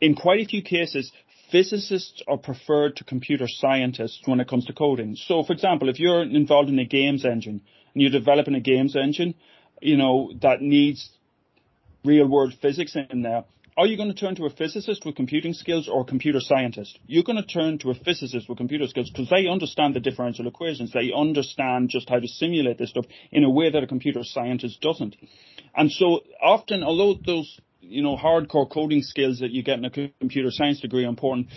in 0.01 0.17
quite 0.17 0.41
a 0.41 0.45
few 0.45 0.63
cases, 0.63 1.13
physicists 1.53 2.21
are 2.27 2.39
preferred 2.39 2.97
to 2.97 3.05
computer 3.05 3.47
scientists 3.47 4.23
when 4.25 4.41
it 4.41 4.49
comes 4.49 4.65
to 4.65 4.73
coding. 4.73 5.15
So 5.15 5.45
for 5.45 5.53
example, 5.53 5.89
if 5.89 6.01
you're 6.01 6.23
involved 6.23 6.69
in 6.69 6.79
a 6.81 6.85
games 6.85 7.25
engine, 7.25 7.61
and 7.97 8.03
you're 8.03 8.11
developing 8.11 8.55
a 8.55 8.61
games 8.61 8.95
engine, 8.95 9.35
you 9.81 9.97
know, 9.97 10.31
that 10.43 10.61
needs 10.61 11.09
real 12.05 12.29
world 12.29 12.53
physics 12.61 12.95
in 13.09 13.23
there, 13.23 13.45
are 13.75 13.87
you 13.87 13.97
going 13.97 14.11
to 14.11 14.15
turn 14.15 14.35
to 14.37 14.45
a 14.45 14.51
physicist 14.51 15.07
with 15.07 15.17
computing 15.17 15.55
skills 15.55 15.89
or 15.89 16.03
a 16.03 16.05
computer 16.05 16.41
scientist? 16.41 16.99
You're 17.07 17.23
going 17.23 17.43
to 17.43 17.47
turn 17.47 17.79
to 17.79 17.91
a 17.91 17.95
physicist 17.95 18.51
with 18.51 18.59
computer 18.59 18.87
skills 18.87 19.09
because 19.11 19.31
they 19.31 19.49
understand 19.49 19.95
the 19.95 20.01
differential 20.01 20.47
equations. 20.47 20.93
They 20.93 21.11
understand 21.17 21.89
just 21.89 22.11
how 22.11 22.21
to 22.21 22.29
simulate 22.29 22.77
this 22.77 22.91
stuff 22.91 23.07
in 23.33 23.45
a 23.45 23.51
way 23.51 23.71
that 23.71 23.83
a 23.83 23.87
computer 23.87 24.21
scientist 24.25 24.83
doesn't. 24.83 25.17
And 25.75 25.91
so 25.91 26.21
often, 26.43 26.83
although 26.83 27.19
those, 27.25 27.59
you 27.81 28.03
know, 28.03 28.17
hardcore 28.17 28.71
coding 28.71 29.01
skills 29.01 29.39
that 29.39 29.53
you 29.53 29.63
get 29.63 29.79
in 29.79 29.87
a 29.87 29.91
computer 29.91 30.51
science 30.51 30.81
degree 30.81 31.07
are 31.07 31.09
important, 31.09 31.49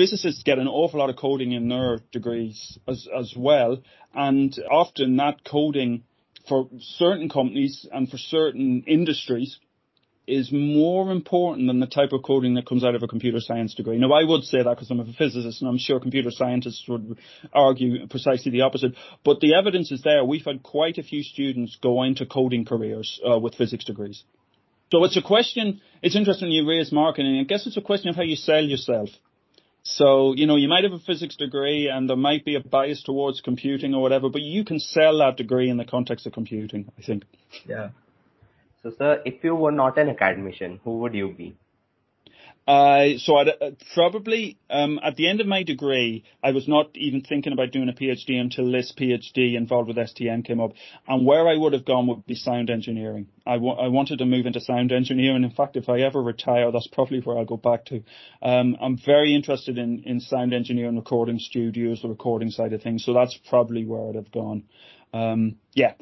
physicists 0.00 0.42
get 0.44 0.58
an 0.58 0.66
awful 0.66 0.98
lot 0.98 1.10
of 1.10 1.16
coding 1.16 1.52
in 1.52 1.68
their 1.68 1.98
degrees 2.10 2.78
as, 2.88 3.06
as 3.14 3.34
well. 3.36 3.82
And 4.14 4.58
often 4.70 5.16
that 5.18 5.44
coding 5.44 6.04
for 6.48 6.70
certain 6.80 7.28
companies 7.28 7.86
and 7.92 8.08
for 8.08 8.16
certain 8.16 8.82
industries 8.86 9.58
is 10.26 10.50
more 10.50 11.12
important 11.12 11.66
than 11.66 11.80
the 11.80 11.86
type 11.86 12.12
of 12.12 12.22
coding 12.22 12.54
that 12.54 12.66
comes 12.66 12.82
out 12.82 12.94
of 12.94 13.02
a 13.02 13.08
computer 13.08 13.40
science 13.40 13.74
degree. 13.74 13.98
Now, 13.98 14.12
I 14.12 14.24
would 14.24 14.44
say 14.44 14.62
that 14.62 14.70
because 14.70 14.90
I'm 14.90 15.00
a 15.00 15.12
physicist 15.12 15.60
and 15.60 15.68
I'm 15.68 15.76
sure 15.76 16.00
computer 16.00 16.30
scientists 16.30 16.86
would 16.88 17.18
argue 17.52 18.06
precisely 18.06 18.52
the 18.52 18.62
opposite. 18.62 18.94
But 19.22 19.40
the 19.40 19.54
evidence 19.54 19.92
is 19.92 20.00
there. 20.02 20.24
We've 20.24 20.44
had 20.46 20.62
quite 20.62 20.96
a 20.96 21.02
few 21.02 21.22
students 21.22 21.76
go 21.82 22.04
into 22.04 22.24
coding 22.24 22.64
careers 22.64 23.20
uh, 23.28 23.38
with 23.38 23.54
physics 23.54 23.84
degrees. 23.84 24.22
So 24.92 25.04
it's 25.04 25.18
a 25.18 25.22
question, 25.22 25.82
it's 26.00 26.16
interesting 26.16 26.50
you 26.50 26.66
raise 26.66 26.90
marketing. 26.90 27.38
I 27.38 27.44
guess 27.44 27.66
it's 27.66 27.76
a 27.76 27.82
question 27.82 28.08
of 28.08 28.16
how 28.16 28.22
you 28.22 28.36
sell 28.36 28.64
yourself 28.64 29.10
So, 29.82 30.34
you 30.34 30.46
know, 30.46 30.56
you 30.56 30.68
might 30.68 30.84
have 30.84 30.92
a 30.92 30.98
physics 30.98 31.36
degree 31.36 31.88
and 31.88 32.08
there 32.08 32.16
might 32.16 32.44
be 32.44 32.54
a 32.54 32.60
bias 32.60 33.02
towards 33.02 33.40
computing 33.40 33.94
or 33.94 34.02
whatever, 34.02 34.28
but 34.28 34.42
you 34.42 34.64
can 34.64 34.78
sell 34.78 35.18
that 35.18 35.36
degree 35.36 35.70
in 35.70 35.78
the 35.78 35.84
context 35.84 36.26
of 36.26 36.32
computing, 36.32 36.90
I 36.98 37.02
think. 37.02 37.24
Yeah. 37.66 37.90
So, 38.82 38.92
sir, 38.96 39.22
if 39.24 39.42
you 39.44 39.54
were 39.54 39.72
not 39.72 39.98
an 39.98 40.08
academician, 40.08 40.80
who 40.84 40.98
would 40.98 41.14
you 41.14 41.32
be? 41.32 41.56
Uh, 42.66 43.18
so 43.18 43.36
I'd, 43.36 43.48
uh, 43.48 43.70
probably 43.94 44.58
um, 44.68 45.00
at 45.02 45.16
the 45.16 45.28
end 45.28 45.40
of 45.40 45.46
my 45.46 45.62
degree, 45.62 46.24
I 46.42 46.52
was 46.52 46.68
not 46.68 46.90
even 46.94 47.22
thinking 47.22 47.52
about 47.52 47.72
doing 47.72 47.88
a 47.88 47.92
PhD 47.92 48.40
until 48.40 48.70
this 48.70 48.92
PhD 48.96 49.56
involved 49.56 49.88
with 49.88 49.96
STM 49.96 50.44
came 50.44 50.60
up. 50.60 50.72
And 51.08 51.26
where 51.26 51.48
I 51.48 51.56
would 51.56 51.72
have 51.72 51.84
gone 51.84 52.06
would 52.06 52.26
be 52.26 52.34
sound 52.34 52.70
engineering. 52.70 53.26
I, 53.46 53.54
w- 53.54 53.74
I 53.74 53.88
wanted 53.88 54.18
to 54.18 54.26
move 54.26 54.46
into 54.46 54.60
sound 54.60 54.92
engineering. 54.92 55.42
In 55.42 55.50
fact, 55.50 55.76
if 55.76 55.88
I 55.88 56.00
ever 56.00 56.22
retire, 56.22 56.70
that's 56.70 56.86
probably 56.86 57.20
where 57.20 57.38
I'll 57.38 57.44
go 57.44 57.56
back 57.56 57.86
to. 57.86 58.02
Um, 58.42 58.76
I'm 58.80 58.98
very 59.04 59.34
interested 59.34 59.76
in, 59.78 60.04
in 60.04 60.20
sound 60.20 60.54
engineering, 60.54 60.96
recording 60.96 61.38
studios, 61.38 62.02
the 62.02 62.08
recording 62.08 62.50
side 62.50 62.72
of 62.72 62.82
things. 62.82 63.04
So 63.04 63.14
that's 63.14 63.38
probably 63.48 63.84
where 63.84 64.08
I'd 64.08 64.14
have 64.14 64.30
gone. 64.30 64.64
Um, 65.12 65.56
yeah, 65.74 65.94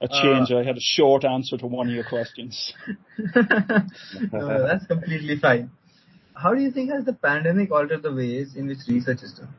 a 0.00 0.08
change. 0.08 0.50
Uh, 0.50 0.58
I 0.58 0.64
had 0.64 0.76
a 0.76 0.80
short 0.80 1.24
answer 1.24 1.56
to 1.58 1.66
one 1.66 1.88
of 1.88 1.94
your 1.94 2.04
questions. 2.04 2.72
no, 3.18 4.66
that's 4.66 4.86
completely 4.86 5.38
fine. 5.38 5.70
How 6.34 6.54
do 6.54 6.62
you 6.62 6.70
think 6.70 6.90
has 6.90 7.04
the 7.04 7.12
pandemic 7.12 7.70
altered 7.70 8.02
the 8.02 8.14
ways 8.14 8.56
in 8.56 8.66
which 8.66 8.78
research 8.88 9.22
is 9.22 9.34
done? 9.34 9.54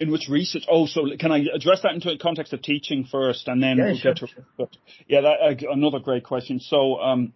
In 0.00 0.10
which 0.10 0.28
research? 0.28 0.64
Oh, 0.68 0.86
so 0.86 1.06
can 1.20 1.30
I 1.30 1.44
address 1.54 1.82
that 1.82 1.92
into 1.92 2.08
the 2.08 2.18
context 2.18 2.52
of 2.52 2.62
teaching 2.62 3.04
first, 3.04 3.48
and 3.48 3.62
then 3.62 3.76
yeah, 3.76 3.84
we'll 3.84 3.96
sure, 3.96 4.14
get 4.14 4.20
to. 4.20 4.26
Sure. 4.56 4.68
Yeah, 5.06 5.20
that, 5.20 5.66
uh, 5.66 5.70
another 5.70 6.00
great 6.00 6.24
question. 6.24 6.58
So, 6.58 6.96
um, 6.96 7.34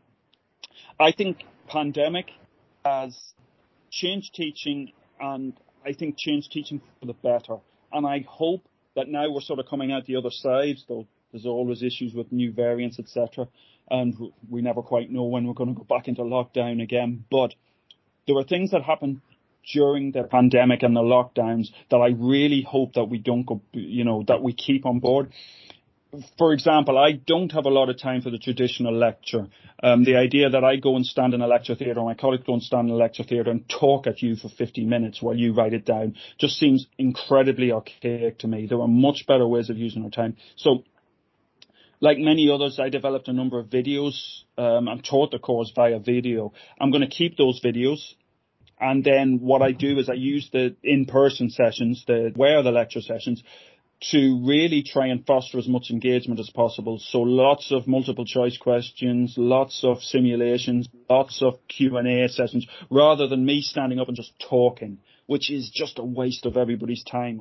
I 0.98 1.12
think 1.12 1.44
pandemic 1.68 2.30
has 2.84 3.16
changed 3.90 4.34
teaching, 4.34 4.92
and 5.20 5.52
I 5.84 5.92
think 5.92 6.16
changed 6.18 6.50
teaching 6.50 6.80
for 6.98 7.06
the 7.06 7.12
better. 7.12 7.58
And 7.92 8.06
I 8.06 8.24
hope 8.26 8.62
that 8.96 9.08
now 9.08 9.30
we're 9.30 9.42
sort 9.42 9.58
of 9.58 9.66
coming 9.66 9.92
out 9.92 10.06
the 10.06 10.16
other 10.16 10.30
side, 10.30 10.76
though 10.88 11.06
there's 11.36 11.46
always 11.46 11.82
issues 11.82 12.14
with 12.14 12.32
new 12.32 12.50
variants, 12.50 12.98
etc. 12.98 13.46
And 13.90 14.14
we 14.48 14.62
never 14.62 14.82
quite 14.82 15.10
know 15.10 15.24
when 15.24 15.46
we're 15.46 15.54
going 15.54 15.74
to 15.74 15.78
go 15.78 15.84
back 15.84 16.08
into 16.08 16.22
lockdown 16.22 16.82
again. 16.82 17.24
But 17.30 17.54
there 18.26 18.34
were 18.34 18.44
things 18.44 18.70
that 18.70 18.82
happened 18.82 19.20
during 19.72 20.12
the 20.12 20.24
pandemic 20.24 20.82
and 20.82 20.96
the 20.96 21.00
lockdowns 21.00 21.68
that 21.90 21.96
I 21.96 22.08
really 22.16 22.62
hope 22.62 22.94
that 22.94 23.04
we 23.04 23.18
don't 23.18 23.44
go, 23.44 23.60
you 23.72 24.04
know, 24.04 24.24
that 24.28 24.42
we 24.42 24.54
keep 24.54 24.86
on 24.86 25.00
board. 25.00 25.32
For 26.38 26.52
example, 26.52 26.96
I 26.96 27.12
don't 27.12 27.52
have 27.52 27.66
a 27.66 27.70
lot 27.70 27.90
of 27.90 28.00
time 28.00 28.22
for 28.22 28.30
the 28.30 28.38
traditional 28.38 28.96
lecture. 28.96 29.48
Um, 29.82 30.04
the 30.04 30.16
idea 30.16 30.48
that 30.48 30.64
I 30.64 30.76
go 30.76 30.96
and 30.96 31.04
stand 31.04 31.34
in 31.34 31.42
a 31.42 31.46
lecture 31.46 31.74
theatre, 31.74 32.00
my 32.00 32.14
colleagues 32.14 32.44
go 32.46 32.54
and 32.54 32.62
stand 32.62 32.88
in 32.88 32.94
a 32.94 32.96
lecture 32.96 33.24
theatre 33.24 33.50
and 33.50 33.68
talk 33.68 34.06
at 34.06 34.22
you 34.22 34.36
for 34.36 34.48
50 34.48 34.86
minutes 34.86 35.20
while 35.20 35.36
you 35.36 35.52
write 35.52 35.74
it 35.74 35.84
down 35.84 36.14
just 36.38 36.58
seems 36.58 36.86
incredibly 36.96 37.72
archaic 37.72 38.38
to 38.38 38.48
me. 38.48 38.66
There 38.66 38.80
are 38.80 38.88
much 38.88 39.26
better 39.26 39.46
ways 39.46 39.68
of 39.68 39.76
using 39.76 40.04
our 40.04 40.10
time. 40.10 40.36
So 40.56 40.84
like 42.00 42.18
many 42.18 42.50
others, 42.50 42.78
I 42.78 42.88
developed 42.88 43.28
a 43.28 43.32
number 43.32 43.58
of 43.58 43.66
videos 43.66 44.42
um, 44.58 44.88
and 44.88 45.04
taught 45.04 45.30
the 45.30 45.38
course 45.38 45.72
via 45.74 45.98
video. 45.98 46.52
I'm 46.80 46.90
going 46.90 47.02
to 47.02 47.08
keep 47.08 47.36
those 47.36 47.60
videos. 47.62 48.14
And 48.78 49.02
then 49.02 49.40
what 49.40 49.62
I 49.62 49.72
do 49.72 49.98
is 49.98 50.10
I 50.10 50.14
use 50.14 50.50
the 50.52 50.76
in-person 50.82 51.50
sessions, 51.50 52.04
the 52.06 52.32
where 52.34 52.62
the 52.62 52.72
lecture 52.72 53.00
sessions, 53.00 53.42
to 54.10 54.42
really 54.46 54.82
try 54.82 55.06
and 55.06 55.24
foster 55.24 55.58
as 55.58 55.66
much 55.66 55.90
engagement 55.90 56.38
as 56.38 56.50
possible. 56.50 56.98
So 56.98 57.20
lots 57.20 57.72
of 57.72 57.86
multiple 57.86 58.26
choice 58.26 58.58
questions, 58.58 59.34
lots 59.38 59.82
of 59.82 60.02
simulations, 60.02 60.88
lots 61.08 61.42
of 61.42 61.54
Q&A 61.68 62.28
sessions, 62.28 62.66
rather 62.90 63.26
than 63.26 63.46
me 63.46 63.62
standing 63.62 63.98
up 63.98 64.08
and 64.08 64.16
just 64.16 64.32
talking, 64.38 64.98
which 65.24 65.50
is 65.50 65.70
just 65.70 65.98
a 65.98 66.04
waste 66.04 66.44
of 66.44 66.58
everybody's 66.58 67.04
time 67.04 67.40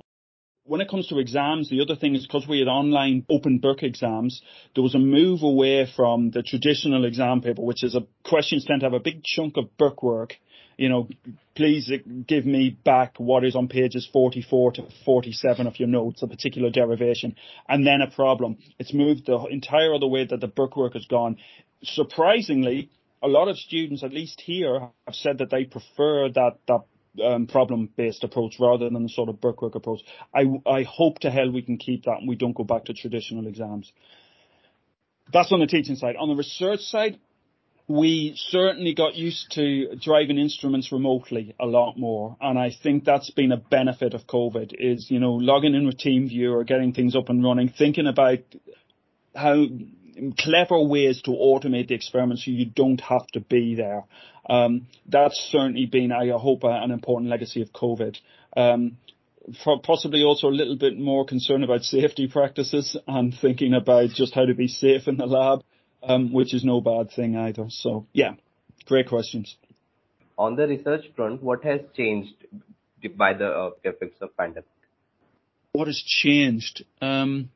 when 0.66 0.82
it 0.82 0.89
comes 0.89 1.07
to 1.07 1.20
exams, 1.20 1.70
the 1.70 1.82
other 1.82 1.95
thing 1.95 2.16
is 2.16 2.26
because 2.26 2.47
we 2.47 2.59
had 2.59 2.68
online 2.68 3.26
open 3.30 3.59
book 3.59 3.84
exams, 3.84 4.41
there 4.74 4.84
was 4.84 4.95
a 4.95 4.99
move 4.99 5.43
away 5.43 5.88
from 5.95 6.32
the 6.32 6.41
traditional 6.41 7.05
exam 7.05 7.41
paper, 7.41 7.61
which 7.61 7.84
is 7.84 7.95
a 7.95 8.05
questions 8.24 8.66
tend 8.66 8.82
to 8.82 8.88
have 8.88 8.93
a 8.93 8.99
big 8.99 9.24
chunk 9.24 9.57
of 9.57 9.78
bookwork. 9.78 10.34
You 10.78 10.89
know, 10.89 11.07
please 11.55 11.89
give 12.28 12.45
me 12.45 12.70
back 12.84 13.13
what 13.18 13.45
is 13.45 13.55
on 13.55 13.70
pages 13.70 14.09
44 14.11 14.74
to 14.74 14.88
47 15.05 15.68
of 15.68 15.80
your 15.80 15.88
notes, 15.88 16.22
a 16.22 16.28
particular 16.28 16.70
derivation, 16.70 17.36
and 17.70 17.86
then 17.86 18.01
a 18.01 18.09
problem. 18.09 18.57
It's 18.80 18.93
moved 18.93 19.28
the 19.28 19.38
entire 19.45 19.93
other 19.93 20.07
way 20.07 20.26
that 20.26 20.41
the 20.41 20.47
bookwork 20.47 20.93
has 20.93 21.05
gone. 21.05 21.38
Surprisingly, 21.84 22.89
a 23.22 23.28
lot 23.28 23.47
of 23.47 23.57
students, 23.57 24.03
at 24.03 24.11
least 24.11 24.41
here, 24.41 24.89
have 25.05 25.16
said 25.16 25.38
that 25.38 25.49
they 25.49 25.63
prefer 25.63 26.30
that, 26.30 26.57
that 26.68 26.82
um, 27.24 27.47
problem-based 27.47 28.24
approach 28.24 28.55
rather 28.59 28.89
than 28.89 29.03
the 29.03 29.09
sort 29.09 29.30
of 29.30 29.41
bookwork 29.41 29.76
approach. 29.76 30.01
I, 30.34 30.45
I 30.66 30.84
hope 30.84 31.20
to 31.20 31.32
hell 31.32 31.51
we 31.51 31.61
can 31.61 31.78
keep 31.78 32.05
that 32.05 32.18
and 32.20 32.28
we 32.28 32.36
don't 32.36 32.55
go 32.55 32.63
back 32.63 32.86
to 32.86 32.93
traditional 32.93 33.47
exams. 33.47 33.91
That's 35.32 35.51
on 35.51 35.59
the 35.59 35.68
teaching 35.68 35.95
side. 35.95 36.16
On 36.18 36.30
the 36.30 36.36
research 36.36 36.82
side, 36.82 37.20
we 37.88 38.34
certainly 38.36 38.95
got 38.95 39.16
used 39.16 39.51
to 39.51 39.95
driving 39.97 40.39
instruments 40.39 40.91
remotely 40.91 41.55
a 41.59 41.66
lot 41.66 41.97
more. 41.97 42.36
And 42.41 42.57
I 42.57 42.72
think 42.72 43.05
that's 43.05 43.30
been 43.32 43.51
a 43.51 43.57
benefit 43.57 44.13
of 44.13 44.26
COVID 44.26 44.74
is, 44.78 45.09
you 45.09 45.20
know, 45.20 45.34
logging 45.34 45.76
in 45.76 45.86
with 45.86 45.97
TeamViewer 45.97 46.51
or 46.51 46.63
getting 46.63 46.93
things 46.93 47.16
up 47.16 47.30
and 47.30 47.43
running, 47.43 47.70
thinking 47.70 48.07
about 48.07 48.39
how 49.36 49.66
clever 50.38 50.82
ways 50.82 51.22
to 51.24 51.32
automate 51.32 51.88
the 51.88 51.95
experiment 51.95 52.39
so 52.39 52.51
you 52.51 52.66
don't 52.66 53.01
have 53.01 53.28
to 53.28 53.39
be 53.39 53.76
there. 53.76 54.03
Um, 54.49 54.88
that's 55.07 55.38
certainly 55.51 55.86
been, 55.86 56.11
I 56.11 56.30
hope, 56.30 56.63
an 56.63 56.91
important 56.91 57.30
legacy 57.30 57.61
of 57.61 57.72
COVID. 57.72 58.18
Um, 58.55 58.97
possibly 59.84 60.24
also 60.24 60.47
a 60.47 60.49
little 60.49 60.76
bit 60.76 60.97
more 60.97 61.26
concern 61.26 61.63
about 61.63 61.84
safety 61.84 62.28
practices 62.28 62.97
and 63.07 63.34
thinking 63.34 63.74
about 63.74 64.09
just 64.09 64.34
how 64.34 64.45
to 64.45 64.55
be 64.55 64.68
safe 64.68 65.07
in 65.07 65.18
the 65.18 65.26
lab, 65.26 65.63
um, 66.03 66.34
which 66.34 66.53
is 66.53 66.63
no 66.63 66.82
bad 66.82 67.11
thing 67.11 67.36
either. 67.36 67.66
So 67.70 68.07
yeah, 68.13 68.34
great 68.86 69.07
questions. 69.07 69.55
On 70.38 70.55
the 70.55 70.68
research 70.68 71.05
front, 71.16 71.41
what 71.41 71.63
has 71.63 71.82
changed 71.95 72.34
by 73.16 73.34
the 73.34 73.47
uh, 73.47 73.70
effects 73.84 74.22
of 74.22 74.36
pandemic? 74.36 74.66
What 75.74 75.88
has 75.88 76.01
changed? 76.01 76.84
Um, 77.01 77.49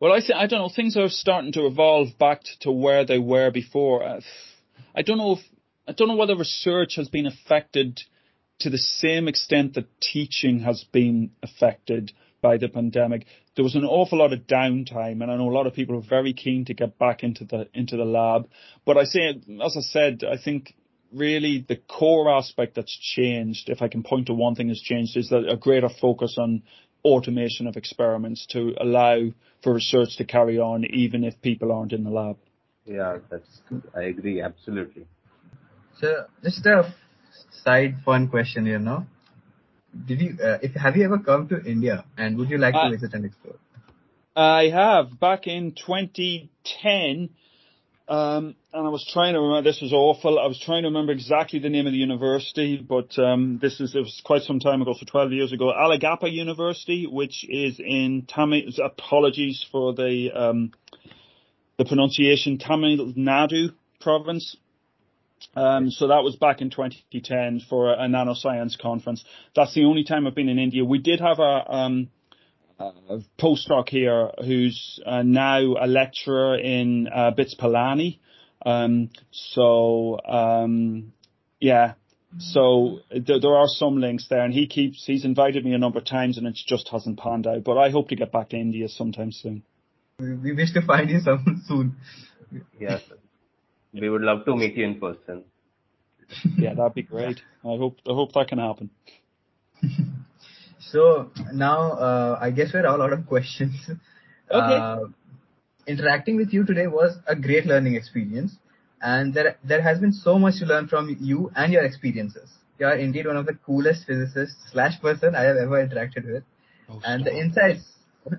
well, 0.00 0.12
I, 0.12 0.20
I 0.34 0.46
don't 0.46 0.60
know. 0.60 0.70
Things 0.74 0.96
are 0.96 1.08
starting 1.08 1.52
to 1.52 1.66
evolve 1.66 2.18
back 2.18 2.42
to 2.60 2.70
where 2.70 3.04
they 3.04 3.18
were 3.18 3.50
before. 3.50 4.04
Uh, 4.04 4.20
I 4.94 5.02
don't 5.02 5.18
know 5.18 5.32
if 5.32 5.40
I 5.86 5.92
don't 5.92 6.08
know 6.08 6.16
whether 6.16 6.36
research 6.36 6.96
has 6.96 7.08
been 7.08 7.26
affected 7.26 8.00
to 8.60 8.70
the 8.70 8.78
same 8.78 9.28
extent 9.28 9.74
that 9.74 10.00
teaching 10.00 10.60
has 10.60 10.84
been 10.92 11.30
affected 11.42 12.12
by 12.42 12.58
the 12.58 12.68
pandemic. 12.68 13.26
There 13.56 13.64
was 13.64 13.74
an 13.74 13.84
awful 13.84 14.18
lot 14.18 14.32
of 14.32 14.40
downtime, 14.40 15.22
and 15.22 15.30
I 15.30 15.36
know 15.36 15.48
a 15.48 15.54
lot 15.54 15.66
of 15.66 15.74
people 15.74 15.96
are 15.96 16.08
very 16.08 16.32
keen 16.32 16.64
to 16.66 16.74
get 16.74 16.98
back 16.98 17.22
into 17.22 17.44
the 17.44 17.68
into 17.74 17.96
the 17.96 18.04
lab. 18.04 18.48
But 18.84 18.98
I 18.98 19.04
say, 19.04 19.40
as 19.64 19.76
I 19.76 19.80
said, 19.80 20.22
I 20.24 20.36
think 20.36 20.74
really 21.12 21.64
the 21.66 21.76
core 21.76 22.30
aspect 22.30 22.74
that's 22.74 22.96
changed, 22.96 23.68
if 23.68 23.82
I 23.82 23.88
can 23.88 24.02
point 24.02 24.26
to 24.26 24.34
one 24.34 24.54
thing 24.54 24.68
has 24.68 24.80
changed, 24.80 25.16
is 25.16 25.30
that 25.30 25.48
a 25.48 25.56
greater 25.56 25.88
focus 25.88 26.36
on 26.38 26.62
automation 27.04 27.66
of 27.66 27.76
experiments 27.76 28.46
to 28.50 28.74
allow 28.80 29.18
for 29.62 29.74
research 29.74 30.16
to 30.16 30.24
carry 30.24 30.58
on 30.58 30.84
even 30.84 31.24
if 31.24 31.40
people 31.42 31.72
aren't 31.72 31.92
in 31.92 32.04
the 32.04 32.10
lab. 32.10 32.36
Yeah, 32.84 33.18
that's 33.30 33.60
I 33.94 34.02
agree 34.02 34.40
absolutely. 34.40 35.06
So 36.00 36.26
just 36.42 36.64
a 36.66 36.94
side 37.64 37.96
fun 38.04 38.28
question 38.28 38.66
here 38.66 38.78
now. 38.78 39.06
Did 40.06 40.20
you 40.20 40.38
uh, 40.42 40.58
if 40.62 40.74
have 40.74 40.96
you 40.96 41.04
ever 41.04 41.18
come 41.18 41.48
to 41.48 41.62
India 41.64 42.04
and 42.16 42.38
would 42.38 42.50
you 42.50 42.58
like 42.58 42.74
to 42.74 42.80
uh, 42.80 42.90
visit 42.90 43.14
and 43.14 43.24
explore? 43.24 43.56
I 44.36 44.68
have 44.68 45.18
back 45.18 45.46
in 45.46 45.72
2010 45.72 47.30
um, 48.08 48.56
and 48.72 48.86
I 48.86 48.88
was 48.88 49.06
trying 49.12 49.34
to 49.34 49.40
remember, 49.40 49.68
this 49.68 49.82
was 49.82 49.92
awful. 49.92 50.38
I 50.38 50.46
was 50.46 50.58
trying 50.58 50.82
to 50.82 50.88
remember 50.88 51.12
exactly 51.12 51.58
the 51.58 51.68
name 51.68 51.86
of 51.86 51.92
the 51.92 51.98
university, 51.98 52.78
but 52.78 53.18
um, 53.18 53.58
this 53.60 53.80
is, 53.80 53.94
it 53.94 54.00
was 54.00 54.22
quite 54.24 54.42
some 54.42 54.60
time 54.60 54.80
ago, 54.80 54.94
so 54.98 55.04
12 55.04 55.32
years 55.32 55.52
ago. 55.52 55.70
Alagappa 55.76 56.32
University, 56.32 57.06
which 57.06 57.44
is 57.46 57.78
in 57.78 58.26
Tamil, 58.26 58.62
apologies 58.82 59.64
for 59.70 59.92
the, 59.92 60.30
um, 60.34 60.72
the 61.76 61.84
pronunciation, 61.84 62.56
Tamil 62.56 63.12
Nadu 63.12 63.74
province. 64.00 64.56
Um, 65.54 65.90
so 65.90 66.08
that 66.08 66.22
was 66.24 66.34
back 66.36 66.62
in 66.62 66.70
2010 66.70 67.60
for 67.68 67.92
a, 67.92 68.04
a 68.04 68.06
nanoscience 68.06 68.78
conference. 68.78 69.22
That's 69.54 69.74
the 69.74 69.84
only 69.84 70.04
time 70.04 70.26
I've 70.26 70.34
been 70.34 70.48
in 70.48 70.58
India. 70.58 70.82
We 70.82 70.98
did 70.98 71.20
have 71.20 71.40
a, 71.40 71.70
um, 71.70 72.08
postdoc 73.38 73.88
here 73.88 74.30
who's 74.44 75.00
uh, 75.04 75.22
now 75.22 75.60
a 75.80 75.86
lecturer 75.86 76.56
in 76.56 77.08
uh, 77.08 77.30
BITS 77.32 77.56
Pilani. 77.56 78.18
Um, 78.64 79.10
so 79.30 80.18
um, 80.26 81.12
yeah, 81.60 81.94
so 82.38 83.00
th- 83.10 83.42
there 83.42 83.56
are 83.56 83.66
some 83.66 83.98
links 83.98 84.26
there, 84.28 84.44
and 84.44 84.52
he 84.52 84.66
keeps 84.66 85.04
he's 85.04 85.24
invited 85.24 85.64
me 85.64 85.72
a 85.72 85.78
number 85.78 85.98
of 85.98 86.04
times, 86.04 86.38
and 86.38 86.46
it 86.46 86.58
just 86.66 86.88
hasn't 86.88 87.18
panned 87.18 87.46
out. 87.46 87.64
But 87.64 87.78
I 87.78 87.90
hope 87.90 88.08
to 88.08 88.16
get 88.16 88.32
back 88.32 88.50
to 88.50 88.56
India 88.56 88.88
sometime 88.88 89.32
soon. 89.32 89.62
We 90.18 90.52
wish 90.52 90.72
to 90.74 90.82
find 90.82 91.08
you 91.08 91.20
some 91.20 91.62
soon. 91.68 91.96
Yes, 92.78 93.02
we 93.92 94.08
would 94.08 94.22
love 94.22 94.44
to 94.44 94.56
meet 94.56 94.74
you 94.76 94.84
in 94.84 95.00
person. 95.00 95.44
yeah, 96.56 96.74
that'd 96.74 96.94
be 96.94 97.02
great. 97.02 97.40
I 97.64 97.76
hope 97.76 97.98
I 98.06 98.12
hope 98.12 98.32
that 98.32 98.48
can 98.48 98.58
happen. 98.58 98.90
So 100.92 101.30
now 101.52 101.92
uh, 101.92 102.38
I 102.40 102.50
guess 102.50 102.72
we're 102.72 102.86
all 102.86 103.02
out 103.02 103.12
of 103.12 103.26
questions. 103.26 103.74
Okay. 104.50 104.76
Uh, 104.76 105.00
interacting 105.86 106.36
with 106.36 106.52
you 106.52 106.64
today 106.64 106.86
was 106.86 107.16
a 107.26 107.34
great 107.36 107.66
learning 107.66 107.94
experience, 107.94 108.56
and 109.00 109.34
there 109.34 109.56
there 109.64 109.82
has 109.82 109.98
been 109.98 110.12
so 110.12 110.38
much 110.38 110.58
to 110.60 110.66
learn 110.66 110.88
from 110.88 111.16
you 111.20 111.50
and 111.56 111.72
your 111.72 111.82
experiences. 111.84 112.50
You 112.78 112.86
are 112.86 112.96
indeed 112.96 113.26
one 113.26 113.36
of 113.36 113.46
the 113.46 113.54
coolest 113.66 114.06
physicists 114.06 114.56
slash 114.72 115.00
person 115.00 115.34
I 115.34 115.42
have 115.42 115.56
ever 115.56 115.84
interacted 115.86 116.24
with, 116.32 116.44
Oh, 116.88 117.00
and 117.04 117.22
stop. 117.22 117.32
the 117.32 117.38
insights 117.38 117.84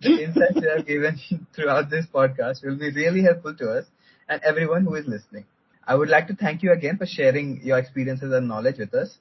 the 0.00 0.22
insights 0.24 0.56
you 0.60 0.68
have 0.68 0.86
given 0.86 1.18
throughout 1.54 1.90
this 1.90 2.06
podcast 2.12 2.64
will 2.64 2.76
be 2.78 2.90
really 2.90 3.22
helpful 3.22 3.54
to 3.56 3.70
us 3.70 3.84
and 4.28 4.40
everyone 4.42 4.84
who 4.84 4.94
is 4.94 5.06
listening. 5.06 5.44
I 5.86 5.94
would 5.96 6.08
like 6.08 6.28
to 6.28 6.34
thank 6.36 6.62
you 6.62 6.72
again 6.72 6.96
for 6.98 7.06
sharing 7.06 7.60
your 7.62 7.78
experiences 7.78 8.32
and 8.32 8.46
knowledge 8.48 8.78
with 8.78 8.94
us. 8.94 9.16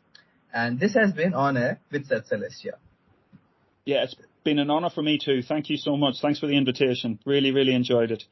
And 0.53 0.79
this 0.79 0.93
has 0.95 1.13
been 1.13 1.33
On 1.33 1.55
Air 1.57 1.79
with 1.91 2.07
Seth 2.07 2.29
Celestia. 2.29 2.73
Yeah, 3.85 4.03
it's 4.03 4.15
been 4.43 4.59
an 4.59 4.69
honor 4.69 4.89
for 4.89 5.01
me 5.01 5.17
too. 5.23 5.41
Thank 5.41 5.69
you 5.69 5.77
so 5.77 5.95
much. 5.97 6.15
Thanks 6.21 6.39
for 6.39 6.47
the 6.47 6.57
invitation. 6.57 7.19
Really, 7.25 7.51
really 7.51 7.73
enjoyed 7.73 8.11
it. 8.11 8.23